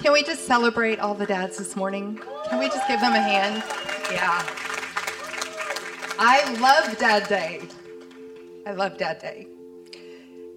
Can 0.00 0.12
we 0.12 0.22
just 0.22 0.46
celebrate 0.46 0.98
all 0.98 1.14
the 1.14 1.26
dads 1.26 1.58
this 1.58 1.76
morning? 1.76 2.18
Can 2.48 2.58
we 2.58 2.68
just 2.68 2.88
give 2.88 3.00
them 3.00 3.12
a 3.12 3.20
hand? 3.20 3.62
Yeah. 4.10 4.42
I 6.18 6.56
love 6.58 6.96
Dad 6.96 7.28
Day. 7.28 7.60
I 8.66 8.72
love 8.72 8.96
Dad 8.96 9.18
Day. 9.18 9.46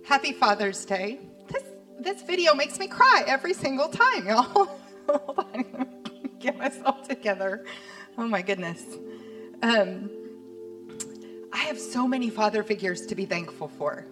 Happy 0.06 0.32
Father's 0.32 0.86
Day. 0.86 1.20
This 1.50 1.64
this 2.00 2.22
video 2.22 2.56
makes 2.56 2.80
me 2.80 2.88
cry 2.88 3.26
every 3.28 3.54
single 3.54 3.90
time, 3.90 4.28
y'all. 4.30 4.44
Hold 5.10 5.46
on. 5.54 5.88
Get 6.40 6.58
myself 6.58 7.06
together. 7.06 7.66
Oh 8.18 8.26
my 8.26 8.42
goodness. 8.42 8.82
Um, 9.62 10.10
I 11.52 11.58
have 11.58 11.78
so 11.78 12.08
many 12.08 12.30
father 12.30 12.64
figures 12.64 13.06
to 13.08 13.16
be 13.16 13.26
thankful 13.26 13.68
for. 13.68 14.06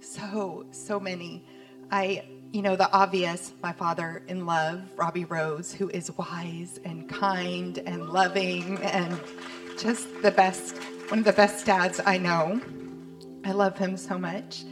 So, 0.00 0.64
so 0.70 0.98
many. 0.98 1.44
I, 1.90 2.24
you 2.52 2.62
know, 2.62 2.76
the 2.76 2.90
obvious, 2.92 3.52
my 3.62 3.72
father 3.72 4.22
in 4.28 4.46
love, 4.46 4.82
Robbie 4.96 5.24
Rose, 5.24 5.72
who 5.72 5.88
is 5.90 6.10
wise 6.16 6.80
and 6.84 7.08
kind 7.08 7.78
and 7.78 8.08
loving 8.08 8.78
and 8.78 9.18
just 9.78 10.06
the 10.22 10.30
best, 10.30 10.76
one 11.08 11.18
of 11.18 11.24
the 11.24 11.32
best 11.32 11.66
dads 11.66 12.00
I 12.04 12.18
know. 12.18 12.60
I 13.44 13.52
love 13.52 13.76
him 13.76 13.96
so 13.96 14.18
much. 14.18 14.64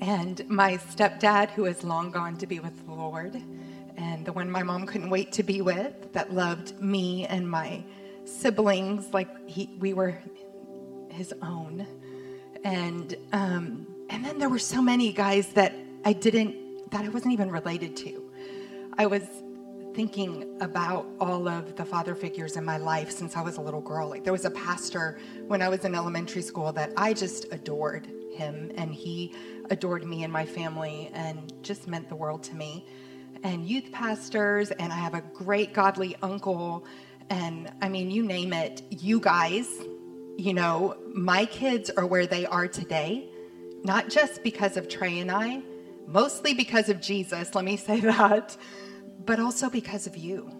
And 0.00 0.48
my 0.48 0.76
stepdad, 0.76 1.50
who 1.50 1.66
is 1.66 1.84
long 1.84 2.10
gone 2.10 2.36
to 2.38 2.46
be 2.46 2.60
with 2.60 2.86
the 2.86 2.92
Lord, 2.92 3.40
and 3.96 4.24
the 4.24 4.32
one 4.32 4.50
my 4.50 4.62
mom 4.62 4.86
couldn't 4.86 5.10
wait 5.10 5.32
to 5.32 5.42
be 5.42 5.60
with, 5.60 6.12
that 6.12 6.32
loved 6.32 6.80
me 6.80 7.26
and 7.26 7.50
my 7.50 7.82
siblings 8.24 9.12
like 9.12 9.28
he, 9.48 9.70
we 9.78 9.92
were 9.92 10.18
his 11.10 11.34
own. 11.42 11.86
And 12.64 13.16
um, 13.32 13.86
and 14.10 14.24
then 14.24 14.38
there 14.38 14.48
were 14.48 14.58
so 14.58 14.80
many 14.80 15.12
guys 15.12 15.48
that 15.48 15.74
I 16.04 16.12
didn't 16.12 16.54
that 16.90 17.04
I 17.04 17.08
wasn't 17.08 17.32
even 17.32 17.50
related 17.50 17.96
to. 17.98 18.30
I 18.96 19.06
was 19.06 19.22
thinking 19.94 20.56
about 20.60 21.06
all 21.20 21.48
of 21.48 21.74
the 21.76 21.84
father 21.84 22.14
figures 22.14 22.56
in 22.56 22.64
my 22.64 22.76
life 22.76 23.10
since 23.10 23.36
I 23.36 23.42
was 23.42 23.56
a 23.56 23.60
little 23.60 23.80
girl. 23.80 24.08
Like 24.08 24.24
there 24.24 24.32
was 24.32 24.44
a 24.44 24.50
pastor 24.50 25.18
when 25.46 25.60
I 25.60 25.68
was 25.68 25.84
in 25.84 25.94
elementary 25.94 26.42
school 26.42 26.72
that 26.72 26.92
I 26.96 27.14
just 27.14 27.46
adored 27.52 28.08
him 28.32 28.70
and 28.76 28.94
he 28.94 29.34
adored 29.70 30.04
me 30.04 30.22
and 30.22 30.32
my 30.32 30.46
family 30.46 31.10
and 31.14 31.52
just 31.62 31.88
meant 31.88 32.08
the 32.08 32.14
world 32.14 32.42
to 32.44 32.54
me. 32.54 32.86
And 33.42 33.66
youth 33.66 33.90
pastors 33.92 34.70
and 34.70 34.92
I 34.92 34.96
have 34.96 35.14
a 35.14 35.20
great 35.20 35.72
godly 35.72 36.16
uncle 36.22 36.86
and 37.30 37.70
I 37.82 37.88
mean 37.88 38.10
you 38.10 38.22
name 38.22 38.52
it, 38.52 38.82
you 38.90 39.20
guys, 39.20 39.68
you 40.36 40.54
know, 40.54 40.96
my 41.12 41.44
kids 41.44 41.90
are 41.90 42.06
where 42.06 42.26
they 42.26 42.46
are 42.46 42.68
today, 42.68 43.28
not 43.82 44.08
just 44.08 44.42
because 44.42 44.76
of 44.76 44.88
Trey 44.88 45.18
and 45.18 45.30
I, 45.30 45.62
mostly 46.08 46.54
because 46.54 46.88
of 46.88 47.00
Jesus, 47.00 47.54
let 47.54 47.64
me 47.64 47.76
say 47.76 48.00
that 48.16 48.56
but 49.28 49.38
also 49.38 49.68
because 49.68 50.06
of 50.06 50.16
you. 50.16 50.50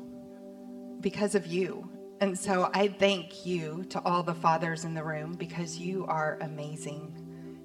Because 1.00 1.34
of 1.34 1.46
you. 1.46 1.88
And 2.20 2.38
so 2.38 2.70
I 2.74 2.88
thank 2.88 3.46
you 3.46 3.84
to 3.88 4.00
all 4.02 4.22
the 4.22 4.34
fathers 4.34 4.84
in 4.84 4.92
the 4.92 5.02
room 5.02 5.32
because 5.32 5.78
you 5.78 6.04
are 6.06 6.36
amazing. 6.42 7.16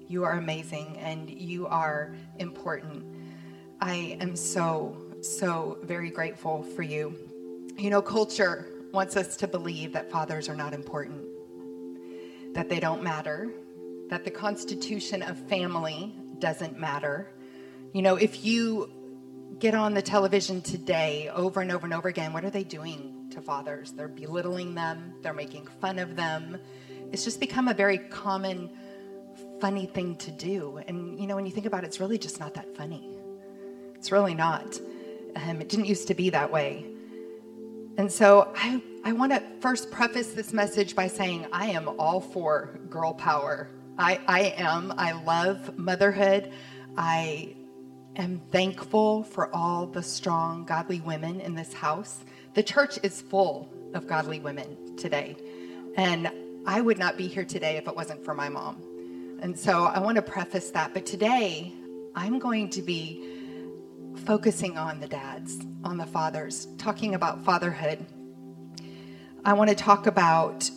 You 0.08 0.24
are 0.24 0.38
amazing 0.38 0.96
and 0.96 1.28
you 1.28 1.66
are 1.66 2.16
important. 2.38 3.04
I 3.82 4.16
am 4.18 4.34
so, 4.34 4.96
so 5.20 5.76
very 5.82 6.08
grateful 6.08 6.62
for 6.62 6.82
you. 6.82 7.14
You 7.76 7.90
know, 7.90 8.00
culture 8.00 8.70
wants 8.92 9.14
us 9.14 9.36
to 9.36 9.46
believe 9.46 9.92
that 9.92 10.10
fathers 10.10 10.48
are 10.48 10.56
not 10.56 10.72
important, 10.72 11.22
that 12.54 12.70
they 12.70 12.80
don't 12.80 13.02
matter, 13.02 13.52
that 14.08 14.24
the 14.24 14.30
constitution 14.30 15.20
of 15.20 15.36
family 15.50 16.14
doesn't 16.38 16.78
matter. 16.78 17.32
You 17.94 18.02
know, 18.02 18.16
if 18.16 18.44
you 18.44 18.90
get 19.60 19.72
on 19.76 19.94
the 19.94 20.02
television 20.02 20.60
today 20.62 21.30
over 21.32 21.60
and 21.60 21.70
over 21.70 21.86
and 21.86 21.94
over 21.94 22.08
again, 22.08 22.32
what 22.32 22.44
are 22.44 22.50
they 22.50 22.64
doing 22.64 23.28
to 23.30 23.40
fathers? 23.40 23.92
They're 23.92 24.08
belittling 24.08 24.74
them, 24.74 25.14
they're 25.22 25.32
making 25.32 25.68
fun 25.80 26.00
of 26.00 26.16
them. 26.16 26.58
It's 27.12 27.22
just 27.22 27.38
become 27.38 27.68
a 27.68 27.72
very 27.72 27.98
common, 27.98 28.68
funny 29.60 29.86
thing 29.86 30.16
to 30.16 30.32
do. 30.32 30.78
And, 30.88 31.20
you 31.20 31.28
know, 31.28 31.36
when 31.36 31.46
you 31.46 31.52
think 31.52 31.66
about 31.66 31.84
it, 31.84 31.86
it's 31.86 32.00
really 32.00 32.18
just 32.18 32.40
not 32.40 32.54
that 32.54 32.76
funny. 32.76 33.16
It's 33.94 34.10
really 34.10 34.34
not. 34.34 34.76
Um, 35.36 35.60
it 35.60 35.68
didn't 35.68 35.86
used 35.86 36.08
to 36.08 36.14
be 36.14 36.30
that 36.30 36.50
way. 36.50 36.86
And 37.96 38.10
so 38.10 38.52
I, 38.56 38.82
I 39.04 39.12
want 39.12 39.30
to 39.30 39.40
first 39.60 39.92
preface 39.92 40.32
this 40.32 40.52
message 40.52 40.96
by 40.96 41.06
saying 41.06 41.46
I 41.52 41.66
am 41.66 41.88
all 42.00 42.20
for 42.20 42.80
girl 42.90 43.14
power. 43.14 43.68
I, 43.96 44.18
I 44.26 44.40
am. 44.56 44.92
I 44.98 45.12
love 45.12 45.78
motherhood. 45.78 46.50
I 46.96 47.54
am 48.16 48.40
thankful 48.50 49.24
for 49.24 49.54
all 49.54 49.86
the 49.86 50.02
strong, 50.02 50.64
godly 50.64 51.00
women 51.00 51.40
in 51.40 51.54
this 51.54 51.72
house. 51.72 52.24
The 52.54 52.62
church 52.62 52.98
is 53.02 53.20
full 53.20 53.68
of 53.94 54.06
godly 54.06 54.40
women 54.40 54.96
today. 54.96 55.36
And 55.96 56.30
I 56.66 56.80
would 56.80 56.98
not 56.98 57.16
be 57.16 57.26
here 57.26 57.44
today 57.44 57.76
if 57.76 57.88
it 57.88 57.94
wasn't 57.94 58.24
for 58.24 58.34
my 58.34 58.48
mom. 58.48 59.38
And 59.40 59.58
so 59.58 59.84
I 59.84 59.98
want 59.98 60.16
to 60.16 60.22
preface 60.22 60.70
that. 60.70 60.94
But 60.94 61.06
today, 61.06 61.72
I'm 62.14 62.38
going 62.38 62.70
to 62.70 62.82
be 62.82 63.34
focusing 64.24 64.78
on 64.78 65.00
the 65.00 65.08
dads, 65.08 65.58
on 65.82 65.96
the 65.96 66.06
fathers, 66.06 66.68
talking 66.78 67.14
about 67.14 67.44
fatherhood. 67.44 68.06
I 69.44 69.52
want 69.52 69.68
to 69.70 69.76
talk 69.76 70.06
about 70.06 70.70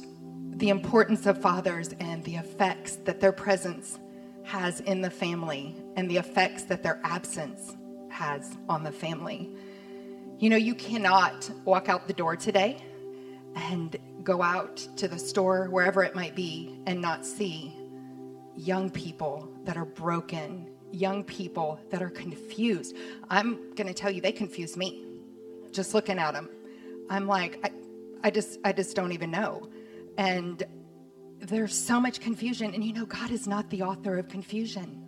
the 0.55 0.69
importance 0.69 1.27
of 1.27 1.39
fathers 1.39 1.89
and 1.99 2.23
the 2.23 2.35
effects 2.35 2.95
that 3.05 3.19
their 3.19 3.31
presence 3.31 3.99
has 4.47 4.79
in 4.81 5.01
the 5.01 5.09
family 5.09 5.75
and 5.97 6.09
the 6.09 6.17
effects 6.17 6.63
that 6.63 6.81
their 6.81 6.99
absence 7.03 7.75
has 8.09 8.57
on 8.69 8.83
the 8.83 8.91
family. 8.91 9.51
You 10.39 10.49
know, 10.49 10.55
you 10.55 10.73
cannot 10.73 11.49
walk 11.65 11.89
out 11.89 12.07
the 12.07 12.13
door 12.13 12.35
today 12.37 12.81
and 13.55 13.95
go 14.23 14.41
out 14.41 14.77
to 14.97 15.07
the 15.07 15.19
store, 15.19 15.67
wherever 15.69 16.03
it 16.03 16.15
might 16.15 16.35
be, 16.35 16.79
and 16.85 17.01
not 17.01 17.25
see 17.25 17.73
young 18.55 18.89
people 18.89 19.51
that 19.65 19.75
are 19.75 19.85
broken, 19.85 20.69
young 20.91 21.23
people 21.23 21.79
that 21.89 22.01
are 22.01 22.09
confused. 22.09 22.95
I'm 23.29 23.73
going 23.75 23.87
to 23.87 23.93
tell 23.93 24.11
you, 24.11 24.21
they 24.21 24.31
confuse 24.31 24.77
me 24.77 25.03
just 25.71 25.93
looking 25.93 26.19
at 26.19 26.33
them. 26.33 26.49
I'm 27.09 27.27
like, 27.27 27.59
I, 27.63 27.71
I 28.23 28.31
just, 28.31 28.59
I 28.63 28.71
just 28.71 28.95
don't 28.95 29.11
even 29.11 29.31
know. 29.31 29.69
And 30.17 30.63
there's 31.39 31.75
so 31.75 31.99
much 31.99 32.19
confusion. 32.19 32.73
And 32.73 32.83
you 32.83 32.93
know, 32.93 33.05
God 33.05 33.31
is 33.31 33.47
not 33.47 33.69
the 33.69 33.83
author 33.83 34.17
of 34.17 34.27
confusion. 34.27 35.03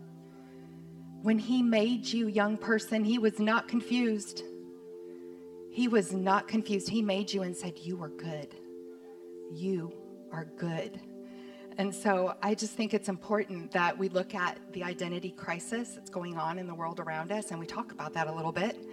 When 1.21 1.39
He 1.39 1.61
made 1.61 2.05
you, 2.05 2.27
young 2.27 2.57
person, 2.57 3.03
He 3.03 3.17
was 3.17 3.39
not 3.39 3.67
confused. 3.67 4.43
He 5.71 5.87
was 5.87 6.13
not 6.13 6.47
confused. 6.47 6.89
He 6.89 7.01
made 7.01 7.31
you 7.31 7.43
and 7.43 7.55
said, 7.55 7.77
You 7.77 8.01
are 8.03 8.09
good. 8.09 8.55
You 9.51 9.93
are 10.31 10.45
good. 10.45 10.99
And 11.77 11.95
so 11.95 12.35
I 12.43 12.55
just 12.55 12.73
think 12.73 12.93
it's 12.93 13.07
important 13.07 13.71
that 13.71 13.97
we 13.97 14.09
look 14.09 14.35
at 14.35 14.57
the 14.73 14.83
identity 14.83 15.31
crisis 15.31 15.91
that's 15.95 16.09
going 16.09 16.37
on 16.37 16.59
in 16.59 16.67
the 16.67 16.75
world 16.75 16.99
around 16.99 17.31
us 17.31 17.51
and 17.51 17.59
we 17.59 17.65
talk 17.65 17.93
about 17.93 18.13
that 18.13 18.27
a 18.27 18.33
little 18.33 18.51
bit. 18.51 18.85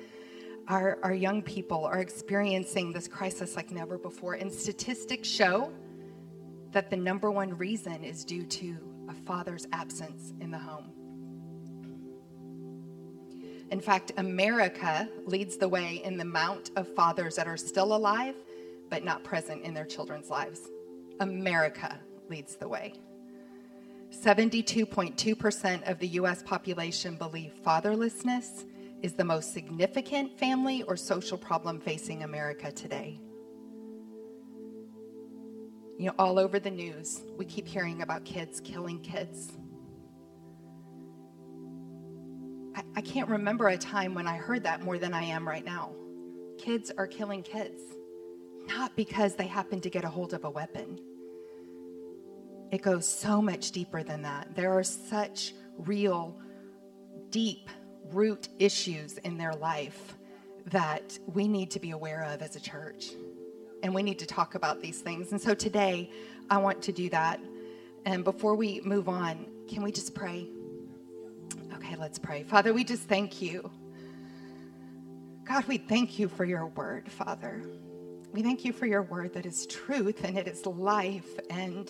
Our, 0.68 0.98
our 1.02 1.12
young 1.12 1.42
people 1.42 1.84
are 1.84 1.98
experiencing 1.98 2.92
this 2.92 3.08
crisis 3.08 3.56
like 3.56 3.72
never 3.72 3.98
before. 3.98 4.34
And 4.34 4.52
statistics 4.52 5.26
show 5.26 5.72
that 6.72 6.90
the 6.90 6.96
number 6.96 7.30
one 7.30 7.56
reason 7.56 8.04
is 8.04 8.24
due 8.24 8.44
to 8.44 8.76
a 9.08 9.14
father's 9.14 9.66
absence 9.72 10.32
in 10.40 10.50
the 10.50 10.58
home. 10.58 10.92
In 13.70 13.80
fact, 13.80 14.12
America 14.16 15.08
leads 15.24 15.56
the 15.56 15.68
way 15.68 16.00
in 16.04 16.16
the 16.16 16.22
amount 16.22 16.70
of 16.76 16.86
fathers 16.94 17.34
that 17.36 17.48
are 17.48 17.56
still 17.56 17.96
alive 17.96 18.34
but 18.88 19.04
not 19.04 19.24
present 19.24 19.62
in 19.62 19.74
their 19.74 19.84
children's 19.84 20.30
lives. 20.30 20.60
America 21.20 21.98
leads 22.28 22.56
the 22.56 22.68
way. 22.68 22.94
72.2% 24.10 25.90
of 25.90 25.98
the 25.98 26.08
US 26.08 26.42
population 26.42 27.16
believe 27.16 27.54
fatherlessness 27.64 28.64
is 29.02 29.14
the 29.14 29.24
most 29.24 29.52
significant 29.52 30.38
family 30.38 30.82
or 30.84 30.96
social 30.96 31.36
problem 31.36 31.80
facing 31.80 32.22
America 32.22 32.70
today. 32.70 33.20
You 35.98 36.06
know, 36.06 36.14
all 36.18 36.38
over 36.38 36.58
the 36.58 36.70
news, 36.70 37.22
we 37.38 37.46
keep 37.46 37.66
hearing 37.66 38.02
about 38.02 38.24
kids 38.26 38.60
killing 38.60 39.00
kids. 39.00 39.52
I, 42.74 42.82
I 42.96 43.00
can't 43.00 43.30
remember 43.30 43.68
a 43.68 43.78
time 43.78 44.14
when 44.14 44.26
I 44.26 44.36
heard 44.36 44.64
that 44.64 44.82
more 44.82 44.98
than 44.98 45.14
I 45.14 45.22
am 45.22 45.48
right 45.48 45.64
now. 45.64 45.92
Kids 46.58 46.92
are 46.98 47.06
killing 47.06 47.42
kids, 47.42 47.80
not 48.66 48.94
because 48.94 49.36
they 49.36 49.46
happen 49.46 49.80
to 49.80 49.88
get 49.88 50.04
a 50.04 50.08
hold 50.08 50.34
of 50.34 50.44
a 50.44 50.50
weapon. 50.50 51.00
It 52.70 52.82
goes 52.82 53.08
so 53.08 53.40
much 53.40 53.70
deeper 53.70 54.02
than 54.02 54.22
that. 54.22 54.54
There 54.54 54.72
are 54.72 54.84
such 54.84 55.54
real, 55.78 56.38
deep 57.30 57.70
root 58.12 58.48
issues 58.58 59.16
in 59.18 59.38
their 59.38 59.54
life 59.54 60.14
that 60.66 61.18
we 61.26 61.48
need 61.48 61.70
to 61.70 61.80
be 61.80 61.92
aware 61.92 62.24
of 62.24 62.42
as 62.42 62.54
a 62.54 62.60
church 62.60 63.12
and 63.86 63.94
we 63.94 64.02
need 64.02 64.18
to 64.18 64.26
talk 64.26 64.56
about 64.56 64.82
these 64.82 64.98
things. 64.98 65.30
And 65.30 65.40
so 65.40 65.54
today, 65.54 66.10
I 66.50 66.58
want 66.58 66.82
to 66.82 66.92
do 66.92 67.08
that. 67.10 67.38
And 68.04 68.24
before 68.24 68.56
we 68.56 68.80
move 68.80 69.08
on, 69.08 69.46
can 69.68 69.82
we 69.84 69.92
just 69.92 70.12
pray? 70.12 70.48
Okay, 71.72 71.94
let's 71.94 72.18
pray. 72.18 72.42
Father, 72.42 72.74
we 72.74 72.82
just 72.82 73.04
thank 73.04 73.40
you. 73.40 73.70
God, 75.44 75.64
we 75.68 75.78
thank 75.78 76.18
you 76.18 76.26
for 76.28 76.44
your 76.44 76.66
word, 76.66 77.08
Father. 77.08 77.62
We 78.32 78.42
thank 78.42 78.64
you 78.64 78.72
for 78.72 78.86
your 78.86 79.02
word 79.02 79.32
that 79.34 79.46
is 79.46 79.66
truth 79.68 80.24
and 80.24 80.36
it 80.36 80.48
is 80.48 80.66
life 80.66 81.38
and 81.48 81.88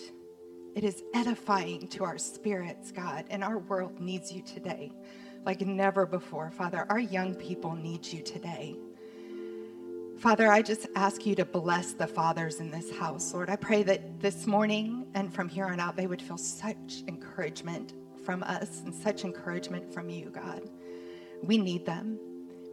it 0.75 0.83
is 0.83 1.01
edifying 1.15 1.87
to 1.89 2.03
our 2.03 2.19
spirits, 2.19 2.91
God. 2.91 3.25
And 3.31 3.43
our 3.43 3.57
world 3.57 3.99
needs 3.99 4.31
you 4.31 4.43
today 4.43 4.91
like 5.45 5.61
never 5.61 6.05
before, 6.05 6.51
Father. 6.51 6.85
Our 6.89 6.99
young 6.99 7.33
people 7.33 7.73
need 7.73 8.05
you 8.05 8.21
today. 8.21 8.77
Father, 10.19 10.51
I 10.51 10.63
just 10.63 10.87
ask 10.95 11.27
you 11.27 11.35
to 11.35 11.45
bless 11.45 11.93
the 11.93 12.07
fathers 12.07 12.59
in 12.59 12.71
this 12.71 12.91
house, 12.97 13.35
Lord. 13.35 13.51
I 13.51 13.55
pray 13.55 13.83
that 13.83 14.19
this 14.19 14.47
morning 14.47 15.05
and 15.13 15.31
from 15.31 15.47
here 15.47 15.65
on 15.65 15.79
out, 15.79 15.95
they 15.95 16.07
would 16.07 16.23
feel 16.23 16.39
such 16.39 17.03
encouragement 17.07 17.93
from 18.25 18.41
us 18.41 18.81
and 18.83 18.93
such 18.93 19.25
encouragement 19.25 19.93
from 19.93 20.09
you, 20.09 20.31
God. 20.31 20.67
We 21.43 21.59
need 21.59 21.85
them. 21.85 22.17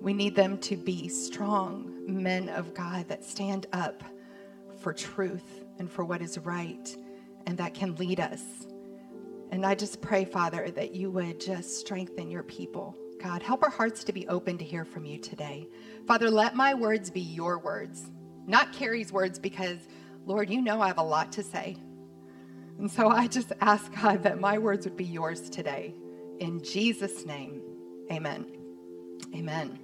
We 0.01 0.15
need 0.15 0.35
them 0.35 0.57
to 0.61 0.77
be 0.77 1.07
strong 1.09 1.93
men 2.07 2.49
of 2.49 2.73
God 2.73 3.09
that 3.09 3.23
stand 3.23 3.67
up 3.75 4.03
for 4.79 4.95
truth 4.95 5.65
and 5.79 5.93
for 5.93 6.03
what 6.03 6.23
is 6.23 6.39
right 6.39 6.97
and 7.47 7.59
that 7.59 7.75
can 7.75 7.95
lead 7.97 8.21
us. 8.21 8.43
And 9.51 9.67
I 9.67 9.75
just 9.75 10.01
pray, 10.01 10.25
Father, 10.25 10.71
that 10.71 10.95
you 10.95 11.11
would 11.11 11.41
just 11.41 11.79
strengthen 11.79 12.31
your 12.31 12.43
people. 12.43 12.97
God, 13.25 13.43
help 13.43 13.63
our 13.63 13.71
hearts 13.71 14.05
to 14.05 14.13
be 14.13 14.29
open 14.29 14.59
to 14.59 14.65
hear 14.65 14.85
from 14.85 15.07
you 15.07 15.17
today. 15.17 15.67
Father, 16.07 16.31
let 16.31 16.55
my 16.55 16.75
words 16.75 17.09
be 17.09 17.23
your 17.23 17.59
words, 17.59 18.11
not 18.47 18.75
Carrie's 18.75 19.15
words, 19.15 19.39
because, 19.39 19.79
Lord, 20.27 20.51
you 20.51 20.61
know 20.61 20.83
I 20.83 20.89
have 20.89 20.99
a 20.99 21.03
lot 21.03 21.33
to 21.33 21.43
say. 21.43 21.79
And 22.79 22.91
so 22.91 23.09
I 23.09 23.27
just 23.27 23.51
ask, 23.63 23.91
God, 23.95 24.25
that 24.25 24.41
my 24.41 24.59
words 24.59 24.85
would 24.85 24.99
be 24.99 25.07
yours 25.07 25.49
today. 25.49 25.95
In 26.39 26.63
Jesus' 26.63 27.25
name, 27.25 27.63
amen. 28.13 28.45
Amen. 29.35 29.79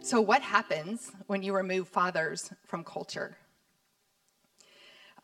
So, 0.00 0.22
what 0.22 0.40
happens 0.40 1.12
when 1.26 1.42
you 1.42 1.54
remove 1.54 1.88
fathers 1.88 2.50
from 2.64 2.84
culture? 2.84 3.36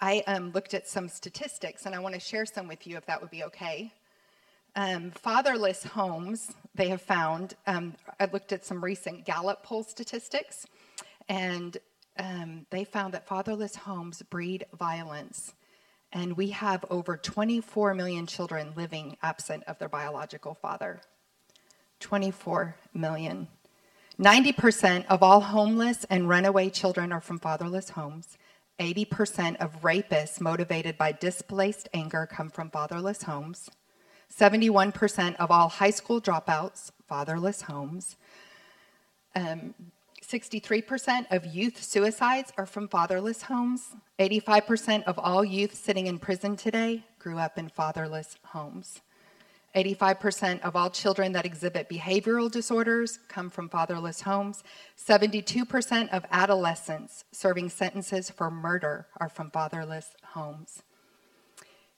I 0.02 0.22
um, 0.26 0.50
looked 0.52 0.74
at 0.74 0.86
some 0.86 1.08
statistics 1.08 1.86
and 1.86 1.94
I 1.94 1.98
want 2.00 2.14
to 2.14 2.20
share 2.20 2.44
some 2.44 2.68
with 2.68 2.86
you 2.86 2.98
if 2.98 3.06
that 3.06 3.22
would 3.22 3.30
be 3.30 3.44
okay. 3.44 3.90
Um, 4.76 5.10
fatherless 5.10 5.82
homes, 5.84 6.52
they 6.74 6.88
have 6.88 7.02
found, 7.02 7.54
um, 7.66 7.94
I 8.20 8.26
looked 8.26 8.52
at 8.52 8.64
some 8.64 8.82
recent 8.82 9.24
Gallup 9.24 9.62
poll 9.62 9.82
statistics, 9.82 10.66
and 11.28 11.76
um, 12.18 12.66
they 12.70 12.84
found 12.84 13.14
that 13.14 13.26
fatherless 13.26 13.76
homes 13.76 14.22
breed 14.22 14.66
violence. 14.78 15.54
And 16.12 16.36
we 16.36 16.50
have 16.50 16.84
over 16.90 17.16
24 17.16 17.94
million 17.94 18.26
children 18.26 18.72
living 18.76 19.16
absent 19.22 19.64
of 19.64 19.78
their 19.78 19.88
biological 19.88 20.54
father. 20.54 21.00
24 22.00 22.76
million. 22.94 23.48
90% 24.18 25.06
of 25.06 25.22
all 25.22 25.40
homeless 25.40 26.04
and 26.10 26.28
runaway 26.28 26.70
children 26.70 27.12
are 27.12 27.20
from 27.20 27.38
fatherless 27.38 27.90
homes. 27.90 28.38
80% 28.80 29.56
of 29.56 29.82
rapists 29.82 30.40
motivated 30.40 30.96
by 30.96 31.12
displaced 31.12 31.88
anger 31.92 32.28
come 32.30 32.48
from 32.48 32.70
fatherless 32.70 33.22
homes. 33.22 33.68
71% 34.34 35.36
of 35.36 35.50
all 35.50 35.68
high 35.68 35.90
school 35.90 36.20
dropouts, 36.20 36.90
fatherless 37.08 37.62
homes. 37.62 38.16
Um, 39.34 39.74
63% 40.22 41.26
of 41.30 41.46
youth 41.46 41.82
suicides 41.82 42.52
are 42.58 42.66
from 42.66 42.88
fatherless 42.88 43.42
homes. 43.42 43.94
85% 44.18 45.04
of 45.04 45.18
all 45.18 45.44
youth 45.44 45.74
sitting 45.74 46.06
in 46.06 46.18
prison 46.18 46.56
today 46.56 47.04
grew 47.18 47.38
up 47.38 47.56
in 47.56 47.68
fatherless 47.68 48.36
homes. 48.44 49.00
85% 49.74 50.60
of 50.62 50.76
all 50.76 50.90
children 50.90 51.32
that 51.32 51.46
exhibit 51.46 51.88
behavioral 51.88 52.50
disorders 52.50 53.20
come 53.28 53.48
from 53.48 53.68
fatherless 53.68 54.20
homes. 54.20 54.64
72% 54.98 56.08
of 56.10 56.24
adolescents 56.30 57.24
serving 57.32 57.68
sentences 57.68 58.28
for 58.28 58.50
murder 58.50 59.06
are 59.18 59.28
from 59.28 59.50
fatherless 59.50 60.08
homes. 60.24 60.82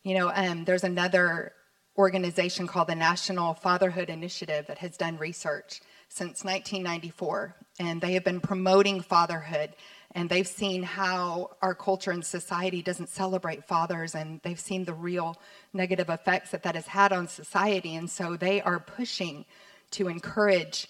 You 0.03 0.15
know, 0.15 0.32
um, 0.35 0.65
there's 0.65 0.85
another 0.85 1.53
organization 1.97 2.67
called 2.67 2.89
the 2.89 2.95
National 2.95 3.55
Fatherhood 3.55 4.11
Initiative 4.11 4.67
that 4.67 4.79
has 4.79 4.97
done 4.97 5.19
research 5.19 5.81
since 6.09 6.45
1994, 6.45 7.55
and 7.79 8.01
they 8.01 8.13
have 8.13 8.25
been 8.25 8.41
promoting 8.41 9.01
fatherhood 9.01 9.75
and 10.15 10.29
they've 10.29 10.47
seen 10.47 10.83
how 10.83 11.51
our 11.63 11.75
culture 11.75 12.11
and 12.11 12.25
society 12.25 12.83
doesn't 12.83 13.09
celebrate 13.09 13.65
fathers 13.65 14.15
and 14.15 14.41
they've 14.43 14.61
seen 14.61 14.85
the 14.85 14.95
real 14.95 15.37
negative 15.73 16.09
effects 16.09 16.51
that 16.51 16.63
that 16.63 16.75
has 16.75 16.87
had 16.87 17.13
on 17.13 17.29
society 17.29 17.95
and 17.95 18.11
so 18.11 18.37
they 18.37 18.61
are 18.63 18.81
pushing 18.81 19.45
to 19.91 20.09
encourage 20.09 20.89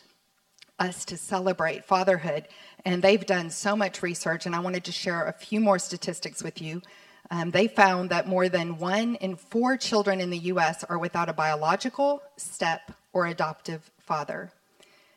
us 0.79 1.05
to 1.05 1.17
celebrate 1.17 1.85
fatherhood 1.85 2.49
and 2.85 3.03
they've 3.03 3.27
done 3.27 3.51
so 3.51 3.77
much 3.77 4.03
research 4.03 4.47
and 4.47 4.55
i 4.55 4.59
wanted 4.59 4.85
to 4.85 4.93
share 4.93 5.27
a 5.27 5.33
few 5.33 5.61
more 5.61 5.79
statistics 5.79 6.43
with 6.43 6.63
you 6.63 6.81
um, 7.31 7.51
they 7.51 7.69
found 7.69 8.11
that 8.11 8.27
more 8.27 8.49
than 8.49 8.79
one 8.79 9.15
in 9.17 9.37
four 9.37 9.77
children 9.77 10.21
in 10.21 10.31
the 10.31 10.39
us 10.39 10.85
are 10.85 10.99
without 10.99 11.29
a 11.29 11.33
biological 11.33 12.23
step 12.37 12.93
or 13.13 13.27
adoptive 13.27 13.91
father 13.99 14.51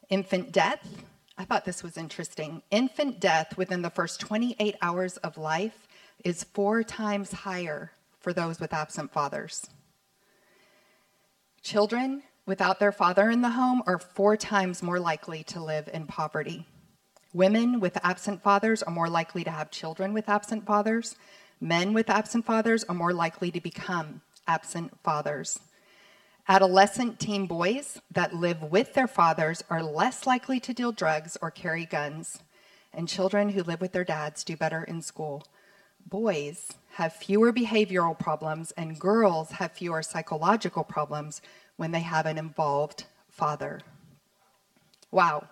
infant 0.10 0.52
death 0.52 0.88
I 1.38 1.46
thought 1.46 1.66
this 1.66 1.82
was 1.82 1.98
interesting. 1.98 2.62
Infant 2.70 3.20
death 3.20 3.58
within 3.58 3.82
the 3.82 3.90
first 3.90 4.20
28 4.20 4.76
hours 4.82 5.18
of 5.18 5.38
life 5.38 5.88
is 6.24 6.44
four 6.44 6.84
times 6.84 7.32
higher 7.32 7.92
for 8.20 8.34
those 8.34 8.60
with 8.60 8.74
absent 8.74 9.12
fathers. 9.12 9.68
Children 11.62 12.24
without 12.46 12.80
their 12.80 12.92
father 12.92 13.30
in 13.30 13.42
the 13.42 13.50
home 13.50 13.82
are 13.88 13.98
four 13.98 14.38
times 14.38 14.84
more 14.84 15.00
likely 15.00 15.44
to 15.44 15.64
live 15.64 15.90
in 15.92 16.06
poverty. 16.06 16.68
Women 17.34 17.80
with 17.80 17.98
absent 18.04 18.44
fathers 18.44 18.84
are 18.84 18.94
more 18.94 19.10
likely 19.10 19.44
to 19.44 19.50
have 19.50 19.72
children 19.72 20.14
with 20.14 20.30
absent 20.30 20.68
fathers. 20.68 21.16
Men 21.64 21.94
with 21.94 22.10
absent 22.10 22.46
fathers 22.46 22.84
are 22.84 22.94
more 22.94 23.14
likely 23.14 23.50
to 23.50 23.62
become 23.62 24.20
absent 24.46 24.92
fathers. 25.02 25.62
Adolescent 26.50 27.22
teen 27.22 27.48
boys 27.48 28.02
that 28.12 28.36
live 28.36 28.62
with 28.64 28.94
their 28.94 29.08
fathers 29.08 29.64
are 29.70 29.82
less 29.82 30.28
likely 30.28 30.60
to 30.60 30.74
deal 30.74 30.92
drugs 30.92 31.38
or 31.42 31.50
carry 31.50 31.86
guns, 31.86 32.40
and 32.94 33.08
children 33.08 33.48
who 33.48 33.64
live 33.64 33.80
with 33.80 33.94
their 33.94 34.04
dads 34.04 34.44
do 34.44 34.58
better 34.58 34.84
in 34.84 35.02
school. 35.02 35.42
Boys 36.06 36.74
have 36.96 37.14
fewer 37.14 37.54
behavioral 37.54 38.20
problems, 38.20 38.72
and 38.72 39.00
girls 39.00 39.52
have 39.52 39.72
fewer 39.72 40.04
psychological 40.04 40.84
problems 40.84 41.42
when 41.78 41.92
they 41.92 42.02
have 42.02 42.26
an 42.26 42.38
involved 42.38 43.06
father. 43.30 43.80
Wow, 45.12 45.48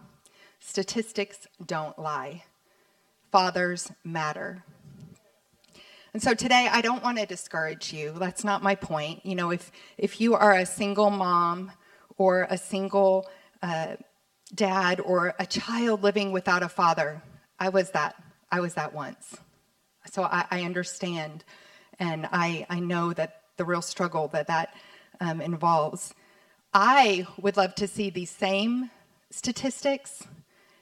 statistics 0.60 1.48
don't 1.66 1.98
lie. 1.98 2.44
Fathers 3.32 3.94
matter. 4.04 4.66
And 6.14 6.22
so 6.22 6.34
today 6.34 6.68
I 6.70 6.82
don't 6.82 7.02
want 7.02 7.20
to 7.20 7.26
discourage 7.26 7.94
you. 7.94 8.14
That's 8.18 8.44
not 8.44 8.62
my 8.62 8.76
point. 8.76 9.26
You 9.26 9.36
know, 9.36 9.52
if 9.52 9.72
if 9.98 10.20
you 10.20 10.36
are 10.36 10.54
a 10.54 10.66
single 10.66 11.10
mom 11.10 11.72
or 12.18 12.48
a 12.50 12.58
single 12.58 13.30
uh, 13.62 13.96
dad 14.54 15.00
or 15.00 15.34
a 15.40 15.46
child 15.46 16.04
living 16.04 16.34
without 16.34 16.64
a 16.64 16.70
father, 16.70 17.22
I 17.58 17.70
was 17.70 17.92
that. 17.92 18.22
I 18.52 18.60
was 18.60 18.74
that 18.74 18.94
once. 18.94 19.38
So 20.12 20.24
I, 20.24 20.46
I 20.52 20.64
understand, 20.64 21.46
and 21.98 22.28
I 22.30 22.66
I 22.70 22.82
know 22.82 23.14
that 23.14 23.44
the 23.56 23.64
real 23.64 23.82
struggle 23.82 24.28
that 24.30 24.48
that 24.48 24.74
um, 25.22 25.40
involves. 25.40 26.14
I 26.74 27.26
would 27.40 27.56
love 27.56 27.76
to 27.76 27.88
see 27.88 28.10
these 28.10 28.30
same 28.30 28.92
statistics, 29.30 30.28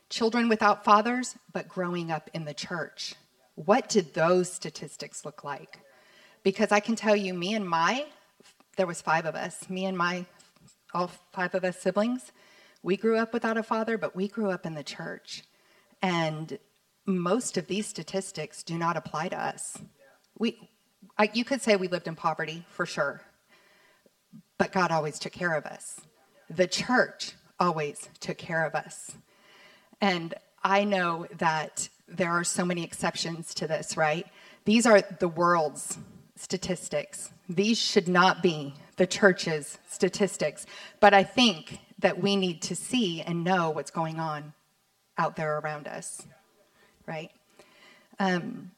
children 0.09 0.49
without 0.49 0.83
fathers, 0.83 1.35
but 1.53 1.67
growing 1.67 2.09
up 2.09 2.31
in 2.33 2.45
the 2.45 2.53
church 2.55 3.13
what 3.65 3.89
did 3.89 4.13
those 4.13 4.49
statistics 4.49 5.25
look 5.25 5.43
like? 5.43 5.79
Because 6.43 6.71
I 6.71 6.79
can 6.79 6.95
tell 6.95 7.15
you, 7.15 7.33
me 7.33 7.55
and 7.55 7.67
my, 7.67 8.05
there 8.77 8.87
was 8.87 9.01
five 9.01 9.25
of 9.25 9.35
us, 9.35 9.69
me 9.69 9.85
and 9.85 9.97
my, 9.97 10.25
all 10.93 11.11
five 11.33 11.53
of 11.53 11.65
us 11.65 11.77
siblings, 11.77 12.31
we 12.83 12.95
grew 12.95 13.17
up 13.17 13.33
without 13.33 13.57
a 13.57 13.63
father, 13.63 13.97
but 13.97 14.15
we 14.15 14.29
grew 14.29 14.49
up 14.49 14.65
in 14.65 14.75
the 14.75 14.83
church. 14.83 15.43
And 16.01 16.57
most 17.05 17.57
of 17.57 17.67
these 17.67 17.85
statistics 17.85 18.63
do 18.63 18.77
not 18.77 18.95
apply 18.95 19.27
to 19.27 19.37
us. 19.37 19.77
We, 20.37 20.69
I, 21.17 21.29
you 21.33 21.43
could 21.43 21.61
say 21.61 21.75
we 21.75 21.89
lived 21.89 22.07
in 22.07 22.15
poverty 22.15 22.65
for 22.69 22.85
sure, 22.85 23.21
but 24.57 24.71
God 24.71 24.89
always 24.89 25.19
took 25.19 25.33
care 25.33 25.53
of 25.53 25.65
us. 25.65 25.99
The 26.49 26.67
church 26.67 27.33
always 27.59 28.07
took 28.21 28.37
care 28.37 28.65
of 28.65 28.73
us. 28.73 29.11
And 29.99 30.33
I 30.63 30.85
know 30.85 31.27
that 31.39 31.89
there 32.11 32.31
are 32.31 32.43
so 32.43 32.65
many 32.65 32.83
exceptions 32.83 33.53
to 33.55 33.67
this, 33.67 33.97
right? 33.97 34.25
These 34.65 34.85
are 34.85 35.01
the 35.19 35.27
world's 35.27 35.97
statistics. 36.35 37.31
These 37.47 37.77
should 37.77 38.07
not 38.07 38.41
be 38.41 38.73
the 38.97 39.07
church's 39.07 39.77
statistics. 39.89 40.65
But 40.99 41.13
I 41.13 41.23
think 41.23 41.79
that 41.99 42.21
we 42.21 42.35
need 42.35 42.61
to 42.63 42.75
see 42.75 43.21
and 43.21 43.43
know 43.43 43.71
what's 43.71 43.91
going 43.91 44.19
on 44.19 44.53
out 45.17 45.35
there 45.35 45.59
around 45.59 45.87
us, 45.87 46.25
right? 47.05 47.31
Um, 48.19 48.71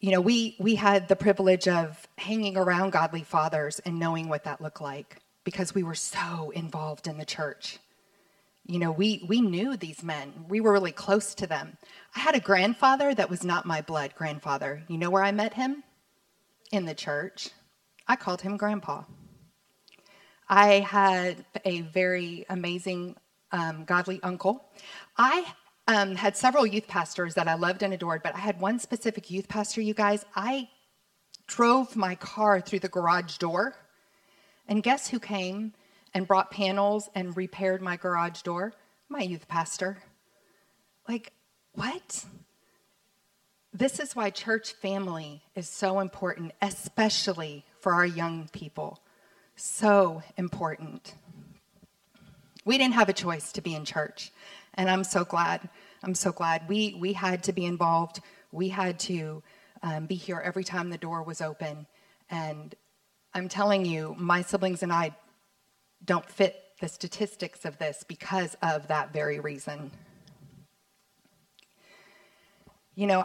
you 0.00 0.10
know, 0.12 0.20
we, 0.20 0.56
we 0.58 0.74
had 0.74 1.08
the 1.08 1.16
privilege 1.16 1.68
of 1.68 2.08
hanging 2.16 2.56
around 2.56 2.90
godly 2.90 3.22
fathers 3.22 3.80
and 3.80 3.98
knowing 3.98 4.28
what 4.28 4.44
that 4.44 4.60
looked 4.60 4.80
like 4.80 5.18
because 5.44 5.74
we 5.74 5.82
were 5.82 5.94
so 5.94 6.50
involved 6.54 7.06
in 7.06 7.18
the 7.18 7.24
church. 7.24 7.78
You 8.66 8.78
know, 8.78 8.92
we, 8.92 9.24
we 9.26 9.40
knew 9.40 9.76
these 9.76 10.02
men, 10.02 10.32
we 10.48 10.60
were 10.60 10.72
really 10.72 10.92
close 10.92 11.34
to 11.36 11.46
them. 11.46 11.76
I 12.14 12.20
had 12.20 12.34
a 12.34 12.40
grandfather 12.40 13.14
that 13.14 13.30
was 13.30 13.44
not 13.44 13.66
my 13.66 13.80
blood 13.80 14.14
grandfather. 14.14 14.82
You 14.88 14.98
know 14.98 15.10
where 15.10 15.24
I 15.24 15.32
met 15.32 15.54
him? 15.54 15.82
In 16.70 16.84
the 16.84 16.94
church. 16.94 17.50
I 18.06 18.16
called 18.16 18.40
him 18.40 18.56
Grandpa. 18.56 19.02
I 20.48 20.80
had 20.80 21.44
a 21.64 21.82
very 21.82 22.44
amazing, 22.48 23.16
um, 23.52 23.84
godly 23.84 24.20
uncle. 24.22 24.64
I 25.16 25.44
um, 25.86 26.16
had 26.16 26.36
several 26.36 26.66
youth 26.66 26.86
pastors 26.88 27.34
that 27.34 27.48
I 27.48 27.54
loved 27.54 27.82
and 27.82 27.94
adored, 27.94 28.22
but 28.22 28.34
I 28.34 28.38
had 28.38 28.60
one 28.60 28.78
specific 28.78 29.30
youth 29.30 29.48
pastor, 29.48 29.80
you 29.80 29.94
guys. 29.94 30.24
I 30.34 30.68
drove 31.46 31.96
my 31.96 32.14
car 32.16 32.60
through 32.60 32.80
the 32.80 32.88
garage 32.88 33.38
door, 33.38 33.74
and 34.68 34.82
guess 34.82 35.08
who 35.08 35.18
came 35.18 35.72
and 36.14 36.26
brought 36.26 36.50
panels 36.50 37.08
and 37.14 37.36
repaired 37.36 37.82
my 37.82 37.96
garage 37.96 38.42
door? 38.42 38.72
My 39.08 39.20
youth 39.20 39.48
pastor. 39.48 39.98
Like, 41.08 41.32
what? 41.72 42.24
This 43.72 44.00
is 44.00 44.16
why 44.16 44.30
church 44.30 44.72
family 44.72 45.42
is 45.54 45.68
so 45.68 46.00
important, 46.00 46.52
especially 46.60 47.64
for 47.80 47.92
our 47.92 48.06
young 48.06 48.48
people. 48.52 49.00
So 49.56 50.22
important. 50.36 51.14
We 52.64 52.78
didn't 52.78 52.94
have 52.94 53.08
a 53.08 53.12
choice 53.12 53.52
to 53.52 53.60
be 53.60 53.74
in 53.74 53.84
church, 53.84 54.32
and 54.74 54.90
I'm 54.90 55.04
so 55.04 55.24
glad. 55.24 55.68
I'm 56.02 56.14
so 56.14 56.32
glad 56.32 56.68
we 56.68 56.94
we 56.98 57.12
had 57.12 57.42
to 57.44 57.52
be 57.52 57.64
involved. 57.64 58.20
We 58.52 58.68
had 58.68 58.98
to 59.00 59.42
um, 59.82 60.06
be 60.06 60.14
here 60.14 60.40
every 60.44 60.64
time 60.64 60.90
the 60.90 60.98
door 60.98 61.22
was 61.22 61.40
open, 61.40 61.86
and 62.28 62.74
I'm 63.34 63.48
telling 63.48 63.84
you, 63.84 64.14
my 64.18 64.42
siblings 64.42 64.82
and 64.82 64.92
I 64.92 65.14
don't 66.04 66.28
fit 66.28 66.56
the 66.80 66.88
statistics 66.88 67.64
of 67.64 67.78
this 67.78 68.04
because 68.06 68.56
of 68.62 68.88
that 68.88 69.12
very 69.12 69.40
reason. 69.40 69.90
You 72.94 73.06
know, 73.06 73.24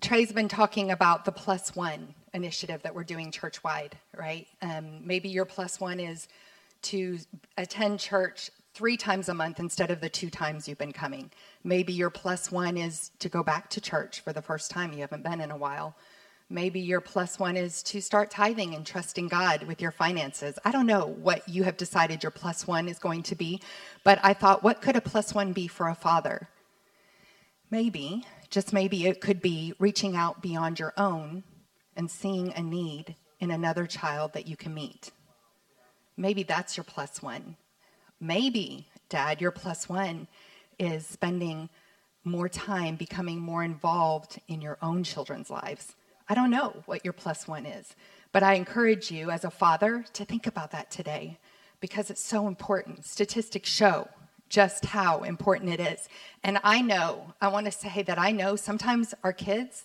Trey's 0.00 0.32
been 0.32 0.48
talking 0.48 0.90
about 0.92 1.24
the 1.24 1.32
plus 1.32 1.74
one 1.74 2.14
initiative 2.34 2.82
that 2.82 2.94
we're 2.94 3.04
doing 3.04 3.32
church 3.32 3.62
wide, 3.64 3.96
right? 4.16 4.46
Um, 4.62 5.04
maybe 5.04 5.28
your 5.28 5.44
plus 5.44 5.80
one 5.80 5.98
is 5.98 6.28
to 6.82 7.18
attend 7.56 7.98
church 7.98 8.50
three 8.74 8.96
times 8.96 9.28
a 9.28 9.34
month 9.34 9.58
instead 9.58 9.90
of 9.90 10.00
the 10.00 10.08
two 10.08 10.30
times 10.30 10.68
you've 10.68 10.78
been 10.78 10.92
coming. 10.92 11.30
Maybe 11.64 11.92
your 11.92 12.10
plus 12.10 12.52
one 12.52 12.76
is 12.76 13.10
to 13.18 13.28
go 13.28 13.42
back 13.42 13.68
to 13.70 13.80
church 13.80 14.20
for 14.20 14.32
the 14.32 14.42
first 14.42 14.70
time 14.70 14.92
you 14.92 15.00
haven't 15.00 15.24
been 15.24 15.40
in 15.40 15.50
a 15.50 15.56
while. 15.56 15.96
Maybe 16.50 16.80
your 16.80 17.02
plus 17.02 17.38
one 17.38 17.56
is 17.58 17.82
to 17.84 18.00
start 18.00 18.30
tithing 18.30 18.74
and 18.74 18.86
trusting 18.86 19.28
God 19.28 19.64
with 19.64 19.82
your 19.82 19.90
finances. 19.90 20.58
I 20.64 20.70
don't 20.70 20.86
know 20.86 21.06
what 21.06 21.46
you 21.46 21.62
have 21.64 21.76
decided 21.76 22.22
your 22.22 22.30
plus 22.30 22.66
one 22.66 22.88
is 22.88 22.98
going 22.98 23.22
to 23.24 23.34
be, 23.34 23.60
but 24.02 24.18
I 24.22 24.32
thought, 24.32 24.62
what 24.62 24.80
could 24.80 24.96
a 24.96 25.00
plus 25.02 25.34
one 25.34 25.52
be 25.52 25.68
for 25.68 25.88
a 25.88 25.94
father? 25.94 26.48
Maybe 27.70 28.24
just 28.48 28.72
maybe 28.72 29.06
it 29.06 29.20
could 29.20 29.42
be 29.42 29.74
reaching 29.78 30.16
out 30.16 30.40
beyond 30.40 30.78
your 30.78 30.94
own 30.96 31.42
and 31.96 32.10
seeing 32.10 32.52
a 32.54 32.62
need 32.62 33.14
in 33.40 33.50
another 33.50 33.86
child 33.86 34.32
that 34.32 34.46
you 34.46 34.56
can 34.56 34.72
meet. 34.72 35.10
Maybe 36.16 36.44
that's 36.44 36.76
your 36.76 36.84
plus 36.84 37.22
one. 37.22 37.56
Maybe, 38.20 38.88
Dad, 39.10 39.40
your 39.40 39.50
plus 39.50 39.88
one 39.88 40.28
is 40.78 41.06
spending 41.06 41.68
more 42.24 42.48
time 42.48 42.96
becoming 42.96 43.38
more 43.38 43.62
involved 43.62 44.40
in 44.48 44.60
your 44.60 44.78
own 44.80 45.04
children's 45.04 45.50
lives. 45.50 45.94
I 46.28 46.34
don't 46.34 46.50
know 46.50 46.82
what 46.86 47.04
your 47.04 47.14
plus 47.14 47.48
one 47.48 47.64
is, 47.64 47.94
but 48.32 48.42
I 48.42 48.54
encourage 48.54 49.10
you 49.10 49.30
as 49.30 49.44
a 49.44 49.50
father 49.50 50.04
to 50.12 50.24
think 50.24 50.46
about 50.46 50.72
that 50.72 50.90
today 50.90 51.38
because 51.80 52.10
it's 52.10 52.22
so 52.22 52.46
important. 52.46 53.06
Statistics 53.06 53.70
show 53.70 54.08
just 54.48 54.84
how 54.86 55.22
important 55.22 55.70
it 55.70 55.80
is. 55.80 56.08
And 56.42 56.58
I 56.64 56.80
know, 56.80 57.34
I 57.40 57.48
want 57.48 57.66
to 57.66 57.72
say 57.72 58.02
that 58.02 58.18
I 58.18 58.30
know 58.30 58.56
sometimes 58.56 59.14
our 59.22 59.32
kids 59.32 59.84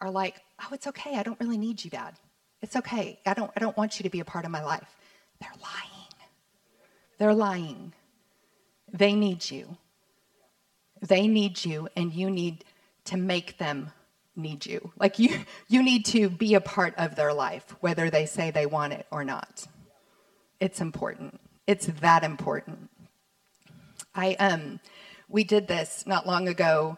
are 0.00 0.10
like, 0.10 0.42
"Oh, 0.60 0.68
it's 0.72 0.86
okay. 0.86 1.16
I 1.16 1.22
don't 1.22 1.40
really 1.40 1.58
need 1.58 1.84
you, 1.84 1.90
dad. 1.90 2.14
It's 2.60 2.76
okay. 2.76 3.18
I 3.24 3.34
don't 3.34 3.50
I 3.56 3.60
don't 3.60 3.76
want 3.76 3.98
you 3.98 4.02
to 4.04 4.10
be 4.10 4.20
a 4.20 4.24
part 4.24 4.44
of 4.44 4.50
my 4.50 4.62
life." 4.62 4.96
They're 5.40 5.60
lying. 5.62 6.12
They're 7.18 7.34
lying. 7.34 7.94
They 8.92 9.14
need 9.14 9.50
you. 9.50 9.76
They 11.00 11.26
need 11.26 11.64
you 11.64 11.88
and 11.96 12.12
you 12.12 12.30
need 12.30 12.64
to 13.04 13.16
make 13.16 13.58
them 13.58 13.92
need 14.36 14.66
you. 14.66 14.92
Like 14.98 15.18
you 15.18 15.40
you 15.68 15.82
need 15.82 16.04
to 16.06 16.28
be 16.30 16.54
a 16.54 16.60
part 16.60 16.94
of 16.96 17.16
their 17.16 17.32
life 17.32 17.74
whether 17.80 18.10
they 18.10 18.26
say 18.26 18.50
they 18.50 18.66
want 18.66 18.92
it 18.92 19.06
or 19.10 19.24
not. 19.24 19.66
It's 20.60 20.80
important. 20.80 21.40
It's 21.66 21.86
that 21.86 22.24
important. 22.24 22.90
I 24.14 24.34
um, 24.34 24.80
we 25.28 25.44
did 25.44 25.66
this 25.66 26.04
not 26.06 26.26
long 26.26 26.48
ago. 26.48 26.96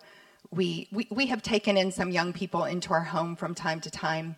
We, 0.50 0.88
we 0.92 1.06
we 1.10 1.26
have 1.26 1.42
taken 1.42 1.76
in 1.76 1.90
some 1.90 2.10
young 2.10 2.32
people 2.32 2.64
into 2.64 2.92
our 2.92 3.04
home 3.04 3.36
from 3.36 3.54
time 3.54 3.80
to 3.80 3.90
time. 3.90 4.36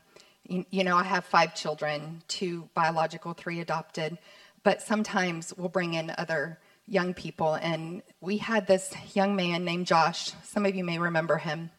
You, 0.48 0.64
you 0.70 0.84
know, 0.84 0.96
I 0.96 1.02
have 1.02 1.24
five 1.24 1.54
children, 1.54 2.22
two 2.28 2.68
biological, 2.74 3.34
three 3.34 3.60
adopted, 3.60 4.16
but 4.62 4.80
sometimes 4.80 5.52
we'll 5.56 5.68
bring 5.68 5.94
in 5.94 6.12
other 6.16 6.58
young 6.86 7.14
people. 7.14 7.54
And 7.54 8.02
we 8.20 8.38
had 8.38 8.66
this 8.66 8.94
young 9.14 9.36
man 9.36 9.64
named 9.64 9.86
Josh. 9.86 10.32
Some 10.44 10.64
of 10.66 10.74
you 10.74 10.84
may 10.84 10.98
remember 10.98 11.36
him. 11.36 11.70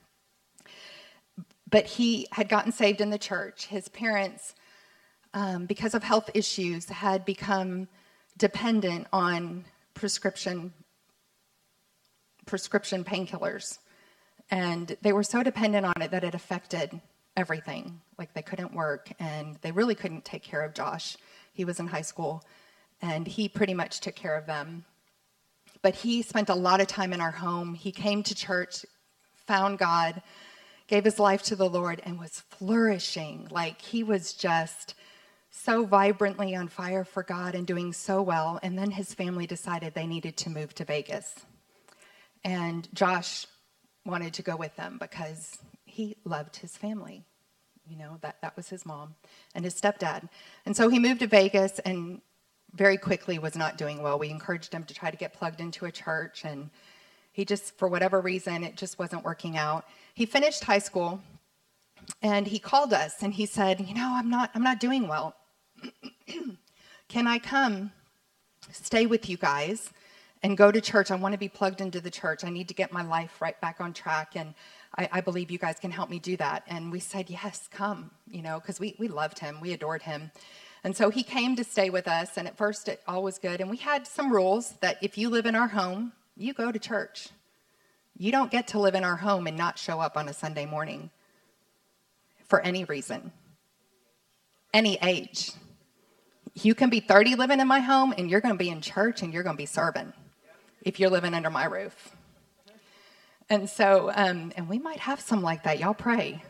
But 1.69 1.85
he 1.85 2.27
had 2.31 2.49
gotten 2.49 2.71
saved 2.71 3.01
in 3.01 3.09
the 3.09 3.17
church. 3.17 3.65
His 3.65 3.89
parents, 3.89 4.55
um, 5.33 5.65
because 5.65 5.93
of 5.93 6.03
health 6.03 6.29
issues, 6.33 6.87
had 6.89 7.25
become 7.25 7.87
dependent 8.37 9.07
on 9.11 9.65
prescription 9.93 10.73
prescription 12.45 13.03
painkillers. 13.03 13.79
And 14.49 14.95
they 15.01 15.11
were 15.11 15.23
so 15.23 15.43
dependent 15.43 15.85
on 15.85 16.01
it 16.01 16.11
that 16.11 16.23
it 16.23 16.33
affected 16.33 17.01
everything. 17.35 18.01
Like 18.17 18.33
they 18.33 18.41
couldn't 18.41 18.73
work 18.73 19.11
and 19.19 19.57
they 19.61 19.71
really 19.71 19.95
couldn't 19.95 20.25
take 20.25 20.43
care 20.43 20.63
of 20.63 20.73
Josh. 20.73 21.17
He 21.53 21.65
was 21.65 21.79
in 21.79 21.87
high 21.87 22.01
school 22.01 22.43
and 23.01 23.27
he 23.27 23.47
pretty 23.47 23.73
much 23.73 23.99
took 23.99 24.15
care 24.15 24.35
of 24.35 24.47
them. 24.47 24.85
But 25.81 25.93
he 25.95 26.21
spent 26.21 26.49
a 26.49 26.55
lot 26.55 26.81
of 26.81 26.87
time 26.87 27.13
in 27.13 27.21
our 27.21 27.31
home. 27.31 27.75
He 27.75 27.91
came 27.91 28.23
to 28.23 28.33
church, 28.33 28.85
found 29.45 29.77
God, 29.77 30.23
gave 30.87 31.03
his 31.05 31.19
life 31.19 31.43
to 31.43 31.55
the 31.55 31.69
Lord, 31.69 32.01
and 32.03 32.19
was 32.19 32.43
flourishing. 32.49 33.47
Like 33.51 33.81
he 33.81 34.03
was 34.03 34.33
just 34.33 34.95
so 35.49 35.85
vibrantly 35.85 36.55
on 36.55 36.67
fire 36.67 37.03
for 37.03 37.23
God 37.23 37.55
and 37.55 37.65
doing 37.65 37.93
so 37.93 38.21
well. 38.21 38.59
And 38.61 38.77
then 38.77 38.91
his 38.91 39.13
family 39.13 39.47
decided 39.47 39.93
they 39.93 40.07
needed 40.07 40.37
to 40.37 40.49
move 40.49 40.73
to 40.75 40.85
Vegas. 40.85 41.33
And 42.43 42.87
Josh 42.93 43.47
wanted 44.05 44.33
to 44.35 44.43
go 44.43 44.55
with 44.55 44.75
them 44.75 44.97
because 44.99 45.57
he 45.85 46.15
loved 46.23 46.57
his 46.57 46.77
family. 46.77 47.23
You 47.89 47.97
know, 47.97 48.17
that, 48.21 48.37
that 48.41 48.55
was 48.55 48.69
his 48.69 48.85
mom 48.85 49.15
and 49.55 49.65
his 49.65 49.73
stepdad. 49.73 50.29
And 50.65 50.75
so 50.75 50.89
he 50.89 50.99
moved 50.99 51.21
to 51.21 51.27
Vegas 51.27 51.79
and 51.79 52.21
very 52.73 52.97
quickly 52.97 53.39
was 53.39 53.55
not 53.55 53.77
doing 53.77 54.01
well. 54.01 54.19
We 54.19 54.29
encouraged 54.29 54.73
him 54.73 54.83
to 54.85 54.93
try 54.93 55.09
to 55.09 55.17
get 55.17 55.33
plugged 55.33 55.61
into 55.61 55.85
a 55.85 55.91
church, 55.91 56.43
and 56.43 56.69
he 57.37 57.45
just, 57.45 57.77
for 57.77 57.87
whatever 57.87 58.19
reason, 58.19 58.63
it 58.63 58.75
just 58.75 58.97
wasn't 58.97 59.23
working 59.23 59.57
out. 59.57 59.85
He 60.15 60.25
finished 60.25 60.63
high 60.63 60.79
school 60.79 61.21
and 62.23 62.47
he 62.47 62.57
called 62.57 62.93
us 62.93 63.21
and 63.21 63.31
he 63.31 63.45
said, 63.45 63.79
You 63.79 63.93
know, 63.93 64.11
I'm 64.15 64.27
not, 64.27 64.49
I'm 64.55 64.63
not 64.63 64.79
doing 64.79 65.07
well. 65.07 65.35
Can 67.07 67.27
I 67.27 67.37
come 67.37 67.91
stay 68.71 69.05
with 69.05 69.29
you 69.29 69.37
guys 69.37 69.91
and 70.41 70.57
go 70.57 70.71
to 70.71 70.81
church. 70.81 71.11
I 71.11 71.15
want 71.15 71.33
to 71.33 71.37
be 71.37 71.47
plugged 71.47 71.79
into 71.79 72.01
the 72.01 72.09
church. 72.09 72.43
I 72.43 72.49
need 72.49 72.69
to 72.69 72.73
get 72.73 72.91
my 72.91 73.03
life 73.03 73.39
right 73.39 73.61
back 73.61 73.79
on 73.79 73.93
track. 73.93 74.35
And 74.35 74.55
I, 74.97 75.07
I 75.11 75.21
believe 75.21 75.51
you 75.51 75.59
guys 75.59 75.77
can 75.79 75.91
help 75.91 76.09
me 76.09 76.17
do 76.17 76.37
that. 76.37 76.63
And 76.65 76.91
we 76.91 76.99
said, 76.99 77.29
Yes, 77.29 77.69
come, 77.71 78.09
you 78.27 78.41
know, 78.41 78.59
because 78.59 78.79
we, 78.79 78.95
we 78.97 79.09
loved 79.09 79.37
him, 79.37 79.61
we 79.61 79.73
adored 79.73 80.01
him. 80.01 80.31
And 80.83 80.97
so 80.97 81.11
he 81.11 81.21
came 81.21 81.55
to 81.55 81.63
stay 81.63 81.91
with 81.91 82.07
us. 82.07 82.35
And 82.35 82.47
at 82.47 82.57
first, 82.57 82.87
it 82.87 83.03
all 83.07 83.21
was 83.21 83.37
good. 83.37 83.61
And 83.61 83.69
we 83.69 83.77
had 83.77 84.07
some 84.07 84.33
rules 84.33 84.71
that 84.81 84.97
if 85.03 85.19
you 85.19 85.29
live 85.29 85.45
in 85.45 85.53
our 85.53 85.67
home, 85.67 86.13
you 86.37 86.53
go 86.53 86.71
to 86.71 86.79
church. 86.79 87.29
You 88.17 88.31
don't 88.31 88.51
get 88.51 88.69
to 88.69 88.79
live 88.79 88.95
in 88.95 89.03
our 89.03 89.15
home 89.15 89.47
and 89.47 89.57
not 89.57 89.77
show 89.77 89.99
up 89.99 90.17
on 90.17 90.29
a 90.29 90.33
Sunday 90.33 90.65
morning 90.65 91.09
for 92.45 92.61
any 92.61 92.83
reason, 92.85 93.31
any 94.73 94.97
age. 95.01 95.51
You 96.55 96.73
can 96.73 96.89
be 96.89 96.99
30 96.99 97.35
living 97.35 97.59
in 97.59 97.67
my 97.67 97.79
home 97.79 98.13
and 98.17 98.29
you're 98.29 98.41
going 98.41 98.55
to 98.55 98.57
be 98.57 98.69
in 98.69 98.81
church 98.81 99.21
and 99.21 99.33
you're 99.33 99.43
going 99.43 99.55
to 99.55 99.61
be 99.61 99.67
serving 99.67 100.13
if 100.81 100.99
you're 100.99 101.09
living 101.09 101.33
under 101.33 101.49
my 101.49 101.65
roof. 101.65 102.15
And 103.49 103.69
so, 103.69 104.11
um, 104.13 104.51
and 104.55 104.67
we 104.67 104.79
might 104.79 104.99
have 104.99 105.21
some 105.21 105.41
like 105.41 105.63
that. 105.63 105.79
Y'all 105.79 105.93
pray. 105.93 106.43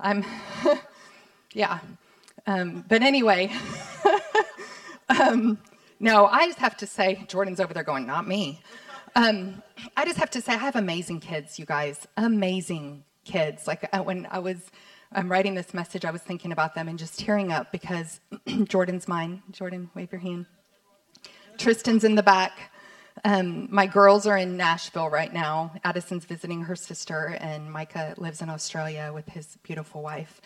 I'm, 0.00 0.24
yeah. 1.52 1.78
Um, 2.46 2.84
but 2.88 3.02
anyway, 3.02 3.52
um, 5.08 5.58
no, 6.00 6.26
I 6.26 6.46
just 6.46 6.58
have 6.58 6.76
to 6.78 6.86
say, 6.86 7.24
Jordan's 7.28 7.60
over 7.60 7.72
there 7.72 7.82
going, 7.82 8.06
not 8.06 8.26
me. 8.26 8.60
Um, 9.14 9.62
I 9.96 10.04
just 10.04 10.18
have 10.18 10.30
to 10.30 10.40
say, 10.40 10.52
I 10.52 10.56
have 10.56 10.76
amazing 10.76 11.20
kids, 11.20 11.58
you 11.58 11.64
guys. 11.64 12.06
Amazing 12.16 13.04
kids. 13.24 13.66
Like 13.66 13.88
uh, 13.92 14.02
when 14.02 14.26
I 14.30 14.38
was 14.38 14.70
I'm 15.10 15.30
writing 15.30 15.54
this 15.54 15.72
message, 15.72 16.04
I 16.04 16.10
was 16.10 16.20
thinking 16.20 16.52
about 16.52 16.74
them 16.74 16.86
and 16.86 16.98
just 16.98 17.18
tearing 17.18 17.50
up 17.50 17.72
because 17.72 18.20
Jordan's 18.64 19.08
mine. 19.08 19.42
Jordan, 19.50 19.90
wave 19.94 20.12
your 20.12 20.20
hand. 20.20 20.44
Tristan's 21.56 22.04
in 22.04 22.14
the 22.14 22.22
back. 22.22 22.72
Um, 23.24 23.68
my 23.70 23.86
girls 23.86 24.26
are 24.26 24.36
in 24.36 24.56
Nashville 24.56 25.08
right 25.08 25.32
now. 25.32 25.72
Addison's 25.82 26.24
visiting 26.24 26.62
her 26.62 26.76
sister, 26.76 27.36
and 27.40 27.72
Micah 27.72 28.14
lives 28.16 28.42
in 28.42 28.50
Australia 28.50 29.10
with 29.12 29.28
his 29.30 29.56
beautiful 29.62 30.02
wife. 30.02 30.40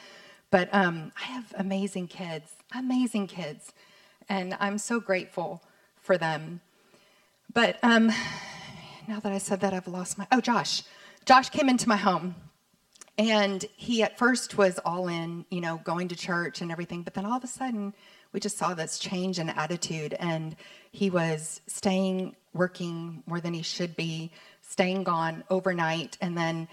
But 0.51 0.69
um, 0.73 1.13
I 1.21 1.25
have 1.25 1.53
amazing 1.59 2.07
kids, 2.07 2.53
amazing 2.75 3.27
kids, 3.27 3.73
and 4.29 4.57
I'm 4.61 4.79
so 4.79 5.01
grateful 5.01 5.63
for 6.01 6.17
them. 6.17 6.61
But 7.53 7.79
um, 7.83 8.11
now 9.09 9.21
that 9.21 9.33
I 9.33 9.39
said 9.39 9.61
that, 9.61 9.73
I've 9.75 9.89
lost 9.89 10.19
my. 10.19 10.27
Oh, 10.33 10.41
Josh. 10.41 10.83
Josh 11.25 11.51
came 11.51 11.69
into 11.69 11.89
my 11.89 11.97
home, 11.97 12.35
and 13.17 13.65
he 13.77 14.03
at 14.03 14.19
first 14.19 14.59
was 14.59 14.79
all 14.85 15.09
in, 15.09 15.45
you 15.51 15.61
know, 15.61 15.81
going 15.85 16.09
to 16.09 16.17
church 16.17 16.61
and 16.61 16.73
everything. 16.73 17.03
But 17.03 17.15
then 17.15 17.25
all 17.25 17.37
of 17.37 17.45
a 17.45 17.49
sudden, 17.49 17.95
we 18.33 18.41
just 18.41 18.59
saw 18.59 18.75
this 18.75 18.99
change 18.99 19.39
in 19.39 19.49
attitude, 19.49 20.15
and 20.19 20.57
he 20.91 21.11
was 21.11 21.61
staying 21.67 22.35
working 22.55 23.23
more 23.27 23.41
than 23.41 23.55
he 23.55 23.63
should 23.63 23.95
be, 23.97 24.31
staying 24.63 25.05
gone 25.05 25.45
overnight, 25.51 26.19
and 26.21 26.37
then 26.37 26.69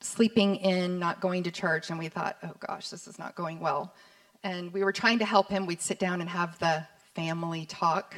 sleeping 0.00 0.56
in, 0.56 0.98
not 0.98 1.20
going 1.20 1.42
to 1.42 1.50
church. 1.50 1.90
And 1.90 1.98
we 1.98 2.08
thought, 2.08 2.38
oh 2.42 2.52
gosh, 2.58 2.88
this 2.88 3.06
is 3.06 3.18
not 3.18 3.34
going 3.34 3.60
well. 3.60 3.94
And 4.42 4.72
we 4.72 4.82
were 4.82 4.92
trying 4.92 5.18
to 5.18 5.26
help 5.26 5.48
him. 5.48 5.66
We'd 5.66 5.82
sit 5.82 5.98
down 5.98 6.20
and 6.20 6.30
have 6.30 6.58
the 6.58 6.86
family 7.14 7.66
talk 7.66 8.16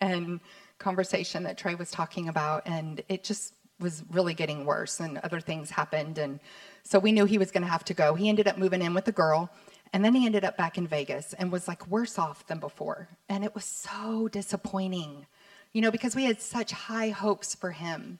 and 0.00 0.40
conversation 0.82 1.42
that 1.44 1.56
Trey 1.56 1.74
was 1.74 1.90
talking 1.90 2.28
about. 2.28 2.62
And 2.66 3.02
it 3.08 3.24
just 3.24 3.54
was 3.80 4.04
really 4.10 4.34
getting 4.34 4.64
worse, 4.64 5.00
and 5.00 5.18
other 5.18 5.40
things 5.40 5.70
happened. 5.70 6.18
And 6.18 6.38
so 6.82 6.98
we 6.98 7.10
knew 7.10 7.24
he 7.24 7.38
was 7.38 7.50
going 7.50 7.64
to 7.64 7.70
have 7.70 7.84
to 7.86 7.94
go. 7.94 8.14
He 8.14 8.28
ended 8.28 8.46
up 8.46 8.58
moving 8.58 8.82
in 8.82 8.94
with 8.94 9.08
a 9.08 9.12
girl. 9.12 9.50
And 9.94 10.04
then 10.04 10.14
he 10.14 10.24
ended 10.24 10.44
up 10.44 10.56
back 10.56 10.78
in 10.78 10.86
Vegas 10.86 11.34
and 11.34 11.52
was 11.52 11.68
like 11.68 11.86
worse 11.86 12.18
off 12.18 12.46
than 12.46 12.58
before. 12.58 13.08
And 13.28 13.44
it 13.44 13.54
was 13.54 13.64
so 13.64 14.28
disappointing 14.28 15.26
you 15.72 15.80
know, 15.80 15.90
because 15.90 16.14
we 16.14 16.24
had 16.24 16.40
such 16.40 16.72
high 16.72 17.08
hopes 17.08 17.54
for 17.54 17.70
him. 17.70 18.18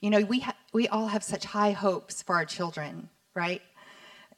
You 0.00 0.10
know, 0.10 0.20
we, 0.20 0.40
ha- 0.40 0.56
we 0.72 0.88
all 0.88 1.06
have 1.06 1.24
such 1.24 1.44
high 1.44 1.72
hopes 1.72 2.22
for 2.22 2.34
our 2.34 2.44
children, 2.44 3.08
right? 3.34 3.62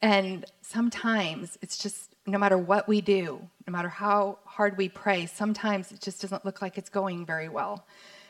And 0.01 0.45
sometimes 0.61 1.57
it's 1.61 1.77
just, 1.77 2.14
no 2.25 2.37
matter 2.37 2.57
what 2.57 2.87
we 2.87 3.01
do, 3.01 3.39
no 3.67 3.71
matter 3.71 3.89
how 3.89 4.39
hard 4.45 4.77
we 4.77 4.89
pray, 4.89 5.25
sometimes 5.25 5.91
it 5.91 6.01
just 6.01 6.21
doesn't 6.21 6.45
look 6.45 6.61
like 6.61 6.77
it's 6.77 6.89
going 6.89 7.25
very 7.25 7.49
well. 7.49 7.85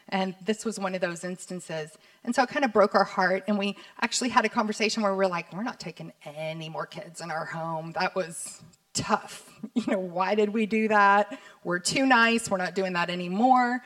And 0.10 0.36
this 0.46 0.66
was 0.66 0.80
one 0.80 0.94
of 0.94 1.02
those 1.02 1.24
instances. 1.24 1.98
And 2.24 2.36
so 2.36 2.44
it 2.44 2.50
kind 2.50 2.64
of 2.64 2.72
broke 2.72 2.94
our 2.94 3.04
heart. 3.04 3.44
And 3.48 3.58
we 3.58 3.76
actually 4.02 4.30
had 4.30 4.46
a 4.46 4.50
conversation 4.50 5.02
where 5.02 5.12
we 5.12 5.18
were 5.18 5.28
like, 5.28 5.52
we're 5.52 5.64
not 5.64 5.80
taking 5.80 6.12
any 6.24 6.70
more 6.70 6.86
kids 6.86 7.22
in 7.22 7.32
our 7.32 7.46
home. 7.46 7.94
That 7.94 8.16
was 8.16 8.62
tough. 8.94 9.52
You 9.74 9.84
know, 9.88 10.00
why 10.00 10.36
did 10.36 10.54
we 10.54 10.68
do 10.68 10.88
that? 10.90 11.40
We're 11.64 11.80
too 11.80 12.06
nice. 12.06 12.52
We're 12.52 12.58
not 12.58 12.76
doing 12.76 12.94
that 12.94 13.10
anymore. 13.10 13.82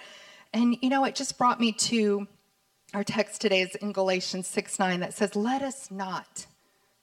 And 0.53 0.77
you 0.81 0.89
know, 0.89 1.05
it 1.05 1.15
just 1.15 1.37
brought 1.37 1.59
me 1.59 1.71
to 1.71 2.27
our 2.93 3.03
text 3.03 3.39
today 3.41 3.61
is 3.61 3.75
in 3.75 3.93
Galatians 3.93 4.45
6 4.47 4.77
9 4.77 4.99
that 4.99 5.13
says, 5.13 5.35
Let 5.37 5.61
us 5.61 5.89
not 5.89 6.47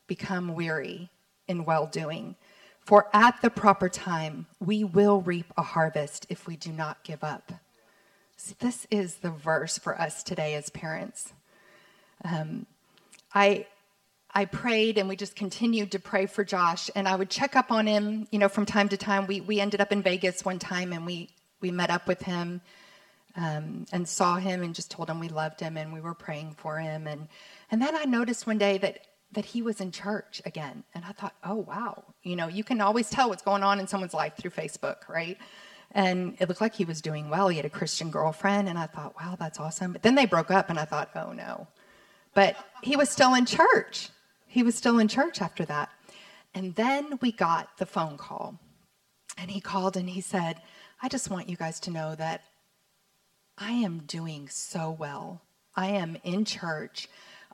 become 0.06 0.54
weary 0.54 1.10
in 1.48 1.64
well 1.64 1.86
doing, 1.86 2.36
for 2.86 3.08
at 3.12 3.42
the 3.42 3.50
proper 3.50 3.88
time 3.88 4.46
we 4.60 4.84
will 4.84 5.20
reap 5.20 5.52
a 5.56 5.62
harvest 5.62 6.24
if 6.30 6.46
we 6.46 6.56
do 6.56 6.72
not 6.72 7.02
give 7.02 7.22
up. 7.22 7.52
See, 8.36 8.54
this 8.60 8.86
is 8.90 9.16
the 9.16 9.30
verse 9.30 9.76
for 9.76 10.00
us 10.00 10.22
today 10.22 10.54
as 10.54 10.70
parents. 10.70 11.32
Um, 12.24 12.66
I 13.34 13.66
I 14.32 14.44
prayed 14.44 14.98
and 14.98 15.08
we 15.08 15.16
just 15.16 15.34
continued 15.34 15.92
to 15.92 15.98
pray 15.98 16.26
for 16.26 16.44
Josh 16.44 16.90
and 16.94 17.08
I 17.08 17.16
would 17.16 17.30
check 17.30 17.56
up 17.56 17.72
on 17.72 17.86
him, 17.86 18.28
you 18.30 18.38
know, 18.38 18.48
from 18.48 18.66
time 18.66 18.88
to 18.90 18.96
time. 18.96 19.26
We 19.26 19.40
we 19.40 19.60
ended 19.60 19.80
up 19.80 19.92
in 19.92 20.02
Vegas 20.02 20.44
one 20.44 20.58
time 20.58 20.92
and 20.92 21.04
we 21.04 21.30
we 21.60 21.70
met 21.70 21.90
up 21.90 22.06
with 22.06 22.22
him 22.22 22.60
um, 23.36 23.86
and 23.92 24.08
saw 24.08 24.36
him 24.36 24.62
and 24.62 24.74
just 24.74 24.90
told 24.90 25.10
him 25.10 25.20
we 25.20 25.28
loved 25.28 25.60
him 25.60 25.76
and 25.76 25.92
we 25.92 26.00
were 26.00 26.14
praying 26.14 26.54
for 26.56 26.78
him. 26.78 27.06
And, 27.06 27.28
and 27.70 27.82
then 27.82 27.94
I 27.94 28.04
noticed 28.04 28.46
one 28.46 28.58
day 28.58 28.78
that, 28.78 29.00
that 29.32 29.44
he 29.44 29.62
was 29.62 29.80
in 29.80 29.92
church 29.92 30.40
again. 30.46 30.84
And 30.94 31.04
I 31.04 31.12
thought, 31.12 31.34
oh, 31.44 31.56
wow. 31.56 32.04
You 32.22 32.36
know, 32.36 32.48
you 32.48 32.64
can 32.64 32.80
always 32.80 33.10
tell 33.10 33.28
what's 33.28 33.42
going 33.42 33.62
on 33.62 33.80
in 33.80 33.86
someone's 33.86 34.14
life 34.14 34.34
through 34.36 34.52
Facebook, 34.52 35.08
right? 35.08 35.36
And 35.92 36.36
it 36.40 36.48
looked 36.48 36.60
like 36.60 36.74
he 36.74 36.84
was 36.84 37.00
doing 37.00 37.28
well. 37.28 37.48
He 37.48 37.56
had 37.56 37.66
a 37.66 37.70
Christian 37.70 38.10
girlfriend. 38.10 38.68
And 38.68 38.78
I 38.78 38.86
thought, 38.86 39.14
wow, 39.20 39.36
that's 39.38 39.58
awesome. 39.58 39.92
But 39.92 40.02
then 40.02 40.14
they 40.14 40.26
broke 40.26 40.50
up 40.50 40.70
and 40.70 40.78
I 40.78 40.84
thought, 40.84 41.10
oh, 41.14 41.32
no. 41.32 41.66
But 42.34 42.56
he 42.82 42.96
was 42.96 43.08
still 43.08 43.34
in 43.34 43.46
church. 43.46 44.10
He 44.46 44.62
was 44.62 44.74
still 44.74 44.98
in 44.98 45.08
church 45.08 45.40
after 45.40 45.64
that. 45.66 45.90
And 46.54 46.74
then 46.74 47.18
we 47.20 47.32
got 47.32 47.76
the 47.78 47.86
phone 47.86 48.16
call. 48.16 48.58
And 49.36 49.50
he 49.50 49.60
called 49.60 49.96
and 49.96 50.08
he 50.08 50.20
said, 50.20 50.62
I 51.02 51.08
just 51.08 51.30
want 51.30 51.48
you 51.48 51.56
guys 51.56 51.80
to 51.80 51.90
know 51.90 52.14
that 52.14 52.42
I 53.58 53.72
am 53.72 54.00
doing 54.06 54.48
so 54.48 54.90
well. 54.90 55.42
I 55.74 55.88
am 55.88 56.16
in 56.24 56.44
church. 56.44 57.08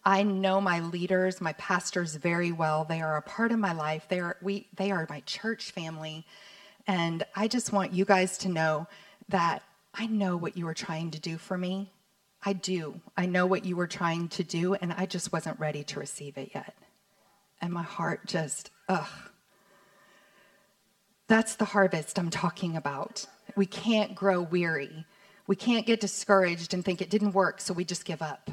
I 0.04 0.24
know 0.24 0.60
my 0.60 0.80
leaders, 0.80 1.40
my 1.40 1.52
pastors 1.54 2.16
very 2.16 2.50
well. 2.50 2.84
They 2.84 3.00
are 3.00 3.16
a 3.16 3.22
part 3.22 3.52
of 3.52 3.58
my 3.58 3.72
life. 3.72 4.06
They 4.08 4.20
are 4.20 4.36
we 4.42 4.66
they 4.76 4.90
are 4.90 5.06
my 5.08 5.20
church 5.20 5.70
family. 5.70 6.26
And 6.86 7.24
I 7.36 7.46
just 7.46 7.72
want 7.72 7.92
you 7.92 8.04
guys 8.04 8.38
to 8.38 8.48
know 8.48 8.88
that 9.28 9.62
I 9.94 10.06
know 10.06 10.36
what 10.36 10.56
you 10.56 10.64
were 10.64 10.74
trying 10.74 11.12
to 11.12 11.20
do 11.20 11.38
for 11.38 11.56
me. 11.56 11.90
I 12.44 12.54
do. 12.54 13.00
I 13.16 13.26
know 13.26 13.46
what 13.46 13.64
you 13.64 13.76
were 13.76 13.86
trying 13.86 14.28
to 14.30 14.42
do 14.42 14.74
and 14.74 14.92
I 14.92 15.06
just 15.06 15.32
wasn't 15.32 15.60
ready 15.60 15.84
to 15.84 16.00
receive 16.00 16.36
it 16.36 16.50
yet. 16.54 16.74
And 17.60 17.72
my 17.72 17.82
heart 17.82 18.26
just 18.26 18.70
ugh. 18.88 19.08
That's 21.28 21.54
the 21.54 21.64
harvest 21.64 22.18
I'm 22.18 22.30
talking 22.30 22.76
about. 22.76 23.24
We 23.54 23.66
can't 23.66 24.16
grow 24.16 24.42
weary. 24.42 25.06
We 25.46 25.54
can't 25.54 25.86
get 25.86 26.00
discouraged 26.00 26.74
and 26.74 26.84
think 26.84 27.00
it 27.00 27.10
didn't 27.10 27.32
work, 27.32 27.60
so 27.60 27.72
we 27.72 27.84
just 27.84 28.04
give 28.04 28.22
up. 28.22 28.50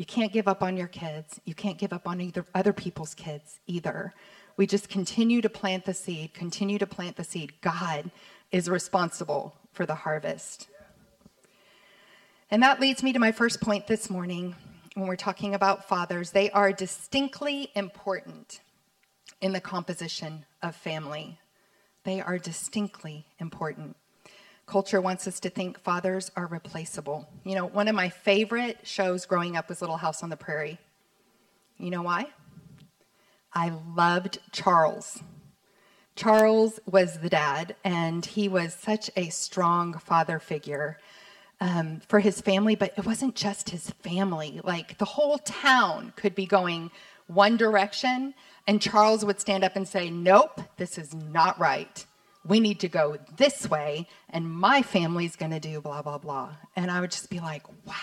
You 0.00 0.06
can't 0.06 0.32
give 0.32 0.48
up 0.48 0.62
on 0.62 0.78
your 0.78 0.86
kids. 0.86 1.42
You 1.44 1.54
can't 1.54 1.76
give 1.76 1.92
up 1.92 2.08
on 2.08 2.22
either 2.22 2.46
other 2.54 2.72
people's 2.72 3.14
kids 3.14 3.60
either. 3.66 4.14
We 4.56 4.66
just 4.66 4.88
continue 4.88 5.42
to 5.42 5.50
plant 5.50 5.84
the 5.84 5.92
seed, 5.92 6.32
continue 6.32 6.78
to 6.78 6.86
plant 6.86 7.16
the 7.16 7.22
seed. 7.22 7.52
God 7.60 8.10
is 8.50 8.70
responsible 8.70 9.54
for 9.74 9.84
the 9.84 9.94
harvest. 9.94 10.68
And 12.50 12.62
that 12.62 12.80
leads 12.80 13.02
me 13.02 13.12
to 13.12 13.18
my 13.18 13.30
first 13.30 13.60
point 13.60 13.88
this 13.88 14.08
morning 14.08 14.56
when 14.94 15.06
we're 15.06 15.16
talking 15.16 15.54
about 15.54 15.86
fathers. 15.86 16.30
They 16.30 16.50
are 16.52 16.72
distinctly 16.72 17.68
important 17.74 18.62
in 19.42 19.52
the 19.52 19.60
composition 19.60 20.46
of 20.62 20.74
family. 20.74 21.38
They 22.04 22.22
are 22.22 22.38
distinctly 22.38 23.26
important. 23.38 23.96
Culture 24.70 25.00
wants 25.00 25.26
us 25.26 25.40
to 25.40 25.50
think 25.50 25.80
fathers 25.80 26.30
are 26.36 26.46
replaceable. 26.46 27.28
You 27.42 27.56
know, 27.56 27.66
one 27.66 27.88
of 27.88 27.96
my 27.96 28.08
favorite 28.08 28.78
shows 28.84 29.26
growing 29.26 29.56
up 29.56 29.68
was 29.68 29.80
Little 29.80 29.96
House 29.96 30.22
on 30.22 30.30
the 30.30 30.36
Prairie. 30.36 30.78
You 31.76 31.90
know 31.90 32.02
why? 32.02 32.28
I 33.52 33.72
loved 33.96 34.38
Charles. 34.52 35.24
Charles 36.14 36.78
was 36.86 37.18
the 37.18 37.28
dad, 37.28 37.74
and 37.82 38.24
he 38.24 38.46
was 38.46 38.72
such 38.72 39.10
a 39.16 39.28
strong 39.30 39.98
father 39.98 40.38
figure 40.38 40.98
um, 41.60 42.00
for 42.06 42.20
his 42.20 42.40
family, 42.40 42.76
but 42.76 42.92
it 42.96 43.04
wasn't 43.04 43.34
just 43.34 43.70
his 43.70 43.90
family. 44.04 44.60
Like 44.62 44.98
the 44.98 45.04
whole 45.04 45.38
town 45.38 46.12
could 46.14 46.36
be 46.36 46.46
going 46.46 46.92
one 47.26 47.56
direction, 47.56 48.34
and 48.68 48.80
Charles 48.80 49.24
would 49.24 49.40
stand 49.40 49.64
up 49.64 49.74
and 49.74 49.88
say, 49.88 50.10
Nope, 50.10 50.60
this 50.76 50.96
is 50.96 51.12
not 51.12 51.58
right 51.58 52.06
we 52.46 52.60
need 52.60 52.80
to 52.80 52.88
go 52.88 53.18
this 53.36 53.68
way, 53.68 54.08
and 54.30 54.50
my 54.50 54.82
family's 54.82 55.36
going 55.36 55.52
to 55.52 55.60
do 55.60 55.80
blah, 55.80 56.02
blah, 56.02 56.18
blah. 56.18 56.54
And 56.76 56.90
I 56.90 57.00
would 57.00 57.10
just 57.10 57.30
be 57.30 57.40
like, 57.40 57.68
wow. 57.86 57.94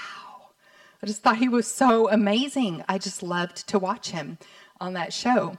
I 1.02 1.06
just 1.06 1.22
thought 1.22 1.38
he 1.38 1.50
was 1.50 1.68
so 1.68 2.10
amazing. 2.10 2.84
I 2.88 2.98
just 2.98 3.22
loved 3.24 3.68
to 3.70 3.80
watch 3.80 4.10
him 4.10 4.38
on 4.80 4.94
that 4.94 5.14
show. 5.14 5.58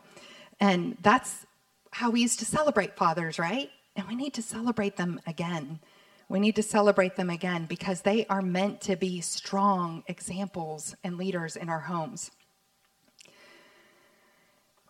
And 0.60 0.96
that's 1.02 1.46
how 1.90 2.10
we 2.10 2.20
used 2.20 2.38
to 2.40 2.44
celebrate 2.44 2.96
fathers, 2.96 3.38
right? 3.38 3.70
And 3.96 4.06
we 4.06 4.14
need 4.14 4.34
to 4.34 4.42
celebrate 4.42 4.96
them 4.96 5.20
again. 5.26 5.80
We 6.28 6.40
need 6.40 6.56
to 6.56 6.62
celebrate 6.62 7.16
them 7.16 7.30
again 7.30 7.66
because 7.66 8.02
they 8.02 8.26
are 8.26 8.42
meant 8.42 8.80
to 8.82 8.96
be 8.96 9.20
strong 9.20 10.04
examples 10.06 10.94
and 11.02 11.16
leaders 11.16 11.56
in 11.56 11.68
our 11.68 11.80
homes. 11.80 12.30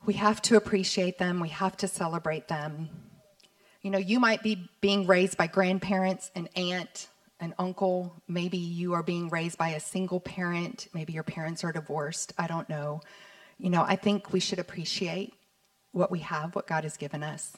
We 0.04 0.14
have 0.14 0.42
to 0.42 0.56
appreciate 0.56 1.18
them, 1.18 1.40
we 1.40 1.48
have 1.50 1.76
to 1.78 1.88
celebrate 1.88 2.48
them. 2.48 2.88
You 3.82 3.90
know, 3.90 3.98
you 3.98 4.18
might 4.18 4.42
be 4.42 4.68
being 4.80 5.06
raised 5.06 5.36
by 5.36 5.46
grandparents, 5.46 6.30
an 6.34 6.48
aunt, 6.56 7.08
an 7.40 7.54
uncle. 7.58 8.12
Maybe 8.26 8.58
you 8.58 8.94
are 8.94 9.02
being 9.02 9.28
raised 9.28 9.56
by 9.56 9.70
a 9.70 9.80
single 9.80 10.20
parent. 10.20 10.88
Maybe 10.92 11.12
your 11.12 11.22
parents 11.22 11.62
are 11.62 11.72
divorced. 11.72 12.32
I 12.38 12.46
don't 12.48 12.68
know. 12.68 13.00
You 13.58 13.70
know, 13.70 13.82
I 13.82 13.96
think 13.96 14.32
we 14.32 14.40
should 14.40 14.58
appreciate 14.58 15.34
what 15.92 16.10
we 16.10 16.20
have, 16.20 16.54
what 16.54 16.66
God 16.66 16.84
has 16.84 16.96
given 16.96 17.22
us. 17.22 17.56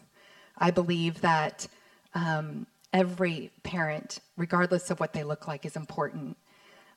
I 0.59 0.71
believe 0.71 1.21
that 1.23 1.67
um, 2.15 2.67
every 2.93 3.51
parent, 3.63 4.21
regardless 4.37 4.91
of 4.91 5.01
what 5.01 5.13
they 5.13 5.25
look 5.25 5.49
like, 5.49 5.65
is 5.65 5.77
important. 5.77 6.37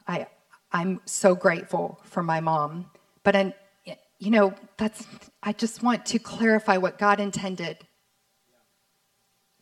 I, 0.08 0.28
I'm 0.72 1.00
so 1.06 1.34
grateful 1.34 2.00
for 2.04 2.24
my 2.24 2.42
mom, 2.42 2.92
but 3.24 3.36
and 3.36 3.54
you 4.20 4.32
know, 4.32 4.54
that's. 4.78 5.06
I 5.42 5.52
just 5.52 5.84
want 5.84 6.06
to 6.08 6.20
clarify 6.20 6.78
what 6.78 6.98
God 6.98 7.20
intended 7.20 7.78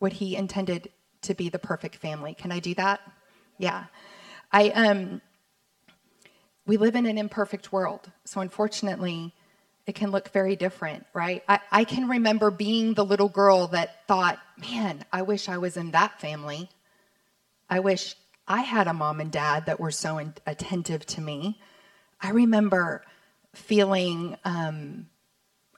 what 0.02 0.12
he 0.12 0.34
intended 0.34 0.90
to 1.22 1.32
be 1.32 1.48
the 1.48 1.60
perfect 1.60 1.94
family. 1.94 2.34
Can 2.34 2.50
I 2.50 2.58
do 2.58 2.74
that? 2.74 3.00
Yeah. 3.56 3.84
I 4.50 4.70
um 4.70 5.20
we 6.66 6.76
live 6.76 6.96
in 6.96 7.06
an 7.06 7.18
imperfect 7.18 7.72
world. 7.72 8.10
So 8.24 8.40
unfortunately, 8.40 9.32
it 9.86 9.94
can 9.94 10.10
look 10.10 10.30
very 10.30 10.56
different, 10.56 11.06
right? 11.12 11.42
I, 11.48 11.60
I 11.70 11.84
can 11.84 12.08
remember 12.08 12.50
being 12.50 12.94
the 12.94 13.04
little 13.04 13.28
girl 13.28 13.68
that 13.68 14.06
thought, 14.06 14.38
man, 14.58 15.04
I 15.12 15.22
wish 15.22 15.48
I 15.48 15.58
was 15.58 15.76
in 15.76 15.92
that 15.92 16.20
family. 16.20 16.68
I 17.70 17.80
wish 17.80 18.14
I 18.46 18.62
had 18.62 18.86
a 18.86 18.92
mom 18.92 19.20
and 19.20 19.30
dad 19.30 19.66
that 19.66 19.80
were 19.80 19.90
so 19.90 20.18
in, 20.18 20.34
attentive 20.46 21.04
to 21.06 21.20
me. 21.20 21.60
I 22.20 22.30
remember 22.30 23.04
feeling 23.54 24.36
um, 24.44 25.06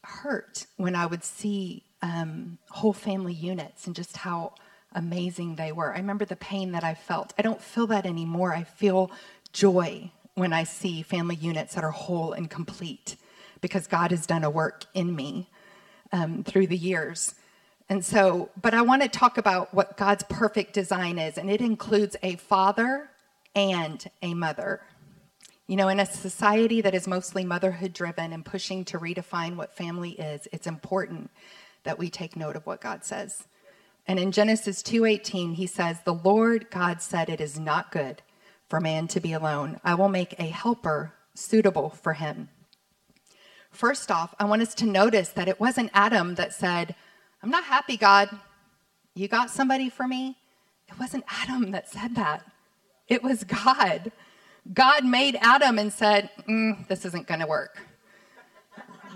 hurt 0.03 0.67
when 0.77 0.95
I 0.95 1.07
would 1.07 1.25
see 1.25 1.84
um, 2.05 2.59
whole 2.69 2.93
family 2.93 3.33
units 3.33 3.87
and 3.87 3.97
just 3.97 4.19
how 4.19 4.53
amazing 4.93 5.57
they 5.57 5.73
were. 5.73 5.93
I 5.95 5.97
remember 5.97 6.27
the 6.27 6.37
pain 6.37 6.73
that 6.73 6.85
I 6.85 6.93
felt. 6.93 7.33
I 7.39 7.43
don't 7.43 7.61
feel 7.63 7.87
that 7.87 8.05
anymore. 8.05 8.53
I 8.53 8.65
feel 8.65 9.11
joy 9.55 10.11
when 10.35 10.53
I 10.53 10.65
see 10.65 11.01
family 11.01 11.37
units 11.37 11.75
that 11.75 11.83
are 11.83 11.91
whole 11.91 12.33
and 12.35 12.51
complete 12.51 13.17
because 13.63 13.87
God 13.87 14.11
has 14.11 14.27
done 14.27 14.45
a 14.45 14.51
work 14.51 14.85
in 14.93 15.17
me 15.17 15.49
um, 16.13 16.45
through 16.45 16.67
the 16.67 16.77
years. 16.77 17.35
And 17.89 18.05
so, 18.05 18.51
but 18.61 18.75
I 18.75 18.83
want 18.83 19.01
to 19.01 19.09
talk 19.09 19.39
about 19.39 19.73
what 19.73 19.97
God's 19.97 20.25
perfect 20.25 20.75
design 20.75 21.19
is, 21.19 21.39
and 21.39 21.51
it 21.51 21.63
includes 21.63 22.17
a 22.23 22.37
father 22.37 23.09
and 23.55 24.05
a 24.21 24.35
mother. 24.35 24.83
You 25.67 25.77
know, 25.77 25.89
in 25.89 26.01
a 26.01 26.07
society 26.07 26.83
that 26.83 26.95
is 26.95 27.07
mostly 27.07 27.45
motherhood 27.45 27.95
driven 27.95 28.35
and 28.35 28.45
pushing 28.45 28.85
to 28.87 28.99
redefine 28.99 29.57
what 29.57 29.75
family 29.75 30.11
is, 30.11 30.47
it's 30.53 30.67
important 30.67 31.31
that 31.85 31.99
we 31.99 32.11
take 32.11 32.37
note 32.37 32.57
of 32.57 32.67
what 32.67 32.81
God 32.81 33.05
says. 33.05 33.45
And 34.07 34.19
in 34.19 34.33
Genesis 34.33 34.83
2:18, 34.83 35.55
he 35.55 35.67
says, 35.67 36.01
"The 36.01 36.15
Lord 36.15 36.71
God 36.71 37.01
said 37.01 37.29
it 37.29 37.41
is 37.41 37.59
not 37.59 37.91
good 37.91 38.23
for 38.69 38.81
man 38.81 39.07
to 39.09 39.21
be 39.21 39.33
alone. 39.33 39.81
I 39.85 39.95
will 39.95 40.09
make 40.09 40.39
a 40.39 40.45
helper 40.45 41.15
suitable 41.35 41.91
for 41.91 42.15
him. 42.15 42.49
First 43.71 44.11
off, 44.11 44.35
I 44.39 44.45
want 44.45 44.63
us 44.63 44.75
to 44.77 44.87
notice 44.87 45.31
that 45.31 45.49
it 45.49 45.61
wasn't 45.61 45.91
Adam 45.95 46.37
that 46.37 46.53
said, 46.53 46.95
I'm 47.43 47.51
not 47.51 47.65
happy, 47.65 47.97
God. 47.97 48.31
You 49.15 49.29
got 49.29 49.51
somebody 49.51 49.91
for 49.91 50.07
me? 50.07 50.37
It 50.89 50.99
wasn't 50.99 51.25
Adam 51.29 51.73
that 51.73 51.89
said 51.89 52.15
that. 52.15 52.45
It 53.09 53.23
was 53.23 53.45
God. 53.45 54.13
God 54.73 55.05
made 55.05 55.37
Adam 55.41 55.79
and 55.79 55.93
said, 55.93 56.31
mm, 56.49 56.87
This 56.89 57.05
isn't 57.05 57.27
going 57.27 57.41
to 57.41 57.47
work. 57.47 57.79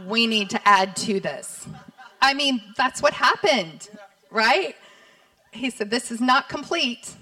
We 0.07 0.27
need 0.27 0.51
to 0.51 0.69
add 0.69 0.95
to 0.97 1.21
this. 1.21 1.67
I 2.21 2.35
mean, 2.35 2.63
that's 2.77 3.01
what 3.03 3.15
happened, 3.15 3.89
right? 4.31 4.75
He 5.53 5.71
said, 5.71 5.91
This 5.91 6.11
is 6.11 6.21
not 6.21 6.49
complete. 6.49 7.15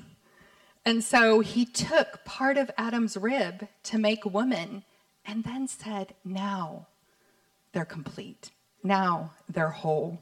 And 0.84 1.02
so 1.02 1.40
he 1.40 1.64
took 1.64 2.24
part 2.24 2.56
of 2.56 2.70
Adam's 2.78 3.16
rib 3.16 3.66
to 3.84 3.98
make 3.98 4.24
woman 4.24 4.84
and 5.24 5.44
then 5.44 5.68
said, 5.68 6.14
Now 6.24 6.86
they're 7.72 7.84
complete. 7.84 8.50
Now 8.82 9.32
they're 9.48 9.70
whole. 9.70 10.20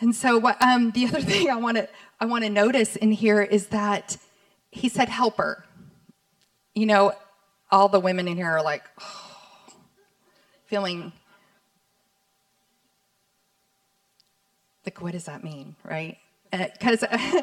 And 0.00 0.14
so, 0.14 0.38
what, 0.38 0.60
um, 0.62 0.90
the 0.90 1.06
other 1.06 1.20
thing 1.22 1.50
I 1.50 1.56
want 1.56 1.76
to 1.76 1.88
I 2.20 2.24
want 2.24 2.44
to 2.44 2.50
notice 2.50 2.96
in 2.96 3.12
here 3.12 3.42
is 3.42 3.68
that 3.68 4.16
he 4.70 4.88
said 4.88 5.08
helper. 5.08 5.64
You 6.74 6.86
know, 6.86 7.12
all 7.70 7.88
the 7.88 8.00
women 8.00 8.28
in 8.28 8.36
here 8.36 8.50
are 8.50 8.62
like 8.62 8.84
oh, 9.00 9.72
feeling 10.66 11.12
like, 14.86 15.02
what 15.02 15.12
does 15.12 15.24
that 15.24 15.44
mean, 15.44 15.74
right? 15.84 16.16
Because 16.50 17.02
uh, 17.02 17.42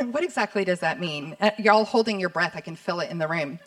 what 0.10 0.24
exactly 0.24 0.64
does 0.64 0.80
that 0.80 1.00
mean? 1.00 1.36
Uh, 1.40 1.52
you're 1.58 1.72
all 1.72 1.84
holding 1.84 2.20
your 2.20 2.28
breath. 2.28 2.52
I 2.54 2.60
can 2.60 2.76
feel 2.76 3.00
it 3.00 3.10
in 3.10 3.18
the 3.18 3.28
room. 3.28 3.58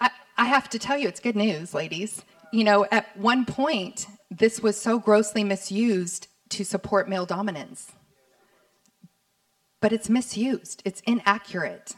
I, 0.00 0.10
I 0.36 0.46
have 0.46 0.68
to 0.70 0.78
tell 0.78 0.98
you, 0.98 1.08
it's 1.08 1.20
good 1.20 1.36
news, 1.36 1.72
ladies. 1.72 2.22
You 2.52 2.64
know, 2.64 2.86
at 2.90 3.16
one 3.16 3.44
point, 3.44 4.06
this 4.30 4.60
was 4.60 4.80
so 4.80 4.98
grossly 4.98 5.44
misused 5.44 6.28
to 6.50 6.64
support 6.64 7.08
male 7.08 7.26
dominance. 7.26 7.92
But 9.80 9.92
it's 9.92 10.08
misused, 10.08 10.82
it's 10.84 11.00
inaccurate. 11.06 11.94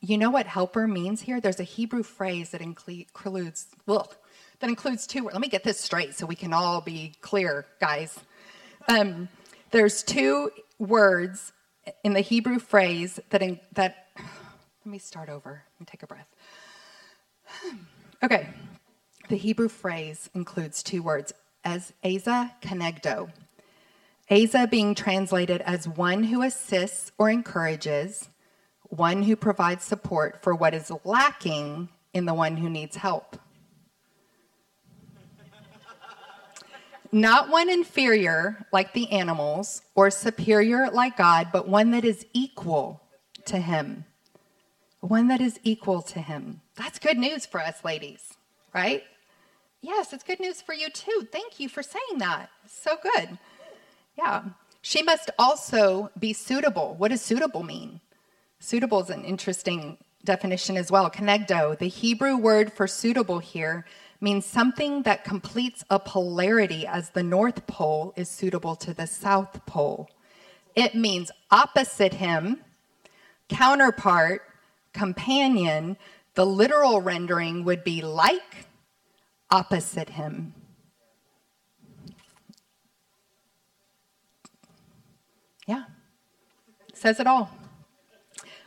You 0.00 0.18
know 0.18 0.30
what 0.30 0.46
helper 0.46 0.86
means 0.86 1.22
here? 1.22 1.40
There's 1.40 1.60
a 1.60 1.64
Hebrew 1.64 2.02
phrase 2.02 2.50
that 2.50 2.60
includes, 2.60 3.66
well, 3.86 4.12
that 4.60 4.68
includes 4.68 5.06
two. 5.06 5.24
Let 5.24 5.40
me 5.40 5.48
get 5.48 5.64
this 5.64 5.80
straight 5.80 6.14
so 6.14 6.26
we 6.26 6.36
can 6.36 6.52
all 6.52 6.80
be 6.80 7.14
clear, 7.22 7.66
guys. 7.80 8.18
Um, 8.88 9.28
there's 9.74 10.04
two 10.04 10.52
words 10.78 11.52
in 12.04 12.12
the 12.12 12.20
Hebrew 12.20 12.60
phrase 12.60 13.18
that, 13.30 13.42
in, 13.42 13.58
that 13.72 14.06
let 14.16 14.86
me 14.86 14.98
start 14.98 15.28
over. 15.28 15.64
Let 15.74 15.80
me 15.80 15.86
take 15.86 16.02
a 16.02 16.06
breath. 16.06 16.28
Okay. 18.22 18.48
The 19.28 19.36
Hebrew 19.36 19.68
phrase 19.68 20.30
includes 20.32 20.82
two 20.82 21.02
words, 21.02 21.34
as 21.62 21.92
Ezer 22.02 22.52
Kenegdo. 22.62 23.30
Ezer 24.30 24.66
being 24.66 24.94
translated 24.94 25.60
as 25.60 25.86
one 25.86 26.24
who 26.24 26.40
assists 26.40 27.12
or 27.18 27.28
encourages, 27.28 28.30
one 28.84 29.24
who 29.24 29.36
provides 29.36 29.84
support 29.84 30.42
for 30.42 30.54
what 30.54 30.72
is 30.72 30.90
lacking 31.04 31.90
in 32.14 32.24
the 32.24 32.32
one 32.32 32.56
who 32.56 32.70
needs 32.70 32.96
help. 32.96 33.36
Not 37.14 37.48
one 37.48 37.70
inferior 37.70 38.66
like 38.72 38.92
the 38.92 39.10
animals 39.12 39.82
or 39.94 40.10
superior 40.10 40.90
like 40.90 41.16
God, 41.16 41.48
but 41.52 41.68
one 41.68 41.92
that 41.92 42.04
is 42.04 42.26
equal 42.32 43.00
to 43.46 43.58
Him. 43.58 44.04
One 45.00 45.28
that 45.28 45.40
is 45.40 45.60
equal 45.62 46.02
to 46.02 46.18
Him. 46.18 46.60
That's 46.74 46.98
good 46.98 47.16
news 47.16 47.46
for 47.46 47.60
us, 47.60 47.84
ladies, 47.84 48.34
right? 48.74 49.04
Yes, 49.80 50.12
it's 50.12 50.24
good 50.24 50.40
news 50.40 50.60
for 50.60 50.74
you 50.74 50.90
too. 50.90 51.28
Thank 51.30 51.60
you 51.60 51.68
for 51.68 51.82
saying 51.82 52.18
that. 52.18 52.50
So 52.66 52.96
good. 53.00 53.38
Yeah. 54.18 54.42
She 54.82 55.02
must 55.02 55.30
also 55.38 56.10
be 56.18 56.32
suitable. 56.32 56.94
What 56.98 57.10
does 57.10 57.22
suitable 57.22 57.62
mean? 57.62 58.00
Suitable 58.58 59.00
is 59.00 59.10
an 59.10 59.24
interesting 59.24 59.98
definition 60.24 60.76
as 60.76 60.90
well. 60.90 61.10
Kenegdo, 61.10 61.78
the 61.78 61.88
Hebrew 61.88 62.36
word 62.36 62.72
for 62.72 62.86
suitable 62.86 63.38
here, 63.38 63.84
means 64.24 64.46
something 64.46 65.02
that 65.02 65.22
completes 65.22 65.84
a 65.90 65.98
polarity 65.98 66.86
as 66.86 67.10
the 67.10 67.22
North 67.22 67.66
Pole 67.66 68.14
is 68.16 68.28
suitable 68.30 68.74
to 68.76 68.94
the 68.94 69.06
South 69.06 69.64
Pole. 69.66 70.08
It 70.74 70.94
means 70.94 71.30
opposite 71.50 72.14
him, 72.14 72.62
counterpart, 73.50 74.40
companion. 74.94 75.98
The 76.34 76.46
literal 76.46 77.02
rendering 77.02 77.64
would 77.64 77.84
be 77.84 78.00
like, 78.00 78.66
opposite 79.50 80.08
him. 80.08 80.54
Yeah, 85.66 85.84
says 86.94 87.20
it 87.20 87.26
all. 87.26 87.50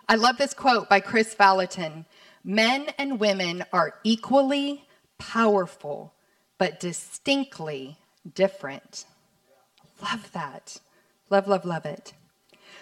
I 0.07 0.15
love 0.15 0.37
this 0.37 0.53
quote 0.53 0.87
by 0.87 0.99
Kris 0.99 1.33
Vallotton 1.33 2.05
Men 2.43 2.87
and 2.97 3.19
women 3.19 3.65
are 3.73 3.95
equally 4.03 4.86
powerful, 5.17 6.13
but 6.57 6.79
distinctly 6.79 7.97
different. 8.33 9.05
Love 10.01 10.31
that. 10.33 10.77
Love, 11.29 11.47
love, 11.47 11.65
love 11.65 11.85
it. 11.85 12.13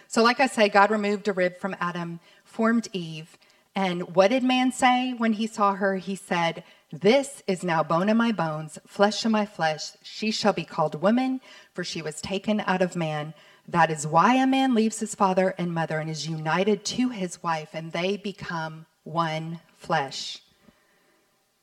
So, 0.08 0.24
like 0.24 0.40
I 0.40 0.48
say, 0.48 0.70
God 0.70 0.92
removed 0.92 1.28
a 1.28 1.34
rib 1.34 1.58
from 1.58 1.76
Adam, 1.80 2.20
formed 2.44 2.88
Eve. 2.94 3.38
And 3.76 4.16
what 4.16 4.30
did 4.30 4.44
man 4.44 4.72
say 4.72 5.14
when 5.18 5.34
he 5.34 5.48
saw 5.48 5.74
her? 5.74 5.98
He 5.98 6.16
said, 6.16 6.64
This 6.92 7.44
is 7.48 7.64
now 7.64 7.84
bone 7.84 8.08
of 8.08 8.16
my 8.16 8.32
bones, 8.32 8.80
flesh 8.88 9.26
of 9.26 9.32
my 9.32 9.46
flesh. 9.46 9.92
She 10.04 10.32
shall 10.32 10.54
be 10.54 10.64
called 10.64 11.02
woman, 11.02 11.42
for 11.74 11.84
she 11.84 12.02
was 12.02 12.22
taken 12.22 12.62
out 12.62 12.82
of 12.82 12.96
man. 12.96 13.34
That 13.68 13.90
is 13.90 14.08
why 14.08 14.36
a 14.36 14.48
man 14.48 14.76
leaves 14.76 15.00
his 15.00 15.16
father 15.16 15.56
and 15.58 15.74
mother 15.74 16.00
and 16.00 16.10
is 16.10 16.30
united 16.30 16.86
to 16.86 17.10
his 17.10 17.42
wife, 17.42 17.70
and 17.74 17.92
they 17.92 18.16
become 18.16 18.86
one 19.04 19.60
flesh. 19.76 20.40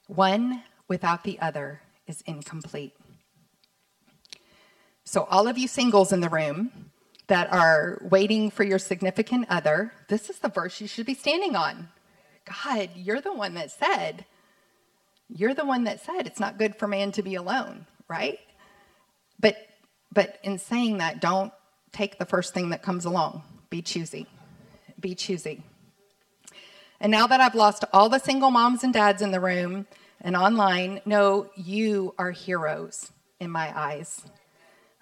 One 0.06 0.62
without 0.88 1.24
the 1.24 1.38
other 1.40 1.80
is 2.06 2.22
incomplete. 2.22 2.94
So, 5.04 5.24
all 5.24 5.48
of 5.48 5.58
you 5.58 5.68
singles 5.68 6.12
in 6.12 6.20
the 6.20 6.28
room 6.28 6.90
that 7.26 7.52
are 7.52 7.98
waiting 8.02 8.50
for 8.50 8.62
your 8.64 8.78
significant 8.78 9.46
other, 9.48 9.92
this 10.08 10.30
is 10.30 10.38
the 10.38 10.48
verse 10.48 10.80
you 10.80 10.86
should 10.86 11.06
be 11.06 11.14
standing 11.14 11.56
on. 11.56 11.88
God, 12.64 12.90
you're 12.94 13.20
the 13.20 13.32
one 13.32 13.54
that 13.54 13.70
said, 13.70 14.24
you're 15.28 15.54
the 15.54 15.64
one 15.64 15.84
that 15.84 16.04
said 16.04 16.26
it's 16.26 16.40
not 16.40 16.58
good 16.58 16.76
for 16.76 16.86
man 16.86 17.12
to 17.12 17.22
be 17.22 17.34
alone, 17.34 17.86
right? 18.08 18.38
But 19.40 19.56
but 20.12 20.38
in 20.42 20.58
saying 20.58 20.98
that, 20.98 21.20
don't 21.20 21.52
take 21.90 22.18
the 22.18 22.26
first 22.26 22.52
thing 22.52 22.70
that 22.70 22.82
comes 22.82 23.04
along. 23.04 23.42
Be 23.70 23.80
choosy. 23.82 24.26
Be 25.00 25.14
choosy. 25.14 25.62
And 27.02 27.10
now 27.10 27.26
that 27.26 27.40
I've 27.40 27.56
lost 27.56 27.84
all 27.92 28.08
the 28.08 28.20
single 28.20 28.52
moms 28.52 28.84
and 28.84 28.94
dads 28.94 29.22
in 29.22 29.32
the 29.32 29.40
room, 29.40 29.88
and 30.20 30.36
online 30.36 31.00
know 31.04 31.50
you 31.56 32.14
are 32.16 32.30
heroes 32.30 33.10
in 33.40 33.50
my 33.50 33.76
eyes. 33.76 34.22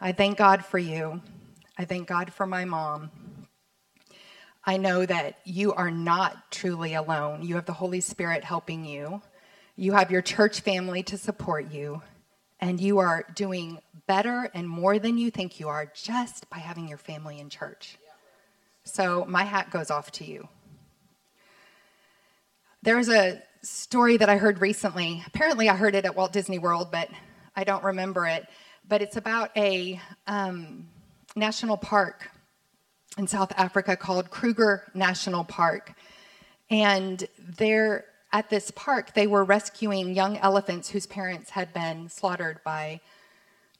I 0.00 0.12
thank 0.12 0.38
God 0.38 0.64
for 0.64 0.78
you. 0.78 1.20
I 1.76 1.84
thank 1.84 2.08
God 2.08 2.32
for 2.32 2.46
my 2.46 2.64
mom. 2.64 3.10
I 4.64 4.78
know 4.78 5.04
that 5.04 5.40
you 5.44 5.74
are 5.74 5.90
not 5.90 6.50
truly 6.50 6.94
alone. 6.94 7.42
You 7.42 7.56
have 7.56 7.66
the 7.66 7.74
Holy 7.74 8.00
Spirit 8.00 8.44
helping 8.44 8.86
you, 8.86 9.20
you 9.76 9.92
have 9.92 10.10
your 10.10 10.22
church 10.22 10.60
family 10.60 11.02
to 11.02 11.18
support 11.18 11.70
you, 11.70 12.00
and 12.60 12.80
you 12.80 12.98
are 12.98 13.26
doing 13.34 13.78
better 14.06 14.50
and 14.54 14.66
more 14.66 14.98
than 14.98 15.18
you 15.18 15.30
think 15.30 15.60
you 15.60 15.68
are 15.68 15.92
just 15.94 16.48
by 16.48 16.60
having 16.60 16.88
your 16.88 16.96
family 16.96 17.38
in 17.40 17.50
church. 17.50 17.98
So, 18.84 19.26
my 19.28 19.44
hat 19.44 19.70
goes 19.70 19.90
off 19.90 20.10
to 20.12 20.24
you. 20.24 20.48
There's 22.82 23.10
a 23.10 23.42
story 23.60 24.16
that 24.16 24.30
I 24.30 24.38
heard 24.38 24.62
recently. 24.62 25.22
Apparently, 25.26 25.68
I 25.68 25.76
heard 25.76 25.94
it 25.94 26.06
at 26.06 26.16
Walt 26.16 26.32
Disney 26.32 26.58
World, 26.58 26.88
but 26.90 27.10
I 27.54 27.62
don't 27.62 27.84
remember 27.84 28.24
it. 28.26 28.46
But 28.88 29.02
it's 29.02 29.18
about 29.18 29.50
a 29.54 30.00
um, 30.26 30.88
national 31.36 31.76
park 31.76 32.30
in 33.18 33.26
South 33.26 33.52
Africa 33.58 33.96
called 33.96 34.30
Kruger 34.30 34.84
National 34.94 35.44
Park. 35.44 35.92
And 36.70 37.22
there, 37.58 38.06
at 38.32 38.48
this 38.48 38.70
park, 38.70 39.12
they 39.12 39.26
were 39.26 39.44
rescuing 39.44 40.14
young 40.14 40.38
elephants 40.38 40.88
whose 40.88 41.06
parents 41.06 41.50
had 41.50 41.74
been 41.74 42.08
slaughtered 42.08 42.60
by 42.64 43.00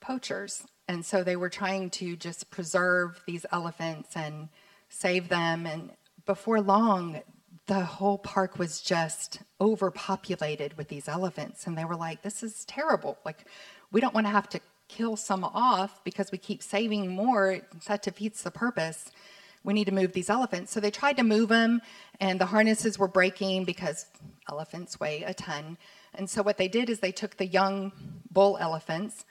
poachers. 0.00 0.62
And 0.88 1.06
so 1.06 1.24
they 1.24 1.36
were 1.36 1.48
trying 1.48 1.88
to 1.90 2.16
just 2.16 2.50
preserve 2.50 3.22
these 3.26 3.46
elephants 3.50 4.14
and 4.14 4.50
save 4.90 5.30
them. 5.30 5.64
And 5.64 5.92
before 6.26 6.60
long, 6.60 7.22
the 7.70 7.85
whole 7.85 8.18
park 8.18 8.59
was 8.59 8.80
just 8.80 9.42
overpopulated 9.61 10.76
with 10.76 10.88
these 10.88 11.06
elephants. 11.06 11.68
And 11.68 11.78
they 11.78 11.85
were 11.85 11.94
like, 11.94 12.20
this 12.20 12.42
is 12.42 12.64
terrible. 12.64 13.16
Like, 13.24 13.46
we 13.92 14.00
don't 14.00 14.12
want 14.12 14.26
to 14.26 14.33
have 14.33 14.48
to 14.48 14.61
kill 14.88 15.14
some 15.14 15.44
off 15.44 16.02
because 16.02 16.33
we 16.33 16.38
keep 16.38 16.64
saving 16.64 17.06
more. 17.06 17.61
That 17.87 18.02
defeats 18.02 18.42
the 18.42 18.50
purpose. 18.50 19.12
We 19.62 19.72
need 19.72 19.85
to 19.85 19.94
move 19.94 20.12
these 20.12 20.28
elephants. 20.28 20.72
So 20.72 20.80
they 20.80 20.90
tried 20.90 21.16
to 21.18 21.22
move 21.22 21.50
them, 21.50 21.80
and 22.18 22.40
the 22.40 22.46
harnesses 22.46 22.98
were 22.98 23.06
breaking 23.06 23.66
because 23.66 24.06
elephants 24.50 24.98
weigh 24.98 25.22
a 25.22 25.33
ton. 25.33 25.78
And 26.14 26.28
so 26.28 26.42
what 26.42 26.59
they 26.59 26.66
did 26.66 26.90
is 26.90 26.98
they 26.98 27.12
took 27.12 27.37
the 27.37 27.46
young 27.46 27.92
bull 28.33 28.59
elephants, 28.59 29.24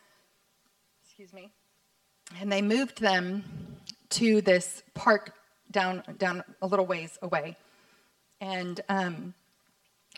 excuse 1.03 1.33
me, 1.33 1.51
and 2.39 2.49
they 2.49 2.61
moved 2.61 3.01
them 3.01 3.43
to 4.11 4.39
this 4.39 4.81
park 4.93 5.33
down 5.71 6.03
down 6.17 6.45
a 6.61 6.67
little 6.67 6.85
ways 6.85 7.17
away. 7.21 7.57
And 8.41 8.81
um, 8.89 9.33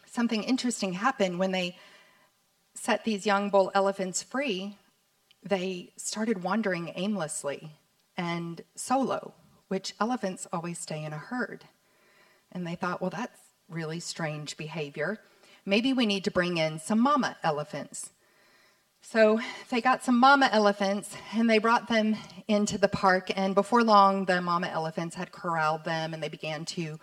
something 0.06 0.44
interesting 0.44 0.94
happened 0.94 1.40
when 1.40 1.52
they 1.52 1.78
set 2.74 3.04
these 3.04 3.26
young 3.26 3.50
bull 3.50 3.72
elephants 3.74 4.24
free. 4.24 4.78
They 5.44 5.92
started 5.98 6.44
wandering 6.44 6.94
aimlessly 6.96 7.72
and 8.18 8.62
solo, 8.76 9.34
which 9.68 9.94
elephants 10.00 10.48
always 10.54 10.78
stay 10.78 11.04
in 11.04 11.14
a 11.14 11.18
herd. 11.18 11.66
And 12.52 12.68
they 12.68 12.76
thought, 12.76 13.02
well, 13.02 13.10
that's 13.10 13.40
really 13.70 14.00
strange 14.00 14.58
behavior. 14.58 15.20
Maybe 15.66 15.94
we 15.94 16.06
need 16.06 16.24
to 16.26 16.32
bring 16.32 16.58
in 16.58 16.80
some 16.80 17.00
mama 17.00 17.38
elephants. 17.44 18.10
So 19.02 19.40
they 19.70 19.82
got 19.82 20.04
some 20.04 20.20
mama 20.20 20.50
elephants 20.52 21.16
and 21.34 21.50
they 21.50 21.58
brought 21.58 21.88
them 21.88 22.16
into 22.48 22.78
the 22.78 22.88
park. 22.88 23.32
And 23.36 23.56
before 23.56 23.84
long, 23.84 24.26
the 24.26 24.42
mama 24.42 24.68
elephants 24.68 25.16
had 25.16 25.32
corralled 25.32 25.84
them 25.84 26.14
and 26.14 26.22
they 26.22 26.30
began 26.30 26.66
to 26.66 27.00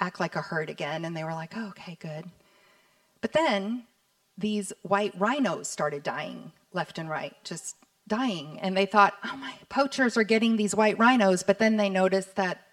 act 0.00 0.20
like 0.20 0.36
a 0.36 0.42
herd 0.42 0.70
again. 0.70 1.04
And 1.04 1.16
they 1.16 1.24
were 1.24 1.34
like, 1.34 1.52
oh, 1.56 1.68
okay, 1.68 1.96
good. 2.00 2.24
But 3.20 3.32
then 3.32 3.84
these 4.36 4.72
white 4.82 5.12
rhinos 5.18 5.68
started 5.68 6.02
dying 6.02 6.52
left 6.72 6.98
and 6.98 7.08
right, 7.08 7.34
just 7.44 7.76
dying. 8.06 8.58
And 8.60 8.76
they 8.76 8.86
thought, 8.86 9.14
oh, 9.24 9.36
my 9.36 9.54
poachers 9.68 10.16
are 10.16 10.22
getting 10.22 10.56
these 10.56 10.74
white 10.74 10.98
rhinos. 10.98 11.42
But 11.42 11.58
then 11.58 11.76
they 11.76 11.88
noticed 11.88 12.36
that 12.36 12.66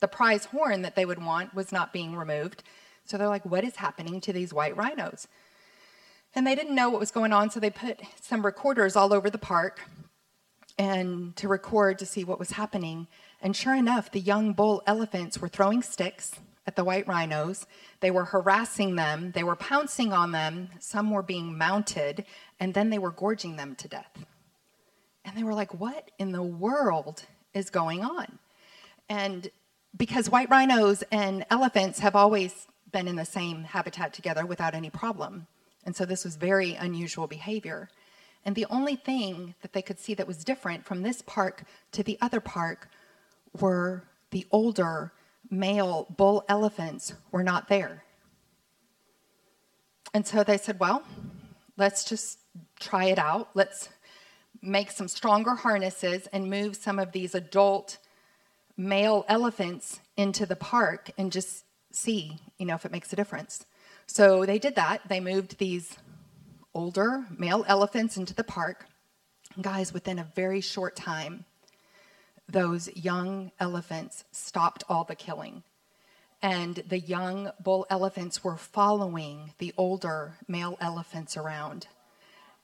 the 0.00 0.08
prize 0.08 0.46
horn 0.46 0.82
that 0.82 0.96
they 0.96 1.04
would 1.04 1.22
want 1.22 1.54
was 1.54 1.72
not 1.72 1.92
being 1.92 2.16
removed. 2.16 2.62
So 3.04 3.18
they're 3.18 3.28
like, 3.28 3.44
what 3.44 3.64
is 3.64 3.76
happening 3.76 4.20
to 4.22 4.32
these 4.32 4.52
white 4.52 4.76
rhinos? 4.76 5.28
And 6.34 6.46
they 6.46 6.54
didn't 6.54 6.74
know 6.74 6.90
what 6.90 7.00
was 7.00 7.10
going 7.10 7.32
on, 7.32 7.50
so 7.50 7.58
they 7.58 7.70
put 7.70 8.00
some 8.20 8.46
recorders 8.46 8.94
all 8.94 9.12
over 9.12 9.28
the 9.28 9.38
park 9.38 9.80
and 10.78 11.34
to 11.36 11.48
record 11.48 11.98
to 11.98 12.06
see 12.06 12.24
what 12.24 12.38
was 12.38 12.52
happening. 12.52 13.08
And 13.42 13.54
sure 13.54 13.74
enough, 13.74 14.10
the 14.10 14.20
young 14.20 14.52
bull 14.52 14.82
elephants 14.86 15.38
were 15.38 15.48
throwing 15.48 15.82
sticks 15.82 16.36
at 16.66 16.76
the 16.76 16.84
white 16.84 17.06
rhinos. 17.08 17.66
They 18.00 18.10
were 18.10 18.24
harassing 18.24 18.96
them, 18.96 19.32
they 19.32 19.42
were 19.42 19.56
pouncing 19.56 20.12
on 20.12 20.32
them, 20.32 20.70
some 20.78 21.10
were 21.10 21.22
being 21.22 21.56
mounted, 21.56 22.24
and 22.58 22.74
then 22.74 22.90
they 22.90 22.98
were 22.98 23.10
gorging 23.10 23.56
them 23.56 23.74
to 23.76 23.88
death. 23.88 24.24
And 25.24 25.36
they 25.36 25.42
were 25.42 25.54
like, 25.54 25.74
What 25.78 26.10
in 26.18 26.32
the 26.32 26.42
world 26.42 27.24
is 27.54 27.70
going 27.70 28.02
on? 28.02 28.38
And 29.08 29.50
because 29.96 30.30
white 30.30 30.50
rhinos 30.50 31.02
and 31.10 31.44
elephants 31.50 31.98
have 31.98 32.14
always 32.14 32.66
been 32.92 33.08
in 33.08 33.16
the 33.16 33.24
same 33.24 33.64
habitat 33.64 34.12
together 34.12 34.46
without 34.46 34.74
any 34.74 34.90
problem. 34.90 35.46
And 35.84 35.96
so 35.96 36.04
this 36.04 36.24
was 36.24 36.36
very 36.36 36.74
unusual 36.74 37.26
behavior. 37.26 37.88
And 38.44 38.54
the 38.54 38.66
only 38.70 38.96
thing 38.96 39.54
that 39.62 39.72
they 39.72 39.82
could 39.82 39.98
see 39.98 40.14
that 40.14 40.26
was 40.26 40.44
different 40.44 40.84
from 40.84 41.02
this 41.02 41.22
park 41.22 41.64
to 41.92 42.02
the 42.02 42.18
other 42.20 42.40
park 42.40 42.88
were 43.58 44.04
the 44.30 44.46
older 44.50 45.12
male 45.50 46.06
bull 46.16 46.44
elephants 46.48 47.12
were 47.32 47.42
not 47.42 47.68
there. 47.68 48.04
And 50.14 50.26
so 50.26 50.42
they 50.42 50.56
said, 50.56 50.80
well, 50.80 51.02
let's 51.76 52.04
just 52.04 52.38
try 52.78 53.04
it 53.06 53.18
out. 53.18 53.50
Let's 53.54 53.88
make 54.62 54.90
some 54.90 55.08
stronger 55.08 55.54
harnesses 55.54 56.26
and 56.32 56.50
move 56.50 56.76
some 56.76 56.98
of 56.98 57.12
these 57.12 57.34
adult 57.34 57.98
male 58.76 59.24
elephants 59.28 60.00
into 60.16 60.46
the 60.46 60.56
park 60.56 61.10
and 61.16 61.30
just 61.32 61.64
see, 61.92 62.38
you 62.58 62.66
know, 62.66 62.74
if 62.74 62.84
it 62.84 62.92
makes 62.92 63.12
a 63.12 63.16
difference. 63.16 63.64
So 64.06 64.44
they 64.44 64.58
did 64.58 64.74
that. 64.76 65.02
They 65.08 65.20
moved 65.20 65.58
these 65.58 65.96
older 66.74 67.24
male 67.36 67.64
elephants 67.68 68.16
into 68.16 68.34
the 68.34 68.44
park. 68.44 68.86
guys, 69.60 69.92
within 69.92 70.18
a 70.18 70.28
very 70.34 70.60
short 70.60 70.96
time, 70.96 71.44
those 72.52 72.94
young 72.96 73.52
elephants 73.58 74.24
stopped 74.32 74.84
all 74.88 75.04
the 75.04 75.14
killing. 75.14 75.62
And 76.42 76.76
the 76.88 77.00
young 77.00 77.50
bull 77.62 77.86
elephants 77.90 78.42
were 78.42 78.56
following 78.56 79.52
the 79.58 79.74
older 79.76 80.36
male 80.48 80.78
elephants 80.80 81.36
around. 81.36 81.86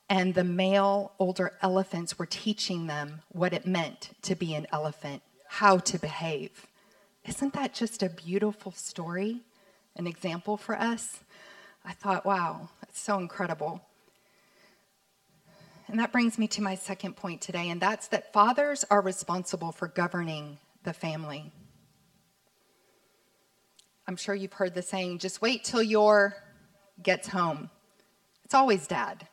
And 0.09 0.33
the 0.33 0.43
male 0.43 1.11
older 1.19 1.53
elephants 1.61 2.17
were 2.17 2.25
teaching 2.25 2.87
them 2.87 3.21
what 3.29 3.53
it 3.53 3.67
meant 3.67 4.11
to 4.23 4.35
be 4.35 4.55
an 4.55 4.65
elephant, 4.71 5.21
how 5.47 5.77
to 5.79 5.99
behave. 5.99 6.65
Isn't 7.27 7.53
that 7.53 7.73
just 7.73 8.01
a 8.01 8.09
beautiful 8.09 8.71
story, 8.71 9.41
an 9.95 10.07
example 10.07 10.57
for 10.57 10.79
us? 10.79 11.19
I 11.85 11.91
thought, 11.91 12.25
wow, 12.25 12.69
that's 12.81 12.99
so 12.99 13.17
incredible. 13.19 13.81
And 15.87 15.99
that 15.99 16.11
brings 16.11 16.37
me 16.37 16.47
to 16.49 16.61
my 16.61 16.75
second 16.75 17.15
point 17.15 17.41
today, 17.41 17.69
and 17.69 17.81
that's 17.81 18.09
that 18.09 18.33
fathers 18.33 18.83
are 18.89 19.01
responsible 19.01 19.71
for 19.71 19.87
governing 19.87 20.57
the 20.83 20.93
family. 20.93 21.51
I'm 24.05 24.17
sure 24.17 24.35
you've 24.35 24.53
heard 24.53 24.73
the 24.73 24.81
saying, 24.81 25.19
just 25.19 25.41
wait 25.41 25.63
till 25.63 25.81
your 25.81 26.35
gets 27.01 27.27
home. 27.27 27.69
It's 28.43 28.53
always 28.53 28.87
dad. 28.87 29.27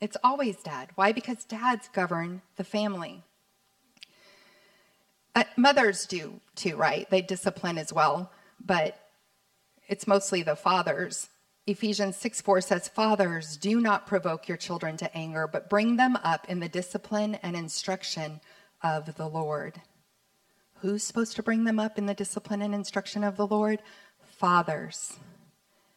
It's 0.00 0.16
always 0.22 0.56
dad. 0.62 0.90
Why? 0.94 1.12
Because 1.12 1.44
dads 1.44 1.88
govern 1.92 2.42
the 2.56 2.64
family. 2.64 3.24
Uh, 5.34 5.44
mothers 5.56 6.06
do 6.06 6.40
too, 6.54 6.76
right? 6.76 7.08
They 7.10 7.20
discipline 7.20 7.78
as 7.78 7.92
well, 7.92 8.32
but 8.64 8.98
it's 9.88 10.06
mostly 10.06 10.42
the 10.42 10.56
fathers 10.56 11.28
Ephesians 11.66 12.16
6 12.16 12.42
4 12.42 12.60
says, 12.60 12.88
Fathers, 12.88 13.56
do 13.56 13.80
not 13.80 14.06
provoke 14.06 14.46
your 14.46 14.56
children 14.56 14.96
to 14.98 15.16
anger, 15.16 15.48
but 15.48 15.68
bring 15.68 15.96
them 15.96 16.16
up 16.22 16.48
in 16.48 16.60
the 16.60 16.68
discipline 16.68 17.34
and 17.42 17.56
instruction 17.56 18.40
of 18.82 19.16
the 19.16 19.26
Lord. 19.26 19.82
Who's 20.80 21.02
supposed 21.02 21.34
to 21.36 21.42
bring 21.42 21.64
them 21.64 21.80
up 21.80 21.98
in 21.98 22.06
the 22.06 22.14
discipline 22.14 22.62
and 22.62 22.72
instruction 22.72 23.24
of 23.24 23.36
the 23.36 23.46
Lord? 23.46 23.80
Fathers. 24.20 25.14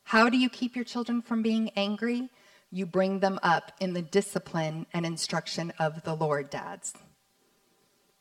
How 0.05 0.27
do 0.29 0.39
you 0.39 0.49
keep 0.49 0.75
your 0.75 0.85
children 0.85 1.21
from 1.21 1.43
being 1.43 1.69
angry? 1.75 2.29
You 2.71 2.87
bring 2.87 3.19
them 3.19 3.39
up 3.43 3.71
in 3.79 3.93
the 3.93 4.01
discipline 4.01 4.87
and 4.91 5.05
instruction 5.05 5.71
of 5.77 6.03
the 6.03 6.15
Lord, 6.15 6.49
dads. 6.49 6.93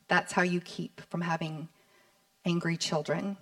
That's 0.07 0.33
how 0.33 0.43
you 0.43 0.61
keep 0.61 1.01
from 1.09 1.21
having 1.21 1.69
angry 2.45 2.77
children. 2.77 3.37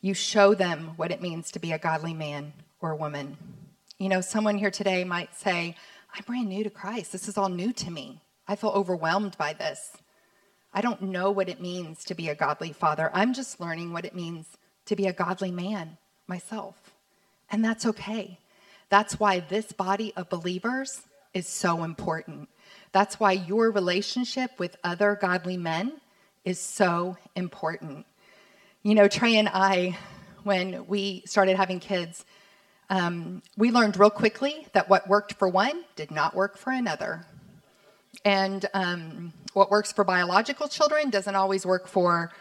You 0.00 0.14
show 0.14 0.54
them 0.54 0.92
what 0.96 1.10
it 1.10 1.20
means 1.20 1.50
to 1.50 1.58
be 1.58 1.72
a 1.72 1.78
godly 1.78 2.14
man 2.14 2.52
or 2.80 2.94
woman. 2.94 3.36
You 3.98 4.08
know, 4.08 4.20
someone 4.20 4.56
here 4.58 4.70
today 4.70 5.04
might 5.04 5.34
say, 5.34 5.76
I'm 6.14 6.24
brand 6.26 6.48
new 6.48 6.64
to 6.64 6.70
Christ. 6.70 7.12
This 7.12 7.28
is 7.28 7.38
all 7.38 7.48
new 7.48 7.72
to 7.74 7.90
me. 7.90 8.20
I 8.48 8.56
feel 8.56 8.70
overwhelmed 8.70 9.36
by 9.38 9.52
this. 9.52 9.92
I 10.72 10.80
don't 10.80 11.02
know 11.02 11.30
what 11.30 11.48
it 11.48 11.60
means 11.60 12.04
to 12.04 12.14
be 12.14 12.28
a 12.28 12.34
godly 12.34 12.72
father. 12.72 13.10
I'm 13.12 13.34
just 13.34 13.60
learning 13.60 13.92
what 13.92 14.04
it 14.04 14.14
means 14.14 14.46
to 14.86 14.96
be 14.96 15.06
a 15.06 15.12
godly 15.12 15.50
man 15.50 15.98
myself. 16.26 16.92
And 17.50 17.64
that's 17.64 17.86
okay. 17.86 18.38
That's 18.88 19.20
why 19.20 19.40
this 19.40 19.72
body 19.72 20.12
of 20.16 20.28
believers 20.28 21.02
is 21.34 21.46
so 21.46 21.84
important. 21.84 22.48
That's 22.92 23.20
why 23.20 23.32
your 23.32 23.70
relationship 23.70 24.52
with 24.58 24.76
other 24.82 25.16
godly 25.20 25.56
men 25.56 26.00
is 26.44 26.58
so 26.60 27.16
important. 27.36 28.06
You 28.82 28.94
know, 28.94 29.08
Trey 29.08 29.36
and 29.36 29.48
I, 29.48 29.96
when 30.42 30.86
we 30.86 31.22
started 31.26 31.56
having 31.56 31.80
kids, 31.80 32.24
um, 32.90 33.42
we 33.56 33.70
learned 33.70 33.96
real 33.98 34.10
quickly 34.10 34.66
that 34.72 34.90
what 34.90 35.08
worked 35.08 35.34
for 35.34 35.48
one 35.48 35.84
did 35.96 36.10
not 36.10 36.34
work 36.34 36.58
for 36.58 36.72
another. 36.72 37.24
And 38.24 38.66
um, 38.74 39.32
what 39.52 39.70
works 39.70 39.92
for 39.92 40.04
biological 40.04 40.68
children 40.68 41.08
doesn't 41.08 41.36
always 41.36 41.64
work 41.64 41.86
for 41.86 42.32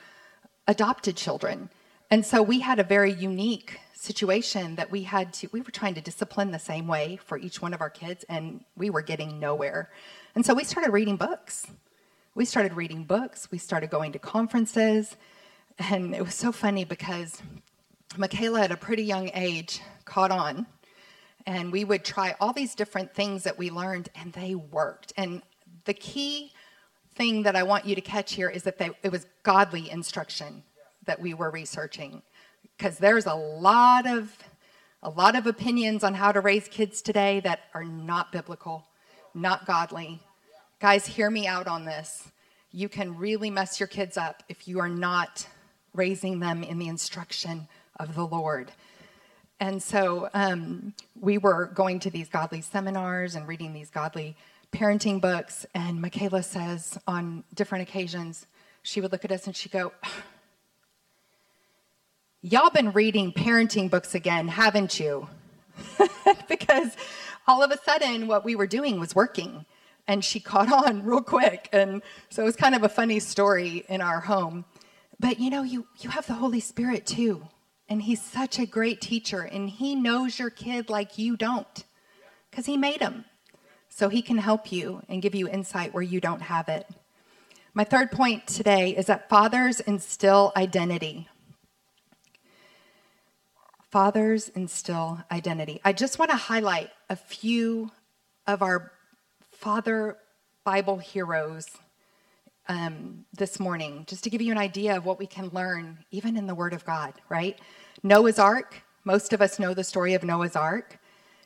adopted 0.67 1.15
children. 1.15 1.69
And 2.11 2.25
so 2.25 2.41
we 2.41 2.59
had 2.59 2.79
a 2.79 2.83
very 2.83 3.13
unique 3.13 3.79
situation 3.93 4.75
that 4.75 4.89
we 4.89 5.03
had 5.03 5.33
to, 5.33 5.49
we 5.51 5.61
were 5.61 5.71
trying 5.71 5.93
to 5.93 6.01
discipline 6.01 6.51
the 6.51 6.59
same 6.59 6.87
way 6.87 7.19
for 7.23 7.37
each 7.37 7.61
one 7.61 7.73
of 7.73 7.81
our 7.81 7.89
kids, 7.89 8.25
and 8.27 8.63
we 8.75 8.89
were 8.89 9.03
getting 9.03 9.39
nowhere. 9.39 9.91
And 10.33 10.43
so 10.43 10.55
we 10.55 10.63
started 10.63 10.91
reading 10.91 11.17
books. 11.17 11.67
We 12.33 12.45
started 12.45 12.73
reading 12.73 13.03
books, 13.03 13.49
we 13.51 13.57
started 13.57 13.89
going 13.89 14.13
to 14.13 14.19
conferences, 14.19 15.17
and 15.77 16.15
it 16.15 16.23
was 16.23 16.35
so 16.35 16.51
funny 16.51 16.85
because 16.85 17.41
Michaela, 18.17 18.61
at 18.61 18.71
a 18.71 18.77
pretty 18.77 19.03
young 19.03 19.29
age, 19.33 19.81
caught 20.19 20.31
on. 20.31 20.65
And 21.45 21.71
we 21.71 21.85
would 21.85 22.03
try 22.03 22.35
all 22.41 22.51
these 22.51 22.75
different 22.75 23.13
things 23.13 23.43
that 23.43 23.57
we 23.57 23.69
learned, 23.69 24.09
and 24.15 24.33
they 24.33 24.53
worked. 24.53 25.13
And 25.15 25.41
the 25.85 25.93
key 25.93 26.51
thing 27.15 27.43
that 27.43 27.55
I 27.55 27.63
want 27.63 27.85
you 27.85 27.95
to 27.95 28.01
catch 28.01 28.33
here 28.33 28.49
is 28.49 28.63
that 28.63 28.77
they, 28.77 28.89
it 29.01 29.13
was 29.13 29.25
godly 29.43 29.89
instruction 29.89 30.63
that 31.05 31.21
we 31.21 31.33
were 31.33 31.49
researching 31.49 32.21
because 32.75 32.97
there's 32.97 33.25
a 33.25 33.33
lot 33.33 34.05
of 34.05 34.37
a 35.01 35.09
lot 35.09 35.37
of 35.37 35.47
opinions 35.47 36.03
on 36.03 36.13
how 36.13 36.29
to 36.33 36.41
raise 36.41 36.67
kids 36.67 37.01
today 37.01 37.39
that 37.39 37.61
are 37.73 37.85
not 37.85 38.33
biblical, 38.33 38.85
not 39.33 39.65
godly. 39.65 40.19
Guys, 40.81 41.05
hear 41.05 41.29
me 41.29 41.47
out 41.47 41.67
on 41.67 41.85
this. 41.85 42.29
You 42.73 42.89
can 42.89 43.15
really 43.15 43.49
mess 43.49 43.79
your 43.79 43.87
kids 43.87 44.17
up 44.17 44.43
if 44.49 44.67
you 44.67 44.79
are 44.79 44.89
not 44.89 45.47
raising 45.93 46.41
them 46.41 46.63
in 46.63 46.79
the 46.79 46.89
instruction 46.89 47.69
of 47.97 48.13
the 48.13 48.27
Lord. 48.27 48.73
And 49.59 49.81
so 49.83 50.29
um, 50.33 50.93
we 51.19 51.37
were 51.37 51.65
going 51.67 51.99
to 51.99 52.09
these 52.09 52.29
godly 52.29 52.61
seminars 52.61 53.35
and 53.35 53.47
reading 53.47 53.73
these 53.73 53.89
godly 53.89 54.37
parenting 54.71 55.19
books. 55.19 55.65
And 55.73 56.01
Michaela 56.01 56.43
says 56.43 56.97
on 57.07 57.43
different 57.53 57.87
occasions, 57.87 58.47
she 58.83 59.01
would 59.01 59.11
look 59.11 59.25
at 59.25 59.31
us 59.31 59.47
and 59.47 59.55
she'd 59.55 59.71
go, 59.71 59.91
Y'all 62.41 62.69
been 62.69 62.93
reading 62.93 63.33
parenting 63.33 63.89
books 63.89 64.15
again, 64.15 64.47
haven't 64.47 64.97
you? 64.97 65.27
because 66.47 66.95
all 67.47 67.61
of 67.61 67.69
a 67.69 67.77
sudden, 67.83 68.27
what 68.27 68.45
we 68.45 68.55
were 68.55 68.67
doing 68.67 68.97
was 68.97 69.13
working. 69.13 69.65
And 70.07 70.23
she 70.23 70.39
caught 70.39 70.71
on 70.71 71.03
real 71.05 71.21
quick. 71.21 71.67
And 71.73 72.01
so 72.29 72.41
it 72.41 72.45
was 72.45 72.55
kind 72.55 72.75
of 72.75 72.83
a 72.83 72.89
funny 72.89 73.19
story 73.19 73.83
in 73.89 73.99
our 73.99 74.21
home. 74.21 74.63
But 75.19 75.39
you 75.39 75.49
know, 75.49 75.63
you, 75.63 75.85
you 75.99 76.09
have 76.11 76.27
the 76.27 76.33
Holy 76.33 76.61
Spirit 76.61 77.05
too. 77.05 77.45
And 77.89 78.03
He's 78.03 78.21
such 78.21 78.59
a 78.59 78.65
great 78.65 79.01
teacher. 79.01 79.41
And 79.41 79.69
He 79.69 79.95
knows 79.95 80.39
your 80.39 80.49
kid 80.49 80.89
like 80.89 81.17
you 81.17 81.35
don't 81.35 81.83
because 82.49 82.65
He 82.65 82.77
made 82.77 83.01
him. 83.01 83.25
So 83.89 84.07
He 84.09 84.21
can 84.21 84.37
help 84.37 84.71
you 84.71 85.01
and 85.09 85.21
give 85.21 85.35
you 85.35 85.49
insight 85.49 85.93
where 85.93 86.03
you 86.03 86.21
don't 86.21 86.43
have 86.43 86.69
it. 86.69 86.87
My 87.73 87.83
third 87.83 88.11
point 88.11 88.47
today 88.47 88.95
is 88.95 89.07
that 89.07 89.29
fathers 89.29 89.79
instill 89.79 90.51
identity. 90.55 91.27
Fathers 93.89 94.49
instill 94.49 95.23
identity. 95.31 95.81
I 95.83 95.93
just 95.93 96.19
want 96.19 96.29
to 96.31 96.37
highlight 96.37 96.91
a 97.09 97.15
few 97.15 97.91
of 98.45 98.61
our 98.61 98.91
father 99.51 100.17
Bible 100.63 100.97
heroes 100.97 101.67
um, 102.69 103.25
this 103.33 103.59
morning, 103.59 104.05
just 104.07 104.23
to 104.23 104.29
give 104.29 104.41
you 104.41 104.51
an 104.51 104.57
idea 104.57 104.95
of 104.95 105.05
what 105.05 105.19
we 105.19 105.25
can 105.25 105.49
learn, 105.49 105.97
even 106.11 106.37
in 106.37 106.47
the 106.47 106.55
Word 106.55 106.73
of 106.73 106.85
God, 106.85 107.13
right? 107.27 107.59
Noah's 108.03 108.39
Ark. 108.39 108.81
Most 109.03 109.33
of 109.33 109.41
us 109.41 109.59
know 109.59 109.73
the 109.73 109.83
story 109.83 110.13
of 110.13 110.23
Noah's 110.23 110.55
Ark. 110.55 110.99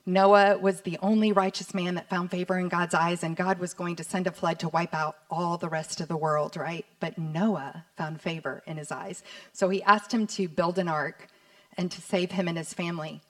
Noah 0.05 0.57
was 0.57 0.81
the 0.81 0.99
only 1.01 1.31
righteous 1.31 1.73
man 1.73 1.95
that 1.95 2.09
found 2.09 2.29
favor 2.29 2.59
in 2.59 2.67
God's 2.67 2.93
eyes, 2.93 3.23
and 3.23 3.37
God 3.37 3.57
was 3.57 3.73
going 3.73 3.95
to 3.95 4.03
send 4.03 4.27
a 4.27 4.31
flood 4.31 4.59
to 4.59 4.69
wipe 4.69 4.93
out 4.93 5.15
all 5.31 5.57
the 5.57 5.69
rest 5.69 6.01
of 6.01 6.09
the 6.09 6.17
world, 6.17 6.57
right? 6.57 6.85
But 6.99 7.17
Noah 7.17 7.85
found 7.97 8.19
favor 8.19 8.61
in 8.67 8.75
his 8.75 8.91
eyes. 8.91 9.23
So 9.53 9.69
he 9.69 9.81
asked 9.83 10.13
him 10.13 10.27
to 10.27 10.49
build 10.49 10.77
an 10.77 10.89
ark 10.89 11.29
and 11.77 11.89
to 11.89 12.01
save 12.01 12.31
him 12.31 12.49
and 12.49 12.57
his 12.57 12.73
family. 12.73 13.21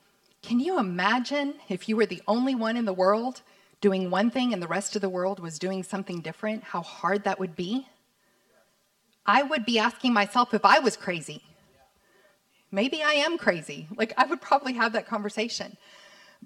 Can 0.42 0.60
you 0.60 0.80
imagine 0.80 1.54
if 1.70 1.88
you 1.88 1.96
were 1.96 2.08
the 2.08 2.24
only 2.28 2.56
one 2.56 2.76
in 2.76 2.86
the 2.86 2.92
world 2.92 3.44
doing 3.84 4.10
one 4.10 4.32
thing 4.32 4.54
and 4.54 4.64
the 4.64 4.68
rest 4.68 4.96
of 4.96 5.02
the 5.02 5.10
world 5.10 5.42
was 5.42 5.60
doing 5.60 5.84
something 5.84 6.22
different, 6.22 6.64
how 6.64 6.82
hard 6.82 7.26
that 7.26 7.38
would 7.38 7.54
be? 7.54 7.86
I 9.26 9.44
would 9.44 9.66
be 9.66 9.78
asking 9.78 10.14
myself 10.14 10.54
if 10.54 10.64
I 10.64 10.80
was 10.80 10.96
crazy. 10.96 11.44
Maybe 12.72 13.04
I 13.04 13.12
am 13.26 13.38
crazy. 13.38 13.88
Like, 13.96 14.14
I 14.18 14.26
would 14.26 14.40
probably 14.40 14.74
have 14.74 14.94
that 14.94 15.06
conversation. 15.06 15.76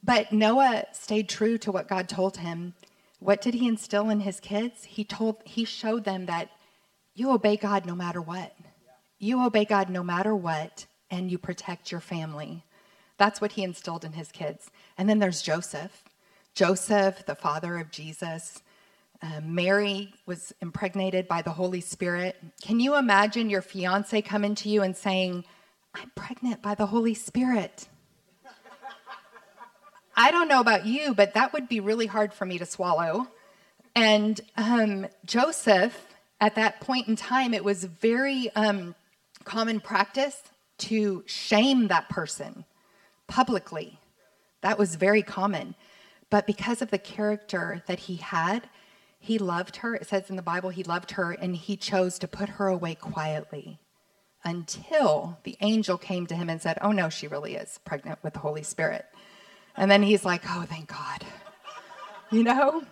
But 0.03 0.33
Noah 0.33 0.85
stayed 0.93 1.29
true 1.29 1.59
to 1.59 1.71
what 1.71 1.87
God 1.87 2.09
told 2.09 2.37
him. 2.37 2.73
What 3.19 3.41
did 3.41 3.53
he 3.53 3.67
instill 3.67 4.09
in 4.09 4.21
his 4.21 4.39
kids? 4.39 4.83
He 4.85 5.03
told 5.03 5.37
he 5.45 5.63
showed 5.63 6.05
them 6.05 6.25
that 6.25 6.49
you 7.13 7.29
obey 7.31 7.55
God 7.55 7.85
no 7.85 7.95
matter 7.95 8.21
what. 8.21 8.55
You 9.19 9.45
obey 9.45 9.65
God 9.65 9.89
no 9.91 10.03
matter 10.03 10.35
what 10.35 10.87
and 11.11 11.31
you 11.31 11.37
protect 11.37 11.91
your 11.91 12.01
family. 12.01 12.63
That's 13.17 13.39
what 13.39 13.53
he 13.53 13.63
instilled 13.63 14.03
in 14.03 14.13
his 14.13 14.31
kids. 14.31 14.71
And 14.97 15.07
then 15.07 15.19
there's 15.19 15.43
Joseph. 15.43 16.03
Joseph, 16.57 17.23
the 17.27 17.35
father 17.35 17.77
of 17.77 17.91
Jesus. 17.91 18.63
Uh, 19.21 19.41
Mary 19.43 20.11
was 20.25 20.55
impregnated 20.59 21.27
by 21.27 21.43
the 21.43 21.51
Holy 21.51 21.81
Spirit. 21.81 22.35
Can 22.63 22.79
you 22.79 22.95
imagine 22.95 23.47
your 23.47 23.61
fiance 23.61 24.19
coming 24.23 24.55
to 24.55 24.67
you 24.67 24.81
and 24.81 24.97
saying, 24.97 25.45
I'm 25.93 26.11
pregnant 26.15 26.63
by 26.63 26.73
the 26.73 26.87
Holy 26.87 27.13
Spirit? 27.13 27.87
I 30.15 30.31
don't 30.31 30.47
know 30.47 30.59
about 30.59 30.87
you, 30.87 31.13
but 31.13 31.35
that 31.35 31.53
would 31.53 31.69
be 31.69 31.79
really 31.79 32.07
hard 32.07 32.33
for 32.33 32.47
me 32.47 32.57
to 32.57 32.65
swallow. 32.65 33.27
And 33.95 34.41
um, 34.57 35.05
Joseph, 35.25 35.95
at 36.41 36.55
that 36.55 36.81
point 36.81 37.07
in 37.07 37.15
time, 37.15 37.53
it 37.53 37.63
was 37.63 37.83
very 37.83 38.49
um, 38.55 38.95
common 39.43 39.79
practice 39.79 40.41
to 40.79 41.23
shame 41.27 41.89
that 41.89 42.09
person 42.09 42.65
publicly. 43.27 43.99
That 44.61 44.79
was 44.79 44.95
very 44.95 45.21
common. 45.21 45.75
But 46.29 46.47
because 46.47 46.81
of 46.81 46.91
the 46.91 46.97
character 46.97 47.83
that 47.87 47.99
he 48.01 48.17
had, 48.17 48.69
he 49.19 49.37
loved 49.37 49.77
her. 49.77 49.95
It 49.95 50.07
says 50.07 50.29
in 50.29 50.35
the 50.35 50.41
Bible, 50.41 50.69
he 50.69 50.83
loved 50.83 51.11
her 51.11 51.31
and 51.31 51.55
he 51.55 51.75
chose 51.75 52.19
to 52.19 52.27
put 52.27 52.49
her 52.49 52.67
away 52.67 52.95
quietly 52.95 53.79
until 54.43 55.37
the 55.43 55.57
angel 55.61 55.97
came 55.97 56.27
to 56.27 56.35
him 56.35 56.49
and 56.49 56.61
said, 56.61 56.77
Oh, 56.81 56.91
no, 56.91 57.09
she 57.09 57.27
really 57.27 57.55
is 57.55 57.79
pregnant 57.83 58.19
with 58.23 58.33
the 58.33 58.39
Holy 58.39 58.63
Spirit. 58.63 59.05
And 59.75 59.89
then 59.89 60.03
he's 60.03 60.25
like, 60.25 60.43
Oh, 60.47 60.65
thank 60.67 60.89
God. 60.89 61.25
You 62.29 62.43
know? 62.43 62.83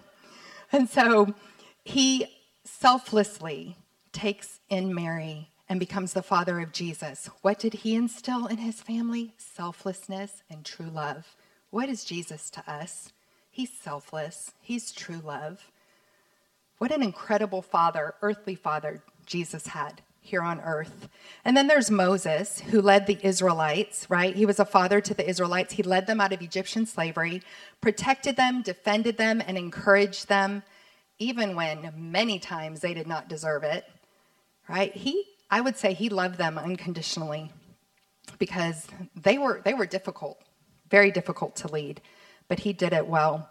And 0.71 0.89
so 0.89 1.35
he 1.83 2.25
selflessly 2.63 3.75
takes 4.13 4.61
in 4.69 4.95
Mary 4.95 5.49
and 5.67 5.77
becomes 5.77 6.13
the 6.13 6.23
father 6.23 6.61
of 6.61 6.71
Jesus. 6.71 7.29
What 7.41 7.59
did 7.59 7.73
he 7.73 7.95
instill 7.95 8.47
in 8.47 8.59
his 8.59 8.81
family? 8.81 9.33
Selflessness 9.37 10.41
and 10.49 10.63
true 10.63 10.89
love. 10.89 11.35
What 11.69 11.89
is 11.89 12.05
Jesus 12.05 12.49
to 12.51 12.63
us? 12.65 13.11
He's 13.55 13.71
selfless, 13.71 14.51
he's 14.59 14.91
true 14.91 15.21
love. 15.23 15.71
What 16.77 16.91
an 16.91 17.01
incredible 17.01 17.61
father, 17.61 18.13
earthly 18.21 18.53
father, 18.53 19.01
Jesus 19.25 19.67
had 19.67 20.01
here 20.19 20.41
on 20.41 20.59
earth. 20.59 21.07
And 21.45 21.55
then 21.55 21.67
there's 21.67 21.89
Moses, 21.89 22.59
who 22.59 22.81
led 22.81 23.07
the 23.07 23.17
Israelites, 23.23 24.09
right? 24.09 24.35
He 24.35 24.45
was 24.45 24.59
a 24.59 24.65
father 24.65 24.99
to 24.99 25.13
the 25.13 25.25
Israelites. 25.25 25.71
He 25.71 25.83
led 25.83 26.05
them 26.05 26.19
out 26.19 26.33
of 26.33 26.41
Egyptian 26.41 26.85
slavery, 26.85 27.41
protected 27.79 28.35
them, 28.35 28.61
defended 28.61 29.15
them, 29.15 29.41
and 29.47 29.57
encouraged 29.57 30.27
them, 30.27 30.61
even 31.17 31.55
when 31.55 31.93
many 31.95 32.39
times 32.39 32.81
they 32.81 32.93
did 32.93 33.07
not 33.07 33.29
deserve 33.29 33.63
it, 33.63 33.85
right? 34.67 34.93
He 34.93 35.23
I 35.49 35.61
would 35.61 35.77
say 35.77 35.93
he 35.93 36.09
loved 36.09 36.37
them 36.37 36.57
unconditionally 36.57 37.53
because 38.37 38.85
they 39.15 39.37
were 39.37 39.61
they 39.63 39.73
were 39.73 39.85
difficult, 39.85 40.41
very 40.89 41.09
difficult 41.09 41.55
to 41.55 41.71
lead, 41.71 42.01
but 42.47 42.59
he 42.59 42.73
did 42.73 42.93
it 42.93 43.07
well. 43.07 43.49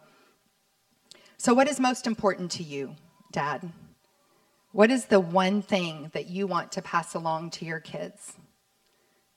So 1.37 1.53
what 1.55 1.69
is 1.69 1.81
most 1.81 2.07
important 2.07 2.51
to 2.53 2.63
you, 2.63 2.97
dad? 3.33 3.71
What 4.73 4.91
is 4.91 5.07
the 5.07 5.21
one 5.21 5.63
thing 5.63 6.11
that 6.15 6.29
you 6.29 6.47
want 6.47 6.73
to 6.73 6.83
pass 6.83 7.15
along 7.15 7.51
to 7.51 7.65
your 7.65 7.81
kids? 7.81 8.35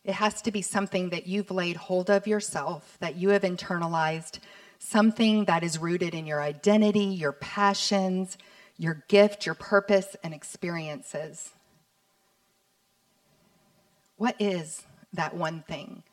It 0.03 0.13
has 0.13 0.41
to 0.43 0.51
be 0.51 0.61
something 0.61 1.09
that 1.09 1.27
you've 1.27 1.51
laid 1.51 1.75
hold 1.75 2.09
of 2.09 2.27
yourself, 2.27 2.97
that 3.01 3.17
you 3.17 3.29
have 3.29 3.41
internalized, 3.41 4.39
something 4.79 5.45
that 5.45 5.63
is 5.63 5.77
rooted 5.77 6.15
in 6.15 6.25
your 6.25 6.41
identity, 6.41 7.05
your 7.05 7.33
passions, 7.33 8.37
your 8.77 9.03
gift, 9.09 9.45
your 9.45 9.55
purpose, 9.55 10.15
and 10.23 10.33
experiences. 10.33 11.51
What 14.15 14.35
is 14.39 14.83
that 15.13 15.35
one 15.35 15.63
thing 15.67 16.03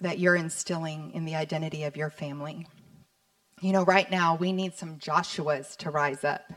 that 0.00 0.18
you're 0.18 0.36
instilling 0.36 1.12
in 1.12 1.24
the 1.24 1.34
identity 1.34 1.84
of 1.84 1.96
your 1.96 2.10
family? 2.10 2.66
You 3.60 3.72
know, 3.72 3.84
right 3.84 4.10
now 4.10 4.36
we 4.36 4.52
need 4.52 4.74
some 4.74 4.98
Joshuas 4.98 5.76
to 5.78 5.90
rise 5.90 6.24
up. 6.24 6.52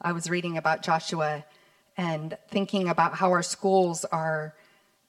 I 0.00 0.12
was 0.12 0.28
reading 0.28 0.58
about 0.58 0.82
Joshua, 0.82 1.44
and 1.96 2.36
thinking 2.50 2.88
about 2.88 3.14
how 3.14 3.30
our 3.30 3.42
schools 3.42 4.04
are 4.04 4.54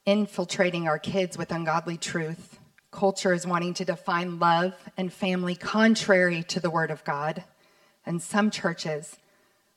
infiltrating 0.06 0.88
our 0.88 1.00
kids 1.00 1.38
with 1.38 1.52
ungodly 1.52 1.98
truth. 1.98 2.60
Culture 2.92 3.34
is 3.34 3.46
wanting 3.46 3.74
to 3.76 3.86
define 3.86 4.40
love 4.40 4.74
and 4.96 5.12
family 5.12 5.56
contrary 5.56 6.44
to 6.44 6.60
the 6.60 6.70
Word 6.70 6.90
of 6.90 7.04
God. 7.04 7.44
And 8.06 8.22
some 8.22 8.50
churches 8.50 9.18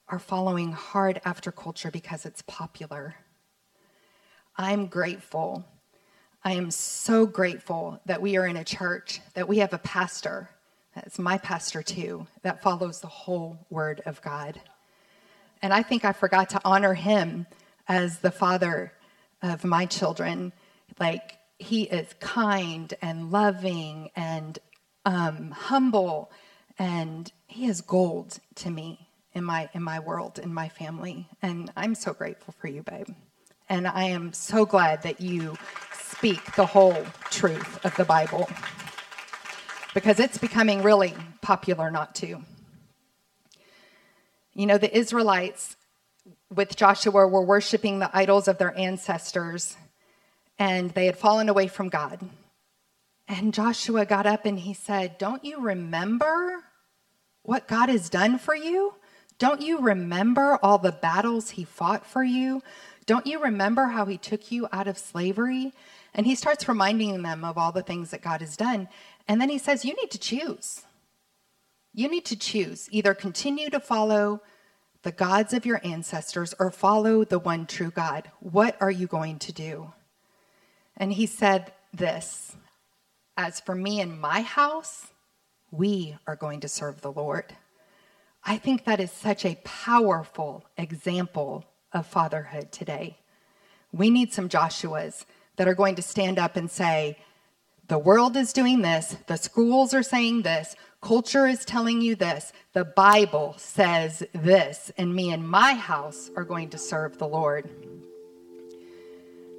are 0.09 0.21
following 0.21 0.73
hard 0.73 1.21
after 1.25 1.51
culture 1.51 1.91
because 1.91 2.25
it's 2.25 2.43
popular. 2.43 3.17
I'm 4.57 4.87
grateful. 4.87 5.65
I 6.43 6.53
am 6.53 6.71
so 6.71 7.27
grateful 7.27 8.01
that 8.07 8.23
we 8.23 8.37
are 8.37 8.47
in 8.47 8.57
a 8.57 8.65
church, 8.65 9.21
that 9.35 9.49
we 9.49 9.59
have 9.59 9.73
a 9.73 9.79
pastor, 9.79 10.49
that's 10.95 11.19
my 11.19 11.39
pastor 11.39 11.83
too, 11.83 12.27
that 12.43 12.63
follows 12.63 13.01
the 13.01 13.07
whole 13.07 13.59
Word 13.69 14.03
of 14.07 14.23
God. 14.23 14.61
And 15.63 15.73
I 15.73 15.83
think 15.83 16.05
I 16.05 16.13
forgot 16.13 16.51
to 16.51 16.61
honor 16.65 16.95
him 16.95 17.47
as 17.89 18.19
the 18.21 18.31
father 18.31 18.93
of 19.43 19.65
my 19.65 19.85
children. 19.87 20.53
Like, 20.99 21.37
he 21.59 21.83
is 21.83 22.15
kind 22.21 22.95
and 23.03 23.31
loving 23.31 24.11
and 24.17 24.59
um, 25.05 25.51
humble, 25.51 26.31
and 26.79 27.31
he 27.47 27.67
is 27.67 27.83
gold 27.83 28.39
to 28.57 28.71
me 28.71 29.09
in 29.35 29.45
my 29.45 29.69
in 29.75 29.83
my 29.83 30.01
world, 30.01 30.39
in 30.39 30.55
my 30.55 30.71
family. 30.71 31.29
And 31.43 31.71
I'm 31.77 31.95
so 31.95 32.15
grateful 32.15 32.55
for 32.59 32.69
you, 32.69 32.83
babe. 32.83 33.09
And 33.71 33.87
I 33.87 34.07
am 34.07 34.33
so 34.33 34.67
glad 34.67 35.05
that 35.05 35.21
you 35.21 35.57
speak 35.93 36.57
the 36.57 36.67
whole 36.67 37.07
truth 37.31 37.85
of 37.87 37.95
the 37.95 38.05
Bible 38.05 38.49
because 39.95 40.19
it's 40.19 40.39
becoming 40.39 40.83
really 40.83 41.15
popular 41.41 41.89
not 41.89 42.17
to. 42.17 42.43
You 44.55 44.67
know, 44.67 44.77
the 44.77 44.95
Israelites 44.95 45.77
with 46.53 46.75
Joshua 46.75 47.29
were 47.29 47.45
worshiping 47.45 48.01
the 48.01 48.11
idols 48.13 48.49
of 48.49 48.59
their 48.59 48.77
ancestors 48.77 49.77
and 50.59 50.91
they 50.91 51.07
had 51.07 51.17
fallen 51.17 51.49
away 51.49 51.69
from 51.69 51.91
God. 51.91 52.29
And 53.29 53.55
Joshua 53.55 54.05
got 54.05 54.27
up 54.27 54.47
and 54.47 54.59
he 54.59 54.75
said, 54.75 55.17
Don't 55.17 55.45
you 55.45 55.61
remember 55.61 56.65
what 57.45 57.69
God 57.69 57.89
has 57.89 58.09
done 58.09 58.37
for 58.37 58.57
you? 58.57 58.95
Don't 59.39 59.63
you 59.63 59.79
remember 59.79 60.59
all 60.61 60.77
the 60.77 60.93
battles 60.93 61.51
he 61.51 61.65
fought 61.65 62.05
for 62.05 62.23
you? 62.23 62.63
Don't 63.07 63.27
you 63.27 63.43
remember 63.43 63.87
how 63.87 64.05
he 64.07 64.19
took 64.19 64.53
you 64.53 64.69
out 64.73 64.89
of 64.89 64.99
slavery? 64.99 65.73
And 66.15 66.27
he 66.27 66.35
starts 66.35 66.69
reminding 66.69 67.23
them 67.23 67.45
of 67.45 67.57
all 67.57 67.73
the 67.73 67.83
things 67.83 68.11
that 68.11 68.23
God 68.23 68.41
has 68.41 68.57
done. 68.57 68.89
And 69.29 69.41
then 69.41 69.49
he 69.49 69.59
says, 69.59 69.85
You 69.85 69.95
need 69.95 70.11
to 70.11 70.19
choose. 70.19 70.83
You 71.93 72.09
need 72.09 72.25
to 72.27 72.37
choose 72.37 72.89
either 72.91 73.15
continue 73.15 73.71
to 73.71 73.81
follow 73.81 74.43
the 75.03 75.13
gods 75.13 75.53
of 75.53 75.67
your 75.67 75.81
ancestors 75.83 76.55
or 76.59 76.71
follow 76.71 77.25
the 77.25 77.39
one 77.39 77.67
true 77.67 77.91
God. 77.91 78.31
What 78.41 78.77
are 78.81 78.91
you 78.91 79.07
going 79.07 79.39
to 79.41 79.53
do? 79.53 79.93
And 80.97 81.13
he 81.13 81.27
said 81.27 81.73
this 81.93 82.57
As 83.37 83.61
for 83.61 83.75
me 83.75 84.01
and 84.01 84.21
my 84.21 84.43
house, 84.43 85.09
we 85.71 86.17
are 86.27 86.37
going 86.37 86.61
to 86.61 86.69
serve 86.69 87.01
the 87.01 87.13
Lord. 87.13 87.57
I 88.45 88.57
think 88.57 88.85
that 88.85 89.01
is 89.01 89.13
such 89.13 89.45
a 89.45 89.59
powerful 89.65 90.65
example 90.77 91.65
of 91.93 92.07
fatherhood 92.07 92.73
today. 92.73 93.19
We 93.93 94.11
need 94.11 94.33
some 94.33 94.49
Joshuas 94.49 95.25
that 95.57 95.69
are 95.69 95.75
going 95.75 95.97
to 95.97 96.03
stand 96.03 96.39
up 96.39 96.57
and 96.57 96.71
say, 96.71 97.19
the 97.89 97.99
world 97.99 98.37
is 98.37 98.53
doing 98.53 98.83
this, 98.83 99.17
the 99.27 99.37
schools 99.37 99.93
are 99.95 100.03
saying 100.03 100.43
this, 100.43 100.77
culture 101.03 101.47
is 101.47 101.65
telling 101.65 102.01
you 102.01 102.15
this, 102.15 102.53
the 102.73 102.85
Bible 102.85 103.55
says 103.59 104.23
this, 104.33 104.93
and 104.97 105.13
me 105.13 105.33
and 105.33 105.49
my 105.49 105.75
house 105.75 106.31
are 106.37 106.45
going 106.45 106.71
to 106.71 106.79
serve 106.79 107.19
the 107.19 107.27
Lord. 107.27 107.69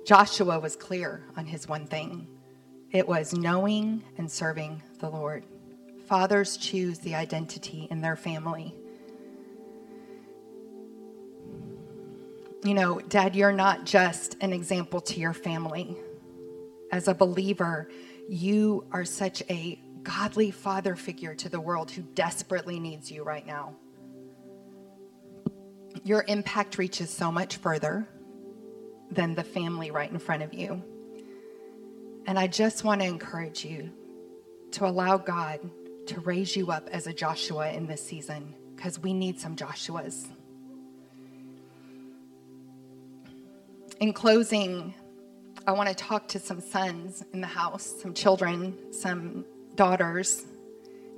Joshua 0.06 0.60
was 0.60 0.76
clear 0.76 1.26
on 1.36 1.46
his 1.46 1.68
one 1.68 1.86
thing 1.86 2.28
it 2.92 3.08
was 3.08 3.34
knowing 3.34 4.04
and 4.18 4.30
serving 4.30 4.82
the 5.00 5.10
Lord. 5.10 5.44
Fathers 6.08 6.58
choose 6.58 7.00
the 7.00 7.16
identity 7.16 7.88
in 7.90 8.02
their 8.02 8.18
family. 8.18 8.76
You 12.64 12.76
know, 12.76 13.00
Dad, 13.00 13.36
you're 13.36 13.52
not 13.52 13.86
just 13.86 14.38
an 14.40 14.54
example 14.54 15.02
to 15.02 15.20
your 15.20 15.34
family. 15.34 15.98
As 16.92 17.08
a 17.08 17.14
believer, 17.16 17.90
you 18.30 18.86
are 18.92 19.04
such 19.04 19.42
a 19.50 19.82
godly 20.04 20.52
father 20.52 20.96
figure 20.96 21.34
to 21.34 21.50
the 21.50 21.60
world 21.60 21.90
who 21.90 22.04
desperately 22.04 22.80
needs 22.80 23.12
you 23.12 23.24
right 23.24 23.48
now. 23.48 23.74
Your 26.04 26.24
impact 26.28 26.78
reaches 26.78 27.10
so 27.10 27.32
much 27.32 27.58
further 27.58 28.08
than 29.10 29.34
the 29.34 29.44
family 29.44 29.90
right 29.90 30.12
in 30.12 30.20
front 30.20 30.44
of 30.44 30.54
you. 30.54 30.84
And 32.28 32.38
I 32.38 32.46
just 32.46 32.84
want 32.84 33.02
to 33.02 33.08
encourage 33.08 33.66
you 33.66 33.90
to 34.74 34.86
allow 34.86 35.18
God 35.18 35.60
to 36.06 36.20
raise 36.22 36.56
you 36.56 36.72
up 36.72 36.90
as 36.92 37.08
a 37.08 37.14
Joshua 37.14 37.72
in 37.72 37.88
this 37.88 38.06
season 38.06 38.54
because 38.76 39.00
we 39.00 39.14
need 39.14 39.40
some 39.40 39.56
Joshuas. 39.56 40.28
In 44.02 44.14
closing, 44.14 44.96
I 45.68 45.74
want 45.74 45.88
to 45.88 45.94
talk 45.94 46.28
to 46.30 46.40
some 46.40 46.60
sons 46.60 47.24
in 47.34 47.40
the 47.40 47.46
house, 47.46 48.02
some 48.02 48.16
children, 48.16 48.92
some 48.92 49.46
daughters. 49.76 50.44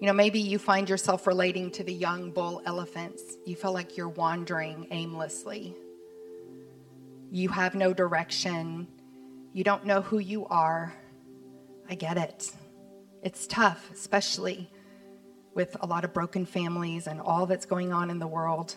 You 0.01 0.07
know, 0.07 0.11
maybe 0.11 0.41
you 0.41 0.59
find 0.59 0.89
yourself 0.89 1.25
relating 1.25 1.71
to 1.71 1.85
the 1.85 1.93
young 1.93 2.31
bull 2.31 2.61
elephants. 2.65 3.23
You 3.45 3.55
feel 3.55 3.71
like 3.71 3.95
you're 3.95 4.09
wandering 4.09 4.87
aimlessly. 4.91 5.73
You 7.31 7.47
have 7.47 7.73
no 7.73 7.93
direction. 7.93 8.89
You 9.53 9.63
don't 9.63 9.85
know 9.85 10.01
who 10.01 10.19
you 10.19 10.45
are. 10.47 10.93
I 11.89 11.95
get 11.95 12.17
it. 12.17 12.51
It's 13.21 13.47
tough, 13.47 13.91
especially 13.93 14.69
with 15.53 15.77
a 15.79 15.87
lot 15.87 16.03
of 16.03 16.13
broken 16.13 16.45
families 16.45 17.07
and 17.07 17.21
all 17.21 17.45
that's 17.45 17.65
going 17.65 17.93
on 17.93 18.09
in 18.09 18.19
the 18.19 18.27
world. 18.27 18.75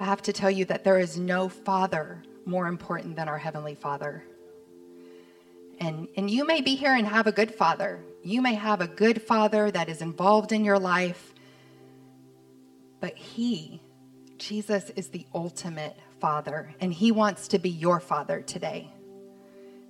I 0.00 0.04
have 0.04 0.22
to 0.22 0.32
tell 0.32 0.50
you 0.50 0.64
that 0.66 0.84
there 0.84 0.98
is 0.98 1.18
no 1.18 1.48
father 1.48 2.22
more 2.44 2.68
important 2.68 3.16
than 3.16 3.28
our 3.28 3.38
Heavenly 3.38 3.74
Father. 3.74 4.24
And, 5.80 6.08
and 6.16 6.30
you 6.30 6.46
may 6.46 6.60
be 6.60 6.76
here 6.76 6.94
and 6.94 7.06
have 7.06 7.26
a 7.26 7.32
good 7.32 7.52
father. 7.54 8.00
You 8.22 8.40
may 8.40 8.54
have 8.54 8.80
a 8.80 8.86
good 8.86 9.20
father 9.22 9.70
that 9.70 9.88
is 9.88 10.00
involved 10.00 10.52
in 10.52 10.64
your 10.64 10.78
life, 10.78 11.34
but 13.00 13.16
He, 13.16 13.80
Jesus, 14.38 14.90
is 14.90 15.08
the 15.08 15.26
ultimate 15.34 15.96
father, 16.20 16.74
and 16.80 16.92
He 16.92 17.10
wants 17.10 17.48
to 17.48 17.58
be 17.58 17.70
your 17.70 18.00
father 18.00 18.40
today. 18.40 18.92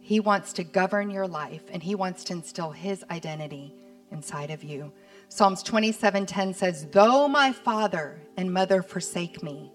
He 0.00 0.20
wants 0.20 0.54
to 0.54 0.64
govern 0.64 1.10
your 1.10 1.26
life, 1.26 1.62
and 1.70 1.82
He 1.82 1.94
wants 1.94 2.24
to 2.24 2.32
instill 2.34 2.70
His 2.70 3.04
identity 3.10 3.74
inside 4.10 4.50
of 4.50 4.64
you. 4.64 4.92
Psalms 5.28 5.62
27:10 5.62 6.54
says, 6.54 6.86
"Though 6.92 7.28
my 7.28 7.52
father 7.52 8.20
and 8.36 8.52
mother 8.52 8.82
forsake 8.82 9.42
me, 9.42 9.72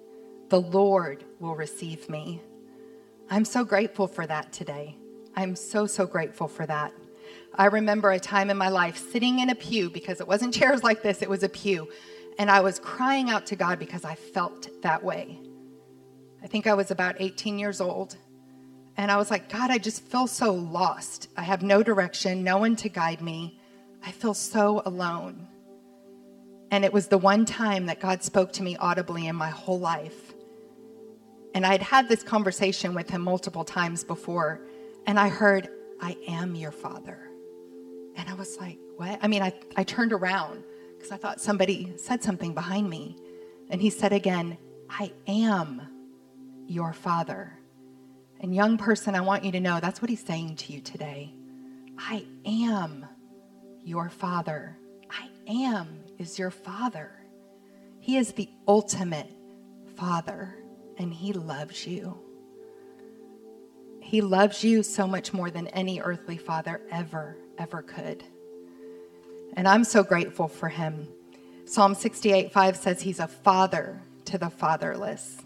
the 0.53 0.61
Lord 0.61 1.23
will 1.39 1.55
receive 1.55 2.07
me." 2.09 2.39
I'm 3.29 3.45
so 3.45 3.63
grateful 3.63 4.05
for 4.05 4.27
that 4.27 4.53
today. 4.53 4.95
I'm 5.35 5.55
so, 5.55 5.87
so 5.87 6.05
grateful 6.05 6.47
for 6.47 6.67
that. 6.67 6.93
I 7.55 7.65
remember 7.65 8.11
a 8.11 8.19
time 8.19 8.51
in 8.51 8.57
my 8.57 8.69
life 8.69 8.95
sitting 9.11 9.39
in 9.39 9.49
a 9.49 9.55
pew 9.55 9.89
because 9.89 10.21
it 10.21 10.27
wasn't 10.27 10.53
chairs 10.59 10.83
like 10.83 11.01
this, 11.01 11.23
it 11.23 11.29
was 11.29 11.41
a 11.41 11.49
pew. 11.49 11.89
And 12.37 12.51
I 12.51 12.61
was 12.61 12.77
crying 12.77 13.31
out 13.31 13.47
to 13.47 13.55
God 13.55 13.79
because 13.79 14.05
I 14.05 14.13
felt 14.13 14.69
that 14.83 15.03
way. 15.03 15.39
I 16.43 16.47
think 16.47 16.67
I 16.67 16.75
was 16.75 16.91
about 16.91 17.15
18 17.19 17.57
years 17.57 17.81
old. 17.81 18.15
And 18.97 19.09
I 19.09 19.17
was 19.17 19.31
like, 19.31 19.49
God, 19.49 19.71
I 19.71 19.79
just 19.79 20.03
feel 20.03 20.27
so 20.27 20.53
lost. 20.53 21.29
I 21.35 21.41
have 21.41 21.63
no 21.63 21.81
direction, 21.81 22.43
no 22.43 22.59
one 22.59 22.75
to 22.77 22.89
guide 22.89 23.21
me. 23.21 23.59
I 24.05 24.11
feel 24.11 24.35
so 24.35 24.83
alone. 24.85 25.47
And 26.69 26.83
it 26.85 26.93
was 26.93 27.07
the 27.07 27.17
one 27.17 27.45
time 27.45 27.87
that 27.87 27.99
God 27.99 28.21
spoke 28.23 28.51
to 28.53 28.63
me 28.63 28.77
audibly 28.77 29.27
in 29.27 29.35
my 29.35 29.49
whole 29.49 29.79
life. 29.79 30.32
And 31.53 31.65
I'd 31.65 31.81
had 31.81 32.09
this 32.09 32.23
conversation 32.23 32.93
with 32.95 33.09
him 33.09 33.21
multiple 33.21 33.63
times 33.63 34.03
before, 34.03 34.61
and 35.05 35.19
I 35.19 35.29
heard, 35.29 35.69
I 36.01 36.17
am 36.27 36.55
your 36.55 36.71
father. 36.71 37.19
And 38.15 38.29
I 38.29 38.33
was 38.33 38.57
like, 38.59 38.77
what? 38.97 39.19
I 39.21 39.27
mean, 39.27 39.41
I, 39.41 39.53
I 39.75 39.83
turned 39.83 40.13
around 40.13 40.63
because 40.95 41.11
I 41.11 41.17
thought 41.17 41.41
somebody 41.41 41.93
said 41.97 42.23
something 42.23 42.53
behind 42.53 42.89
me. 42.89 43.17
And 43.69 43.81
he 43.81 43.89
said 43.89 44.13
again, 44.13 44.57
I 44.89 45.11
am 45.27 45.81
your 46.67 46.93
father. 46.93 47.57
And, 48.39 48.53
young 48.53 48.77
person, 48.77 49.15
I 49.15 49.21
want 49.21 49.43
you 49.45 49.51
to 49.53 49.59
know 49.59 49.79
that's 49.79 50.01
what 50.01 50.09
he's 50.09 50.23
saying 50.23 50.57
to 50.57 50.73
you 50.73 50.81
today. 50.81 51.33
I 51.97 52.25
am 52.45 53.05
your 53.83 54.09
father. 54.09 54.77
I 55.09 55.29
am 55.47 56.03
is 56.17 56.37
your 56.37 56.51
father. 56.51 57.11
He 57.99 58.17
is 58.17 58.33
the 58.33 58.49
ultimate 58.67 59.29
father 59.95 60.55
and 60.97 61.13
He 61.13 61.33
loves 61.33 61.85
you. 61.87 62.17
He 64.01 64.21
loves 64.21 64.63
you 64.63 64.83
so 64.83 65.07
much 65.07 65.33
more 65.33 65.49
than 65.49 65.67
any 65.69 66.01
earthly 66.01 66.37
father 66.37 66.81
ever, 66.91 67.37
ever 67.57 67.81
could. 67.81 68.23
And 69.55 69.67
I'm 69.67 69.83
so 69.83 70.03
grateful 70.03 70.47
for 70.47 70.69
Him. 70.69 71.07
Psalm 71.65 71.95
68 71.95 72.51
5 72.51 72.75
says 72.77 73.01
He's 73.01 73.19
a 73.19 73.27
father 73.27 74.01
to 74.25 74.37
the 74.37 74.49
fatherless. 74.49 75.37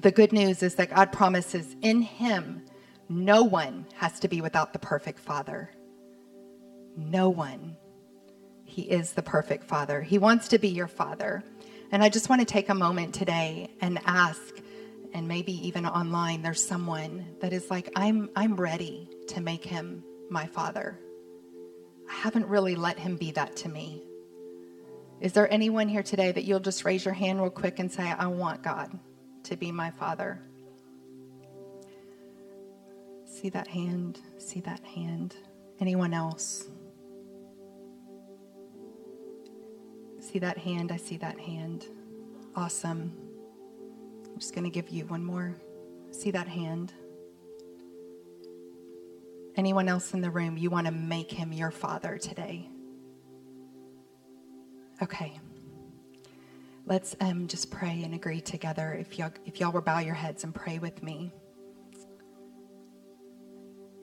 The 0.00 0.10
good 0.10 0.32
news 0.32 0.62
is 0.62 0.76
that 0.76 0.94
God 0.94 1.12
promises 1.12 1.76
in 1.82 2.02
Him, 2.02 2.62
no 3.10 3.42
one 3.42 3.86
has 3.96 4.20
to 4.20 4.28
be 4.28 4.40
without 4.40 4.72
the 4.72 4.78
perfect 4.78 5.18
Father. 5.18 5.68
No 6.96 7.28
one. 7.28 7.76
He 8.64 8.82
is 8.82 9.14
the 9.14 9.22
perfect 9.22 9.64
Father. 9.64 10.00
He 10.00 10.16
wants 10.16 10.46
to 10.48 10.58
be 10.58 10.68
your 10.68 10.86
Father. 10.86 11.42
And 11.92 12.04
I 12.04 12.08
just 12.08 12.28
want 12.28 12.40
to 12.40 12.46
take 12.46 12.68
a 12.68 12.74
moment 12.74 13.14
today 13.14 13.70
and 13.80 13.98
ask, 14.06 14.40
and 15.12 15.26
maybe 15.26 15.66
even 15.66 15.86
online, 15.86 16.42
there's 16.42 16.64
someone 16.64 17.26
that 17.40 17.52
is 17.52 17.68
like, 17.68 17.90
I'm, 17.96 18.30
I'm 18.36 18.54
ready 18.54 19.08
to 19.28 19.40
make 19.40 19.64
him 19.64 20.04
my 20.28 20.46
Father. 20.46 20.98
I 22.08 22.12
haven't 22.12 22.46
really 22.46 22.76
let 22.76 22.98
him 22.98 23.16
be 23.16 23.32
that 23.32 23.56
to 23.56 23.68
me. 23.68 24.04
Is 25.20 25.32
there 25.32 25.52
anyone 25.52 25.88
here 25.88 26.04
today 26.04 26.30
that 26.30 26.44
you'll 26.44 26.60
just 26.60 26.84
raise 26.84 27.04
your 27.04 27.14
hand 27.14 27.40
real 27.40 27.50
quick 27.50 27.80
and 27.80 27.90
say, 27.90 28.04
I 28.04 28.28
want 28.28 28.62
God 28.62 28.96
to 29.44 29.56
be 29.56 29.72
my 29.72 29.90
Father? 29.90 30.40
See 33.26 33.48
that 33.48 33.66
hand? 33.66 34.20
See 34.38 34.60
that 34.60 34.80
hand? 34.80 35.34
Anyone 35.80 36.14
else? 36.14 36.68
See 40.20 40.38
that 40.38 40.58
hand? 40.58 40.92
I 40.92 40.96
see 40.96 41.16
that 41.16 41.38
hand. 41.40 41.86
Awesome. 42.54 43.12
I'm 44.26 44.38
just 44.38 44.54
going 44.54 44.64
to 44.64 44.70
give 44.70 44.90
you 44.90 45.06
one 45.06 45.24
more. 45.24 45.56
See 46.10 46.30
that 46.30 46.46
hand? 46.46 46.92
Anyone 49.56 49.88
else 49.88 50.12
in 50.12 50.20
the 50.20 50.30
room, 50.30 50.56
you 50.56 50.70
want 50.70 50.86
to 50.86 50.92
make 50.92 51.30
him 51.30 51.52
your 51.52 51.70
father 51.70 52.18
today? 52.18 52.68
Okay. 55.02 55.40
Let's 56.86 57.16
um, 57.20 57.48
just 57.48 57.70
pray 57.70 58.02
and 58.04 58.14
agree 58.14 58.40
together. 58.40 58.92
If 58.92 59.18
y'all, 59.18 59.32
if 59.46 59.58
y'all 59.58 59.72
will 59.72 59.80
bow 59.80 60.00
your 60.00 60.14
heads 60.14 60.44
and 60.44 60.54
pray 60.54 60.78
with 60.78 61.02
me. 61.02 61.32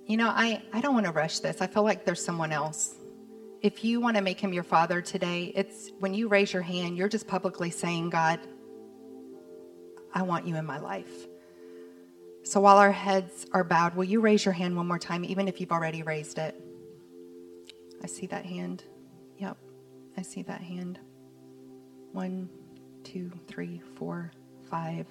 You 0.07 0.17
know, 0.17 0.29
I, 0.29 0.63
I 0.73 0.81
don't 0.81 0.93
want 0.93 1.05
to 1.05 1.11
rush 1.11 1.39
this. 1.39 1.61
I 1.61 1.67
feel 1.67 1.83
like 1.83 2.05
there's 2.05 2.23
someone 2.23 2.51
else 2.51 2.96
if 3.67 3.83
you 3.83 3.99
want 3.99 4.15
to 4.15 4.23
make 4.23 4.39
him 4.39 4.53
your 4.53 4.63
father 4.63 5.01
today, 5.01 5.51
it's 5.53 5.91
when 5.99 6.13
you 6.13 6.29
raise 6.29 6.53
your 6.53 6.61
hand, 6.61 6.95
you're 6.95 7.09
just 7.09 7.27
publicly 7.27 7.69
saying, 7.69 8.09
God, 8.09 8.39
I 10.13 10.21
want 10.21 10.47
you 10.47 10.55
in 10.55 10.65
my 10.65 10.79
life. 10.79 11.27
So 12.43 12.61
while 12.61 12.77
our 12.77 12.93
heads 12.93 13.45
are 13.51 13.65
bowed, 13.65 13.93
will 13.93 14.05
you 14.05 14.21
raise 14.21 14.45
your 14.45 14.53
hand 14.53 14.77
one 14.77 14.87
more 14.87 14.97
time, 14.97 15.25
even 15.25 15.49
if 15.49 15.59
you've 15.59 15.73
already 15.73 16.01
raised 16.01 16.37
it? 16.37 16.55
I 18.01 18.07
see 18.07 18.25
that 18.27 18.45
hand. 18.45 18.85
Yep, 19.37 19.57
I 20.15 20.21
see 20.21 20.43
that 20.43 20.61
hand. 20.61 20.97
One, 22.13 22.47
two, 23.03 23.29
three, 23.49 23.81
four, 23.95 24.31
five. 24.69 25.07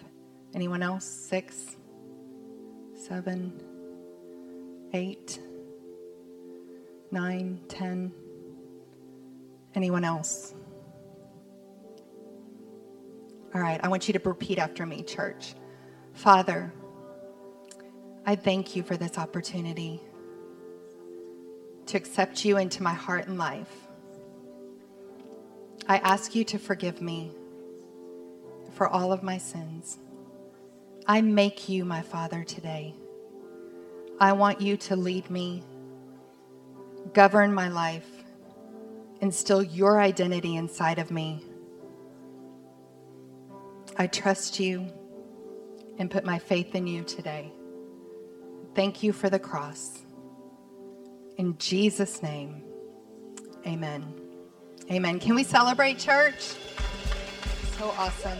Anyone 0.55 0.83
else? 0.83 1.05
Six, 1.05 1.77
seven, 2.95 3.61
eight, 4.95 5.41
nine, 7.11 7.61
ten. 7.69 8.15
Anyone 9.77 10.05
else? 10.05 10.55
All 13.55 13.61
right, 13.61 13.79
I 13.83 13.89
want 13.89 14.09
you 14.09 14.15
to 14.15 14.29
repeat 14.29 14.59
after 14.59 14.87
me, 14.87 15.03
church. 15.03 15.55
Father, 16.15 16.73
I 18.25 18.37
thank 18.37 18.75
you 18.75 18.83
for 18.83 18.97
this 18.97 19.19
opportunity 19.19 20.01
to 21.87 21.97
accept 21.97 22.45
you 22.45 22.57
into 22.57 22.83
my 22.83 22.95
heart 22.95 23.29
and 23.29 23.37
life. 23.37 23.71
I 25.87 25.99
ask 25.99 26.35
you 26.35 26.43
to 26.45 26.59
forgive 26.59 27.03
me 27.03 27.31
for 28.73 28.89
all 28.89 29.13
of 29.13 29.23
my 29.23 29.39
sins. 29.39 29.99
I 31.07 31.21
make 31.21 31.69
you 31.69 31.85
my 31.85 32.01
Father 32.01 32.45
today. 32.45 32.95
I 34.19 34.33
want 34.33 34.61
you 34.63 34.79
to 34.79 34.97
lead 34.97 35.31
me, 35.31 35.63
govern 37.13 37.53
my 37.53 37.69
life, 37.69 38.16
instill 39.21 39.63
your 39.63 40.01
identity 40.01 40.57
inside 40.57 40.99
of 40.99 41.11
me. 41.11 41.45
I 43.97 44.07
trust 44.07 44.61
you 44.61 44.93
and 45.99 46.11
put 46.11 46.25
my 46.25 46.39
faith 46.39 46.75
in 46.75 46.87
you 46.87 47.03
today. 47.05 47.53
Thank 48.75 49.03
you 49.03 49.13
for 49.13 49.31
the 49.31 49.39
cross. 49.39 50.05
In 51.39 51.57
Jesus' 51.59 52.23
name, 52.23 52.63
amen. 53.67 54.21
Amen. 54.91 55.19
Can 55.19 55.35
we 55.35 55.45
celebrate, 55.45 55.99
church? 55.99 56.55
So 57.79 57.89
awesome. 57.99 58.39